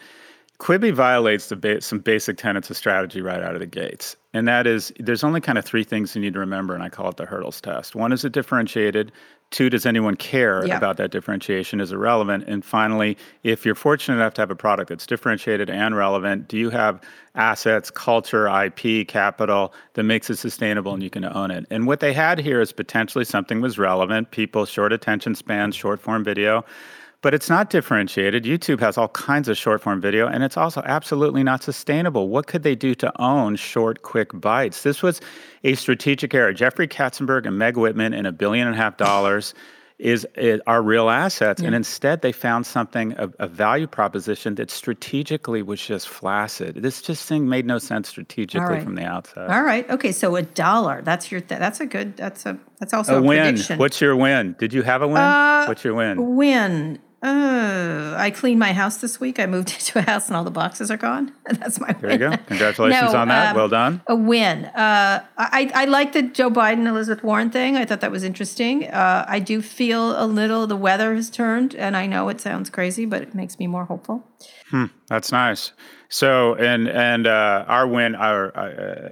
Quibi 0.61 0.93
violates 0.93 1.49
the 1.49 1.57
ba- 1.57 1.81
some 1.81 2.01
basic 2.01 2.37
tenets 2.37 2.69
of 2.69 2.77
strategy 2.77 3.21
right 3.23 3.43
out 3.43 3.55
of 3.55 3.61
the 3.61 3.67
gates. 3.67 4.17
And 4.35 4.49
that 4.49 4.67
is, 4.67 4.93
there's 4.99 5.23
only 5.23 5.41
kind 5.41 5.57
of 5.57 5.65
three 5.65 5.85
things 5.85 6.15
you 6.17 6.21
need 6.21 6.35
to 6.35 6.41
remember, 6.41 6.75
and 6.75 6.83
I 6.83 6.89
call 6.89 7.09
it 7.09 7.17
the 7.17 7.27
hurdles 7.27 7.61
test. 7.61 7.95
One, 7.95 8.13
is 8.13 8.25
it 8.25 8.33
differentiated? 8.33 9.13
Two, 9.51 9.71
does 9.71 9.87
anyone 9.87 10.17
care 10.17 10.67
Yeah. 10.67 10.77
about 10.77 10.97
that 10.99 11.11
differentiation? 11.13 11.81
Is 11.81 11.93
it 11.93 11.97
relevant? 11.97 12.45
And 12.49 12.65
finally, 12.65 13.17
if 13.45 13.65
you're 13.65 13.77
fortunate 13.77 14.17
enough 14.17 14.35
to 14.35 14.43
have 14.43 14.51
a 14.51 14.57
product 14.57 14.89
that's 14.91 15.07
differentiated 15.07 15.71
and 15.71 15.97
relevant, 15.97 16.49
do 16.49 16.59
you 16.59 16.71
have 16.71 17.01
assets, 17.37 17.91
culture, 17.91 18.49
IP, 18.49 19.07
capital 19.07 19.73
that 19.95 20.03
makes 20.03 20.29
it 20.29 20.37
sustainable 20.37 20.93
and 20.93 21.03
you 21.05 21.09
can 21.09 21.25
own 21.25 21.51
it? 21.53 21.67
And 21.71 21.87
what 21.87 22.01
they 22.01 22.13
had 22.13 22.39
here 22.41 22.61
is 22.61 22.73
potentially 22.73 23.25
something 23.25 23.61
was 23.61 23.79
relevant, 23.79 24.33
people, 24.33 24.67
short 24.67 24.93
attention 24.93 25.35
spans, 25.37 25.77
short 25.77 26.01
form 26.01 26.25
video. 26.25 26.65
But 27.21 27.35
it's 27.35 27.49
not 27.49 27.69
differentiated. 27.71 28.45
YouTube 28.45 28.79
has 28.79 28.97
all 28.97 29.09
kinds 29.09 29.49
of 29.49 29.57
short 29.57 29.83
form 29.83 30.01
video, 30.01 30.29
and 30.29 30.45
it's 30.45 30.57
also 30.57 30.83
absolutely 30.85 31.43
not 31.43 31.65
sustainable. 31.65 32.29
What 32.29 32.47
could 32.47 32.63
they 32.63 32.77
do 32.77 32.95
to 32.95 33.13
own 33.21 33.57
short, 33.57 34.03
quick 34.03 34.31
bites? 34.35 34.85
This 34.85 35.03
was 35.03 35.21
a 35.65 35.75
strategic 35.75 36.33
error. 36.33 36.53
Jeffrey 36.53 36.87
Katzenberg 36.87 37.45
and 37.45 37.59
Meg 37.59 37.77
Whitman 37.77 38.15
in 38.15 38.25
a 38.25 38.31
billion 38.31 38.69
and 38.69 38.77
a 38.77 38.79
half 38.79 38.97
dollars 38.97 39.53
is, 39.99 40.25
is 40.37 40.61
are 40.69 40.81
real 40.81 41.11
assets, 41.11 41.61
and 41.61 41.75
instead 41.75 42.23
they 42.23 42.31
found 42.31 42.67
something 42.67 43.15
a, 43.19 43.29
a 43.41 43.49
value 43.49 43.89
proposition 43.89 44.55
that 44.55 44.71
strategically 44.71 45.61
was 45.61 45.85
just 45.85 46.09
flaccid. 46.09 46.77
This 46.77 47.03
just 47.03 47.29
thing 47.29 47.49
made 47.49 47.67
no 47.67 47.79
sense 47.79 48.09
strategically 48.09 48.75
right. 48.75 48.83
from 48.83 48.95
the 48.95 49.05
outset. 49.05 49.51
All 49.51 49.65
right. 49.65 49.91
Okay. 49.91 50.13
So 50.13 50.37
a 50.37 50.43
dollar. 50.43 51.03
That's 51.03 51.33
your. 51.33 51.41
Th- 51.41 51.59
that's 51.59 51.81
a 51.81 51.87
good. 51.87 52.17
That's 52.17 52.47
a. 52.47 52.57
That's 52.79 52.95
also 52.95 53.17
a, 53.17 53.19
A 53.19 53.23
win. 53.23 53.43
prediction. 53.43 53.79
What's 53.81 54.01
your 54.01 54.15
win? 54.15 54.55
Did 54.61 54.73
you 54.73 54.83
have 54.83 55.03
a 55.03 55.09
win? 55.09 55.17
Uh, 55.17 55.65
What's 55.67 55.83
your 55.83 55.95
win? 55.95 56.37
Win. 56.37 57.01
Uh, 57.21 58.15
I 58.17 58.31
cleaned 58.31 58.61
my 58.61 58.73
house 58.73 58.99
this 58.99 59.19
week. 59.19 59.41
I 59.41 59.47
moved 59.47 59.71
into 59.75 59.99
a 59.99 60.03
house 60.03 60.29
and 60.29 60.37
all 60.37 60.45
the 60.45 60.51
boxes 60.53 60.91
are 60.91 60.97
gone. 60.97 61.33
That's 61.47 61.81
my 61.81 61.93
There 61.95 62.13
you 62.13 62.19
go. 62.19 62.37
Congratulations 62.47 63.13
No, 63.13 63.19
on 63.19 63.29
that. 63.29 63.51
um, 63.51 63.57
well 63.57 63.69
done. 63.69 64.01
A 64.07 64.15
win. 64.15 64.67
Uh, 64.67 65.25
I, 65.37 65.71
I 65.75 65.85
like 65.87 66.13
the 66.13 66.23
Joe 66.23 66.51
Biden 66.51 66.87
Elizabeth 66.87 67.25
Warren 67.25 67.51
thing. 67.51 67.77
I 67.77 67.85
thought 67.85 68.01
that 68.03 68.13
was 68.13 68.23
interesting. 68.23 68.85
Uh, 68.89 69.25
I 69.29 69.41
do 69.41 69.61
feel 69.63 70.21
a 70.23 70.27
little 70.27 70.67
the 70.69 70.77
weather 70.77 71.15
has 71.17 71.29
turned, 71.29 71.75
and 71.75 71.97
I 71.97 72.07
know 72.07 72.29
it 72.29 72.41
sounds 72.41 72.71
crazy, 72.71 73.05
but 73.05 73.23
it 73.23 73.35
makes 73.35 73.59
me 73.59 73.67
more 73.67 73.87
hopeful. 73.87 74.25
That's 75.09 75.33
nice. 75.33 75.73
So, 76.11 76.55
and 76.55 76.89
and 76.89 77.27
uh, 77.27 77.67
our 77.69 77.87
win, 77.87 78.15
our 78.15 78.57
uh, 78.57 79.11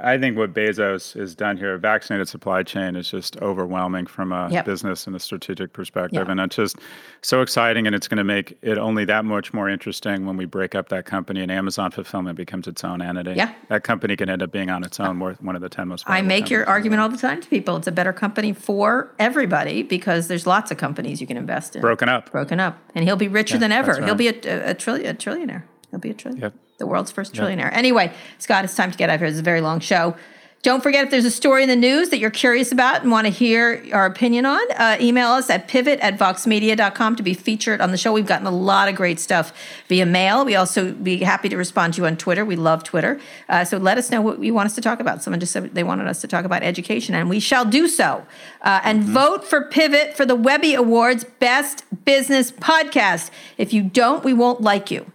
I 0.00 0.18
think 0.18 0.36
what 0.36 0.52
Bezos 0.52 1.18
has 1.18 1.34
done 1.34 1.56
here, 1.56 1.78
vaccinated 1.78 2.28
supply 2.28 2.62
chain, 2.62 2.96
is 2.96 3.10
just 3.10 3.38
overwhelming 3.38 4.06
from 4.06 4.30
a 4.30 4.48
Yep. 4.50 4.66
business 4.66 5.06
and 5.06 5.16
a 5.16 5.18
strategic 5.18 5.72
perspective, 5.72 6.26
Yeah. 6.26 6.30
and 6.30 6.40
it's 6.40 6.56
just 6.56 6.76
so 7.22 7.40
exciting, 7.40 7.86
and 7.86 7.96
it's 7.96 8.08
going 8.08 8.18
to 8.18 8.24
make 8.24 8.58
it 8.60 8.76
only 8.76 9.06
that 9.06 9.24
much 9.24 9.54
more 9.54 9.70
interesting 9.70 10.26
when 10.26 10.36
we 10.36 10.44
break 10.44 10.74
up 10.74 10.90
that 10.90 11.06
company 11.06 11.40
and 11.40 11.50
Amazon 11.50 11.90
fulfillment 11.90 12.36
becomes 12.36 12.66
its 12.68 12.84
own 12.84 13.00
entity. 13.00 13.32
Yeah. 13.36 13.52
that 13.68 13.82
company 13.82 14.14
can 14.14 14.28
end 14.28 14.42
up 14.42 14.52
being 14.52 14.68
on 14.68 14.84
its 14.84 15.00
own, 15.00 15.18
worth 15.20 15.40
one 15.42 15.56
of 15.56 15.62
the 15.62 15.70
ten 15.70 15.88
most. 15.88 16.04
I 16.06 16.20
make 16.20 16.50
your 16.50 16.64
companies 16.64 16.66
in 16.66 16.66
the 16.66 16.70
argument 16.72 17.00
all 17.00 17.08
the 17.08 17.16
time 17.16 17.40
to 17.40 17.48
people. 17.48 17.76
It's 17.78 17.86
a 17.86 17.92
better 17.92 18.12
company 18.12 18.52
for 18.52 19.14
everybody 19.18 19.82
because 19.82 20.28
there's 20.28 20.46
lots 20.46 20.70
of 20.70 20.76
companies 20.76 21.22
you 21.22 21.26
can 21.26 21.38
invest 21.38 21.74
in. 21.74 21.80
broken 21.80 22.10
up. 22.10 22.30
broken 22.30 22.60
up, 22.60 22.78
and 22.94 23.02
he'll 23.06 23.16
be 23.16 23.28
richer 23.28 23.56
than 23.56 23.72
ever. 23.72 23.92
right. 23.92 24.04
He'll 24.04 24.14
be 24.14 24.28
a, 24.28 24.34
a, 24.44 24.70
a, 24.72 24.74
trillion, 24.74 24.93
a 24.94 25.14
trillionaire. 25.14 25.64
He'll 25.90 26.00
be 26.00 26.10
a 26.10 26.14
trillion. 26.14 26.42
Yep. 26.42 26.54
The 26.78 26.86
world's 26.86 27.12
first 27.12 27.34
trillionaire. 27.34 27.72
Anyway, 27.72 28.12
Scott, 28.38 28.64
it's 28.64 28.74
time 28.74 28.90
to 28.90 28.98
get 28.98 29.08
out 29.08 29.14
of 29.14 29.20
here. 29.20 29.28
It's 29.28 29.38
a 29.38 29.42
very 29.42 29.60
long 29.60 29.78
show. 29.80 30.16
Don't 30.64 30.82
forget 30.82 31.04
if 31.04 31.10
there's 31.10 31.26
a 31.26 31.30
story 31.30 31.62
in 31.62 31.68
the 31.68 31.76
news 31.76 32.08
that 32.08 32.16
you're 32.16 32.30
curious 32.30 32.72
about 32.72 33.02
and 33.02 33.10
want 33.10 33.26
to 33.26 33.30
hear 33.30 33.84
our 33.92 34.06
opinion 34.06 34.46
on, 34.46 34.62
uh, 34.72 34.96
email 34.98 35.28
us 35.28 35.50
at 35.50 35.68
pivot 35.68 36.00
at 36.00 36.18
voxmedia.com 36.18 37.16
to 37.16 37.22
be 37.22 37.34
featured 37.34 37.82
on 37.82 37.90
the 37.90 37.98
show. 37.98 38.14
We've 38.14 38.24
gotten 38.24 38.46
a 38.46 38.50
lot 38.50 38.88
of 38.88 38.94
great 38.94 39.20
stuff 39.20 39.52
via 39.88 40.06
mail. 40.06 40.42
We 40.42 40.56
also 40.56 40.92
be 40.92 41.18
happy 41.18 41.50
to 41.50 41.58
respond 41.58 41.92
to 41.94 42.00
you 42.00 42.06
on 42.06 42.16
Twitter. 42.16 42.46
We 42.46 42.56
love 42.56 42.82
Twitter. 42.82 43.20
Uh, 43.46 43.66
so 43.66 43.76
let 43.76 43.98
us 43.98 44.10
know 44.10 44.22
what 44.22 44.42
you 44.42 44.54
want 44.54 44.64
us 44.64 44.74
to 44.76 44.80
talk 44.80 45.00
about. 45.00 45.22
Someone 45.22 45.38
just 45.38 45.52
said 45.52 45.74
they 45.74 45.84
wanted 45.84 46.06
us 46.06 46.22
to 46.22 46.28
talk 46.28 46.46
about 46.46 46.62
education, 46.62 47.14
and 47.14 47.28
we 47.28 47.40
shall 47.40 47.66
do 47.66 47.86
so. 47.86 48.26
Uh, 48.62 48.80
and 48.84 49.04
vote 49.04 49.44
for 49.44 49.66
Pivot 49.66 50.16
for 50.16 50.24
the 50.24 50.34
Webby 50.34 50.72
Awards 50.72 51.24
Best 51.40 51.84
Business 52.06 52.50
Podcast. 52.50 53.30
If 53.58 53.74
you 53.74 53.82
don't, 53.82 54.24
we 54.24 54.32
won't 54.32 54.62
like 54.62 54.90
you. 54.90 55.12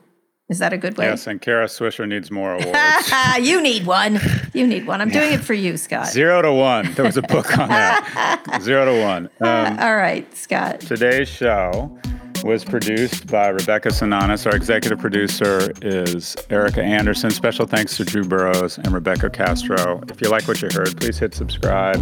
Is 0.50 0.58
that 0.60 0.74
a 0.74 0.78
good 0.78 0.98
way? 0.98 1.06
Yes, 1.06 1.28
and 1.28 1.40
Kara 1.40 1.68
Swisher 1.68 2.08
needs 2.08 2.32
more 2.32 2.54
awards. 2.60 3.12
you 3.40 3.62
need 3.62 3.86
one. 3.86 4.20
You 4.54 4.66
need 4.66 4.88
one. 4.88 5.00
I'm 5.00 5.10
doing 5.10 5.34
it 5.34 5.42
for 5.42 5.54
you, 5.54 5.78
Scott. 5.86 6.08
Zero 6.08 6.42
to 6.42 6.52
one. 6.52 6.92
There 6.94 7.06
was 7.06 7.18
a 7.18 7.22
book 7.22 7.56
on 7.58 7.70
that. 7.70 8.60
Zero 8.62 8.86
to 8.86 9.02
one. 9.02 9.30
Um, 9.42 9.80
All 9.80 9.96
right, 9.96 10.26
Scott. 10.36 10.80
today's 10.82 11.30
show 11.30 11.96
was 12.44 12.64
produced 12.64 13.28
by 13.28 13.50
Rebecca 13.50 13.92
Sananas. 13.92 14.48
Our 14.48 14.56
executive 14.56 14.98
producer 14.98 15.72
is 15.82 16.36
Erica 16.50 16.82
Anderson. 16.82 17.30
Special 17.32 17.68
thanks 17.68 17.98
to 17.98 18.06
Drew 18.06 18.24
Burrows 18.24 18.78
and 18.78 18.92
Rebecca 18.92 19.30
Castro. 19.30 20.02
If 20.10 20.22
you 20.22 20.30
like 20.30 20.48
what 20.48 20.62
you 20.62 20.70
heard, 20.74 21.00
please 21.00 21.20
hit 21.20 21.36
subscribe. 21.36 22.00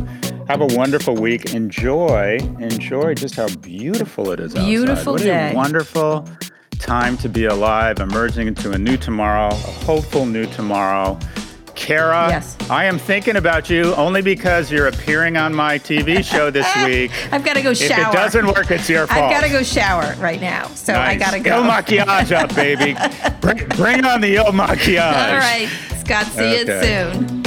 Have 0.48 0.62
a 0.62 0.68
wonderful 0.68 1.16
week. 1.16 1.54
Enjoy, 1.54 2.38
enjoy 2.60 3.16
just 3.16 3.36
how 3.36 3.48
beautiful 3.58 4.32
it 4.32 4.40
is 4.40 4.54
outside. 4.56 4.68
Beautiful 4.68 5.14
what 5.14 5.22
day. 5.24 5.52
a 5.52 5.56
wonderful 5.56 6.30
time 6.80 7.18
to 7.18 7.30
be 7.30 7.46
alive, 7.46 8.00
emerging 8.00 8.48
into 8.48 8.72
a 8.72 8.78
new 8.78 8.98
tomorrow, 8.98 9.50
a 9.50 9.54
hopeful 9.56 10.26
new 10.26 10.46
tomorrow. 10.48 11.20
Kara, 11.76 12.28
Yes. 12.30 12.58
I 12.72 12.86
am 12.86 12.98
thinking 12.98 13.36
about 13.36 13.70
you 13.70 13.94
only 13.96 14.24
because 14.24 14.72
you're 14.72 14.88
appearing 14.88 15.38
on 15.38 15.54
my 15.54 15.78
TV 15.78 16.24
show 16.26 16.50
this 16.50 16.66
eh, 16.76 16.86
week. 16.88 17.12
I've 17.32 17.46
got 17.46 17.56
to 17.56 17.62
go 17.62 17.74
shower. 17.76 18.02
If 18.02 18.08
it 18.08 18.14
doesn't 18.14 18.48
work, 18.48 18.72
it's 18.72 18.90
your 18.90 19.06
fault. 19.08 19.26
I've 19.26 19.32
got 19.32 19.44
to 19.46 19.50
go 19.50 19.62
shower 19.62 20.16
right 20.20 20.42
now. 20.42 20.68
So 20.70 20.96
I 20.96 21.16
got 21.16 21.32
to 21.32 21.40
go. 21.40 21.58
Il 21.60 21.64
maquillage 21.70 22.32
up, 22.32 22.56
baby. 22.56 22.96
bring, 23.42 23.68
bring 23.78 24.06
on 24.06 24.22
the 24.22 24.36
il 24.38 24.46
maquillage. 24.46 25.30
All 25.32 25.38
right, 25.38 25.70
Scott. 26.04 26.26
See 26.28 26.62
Okay. 26.62 27.12
you 27.12 27.14
soon. 27.14 27.47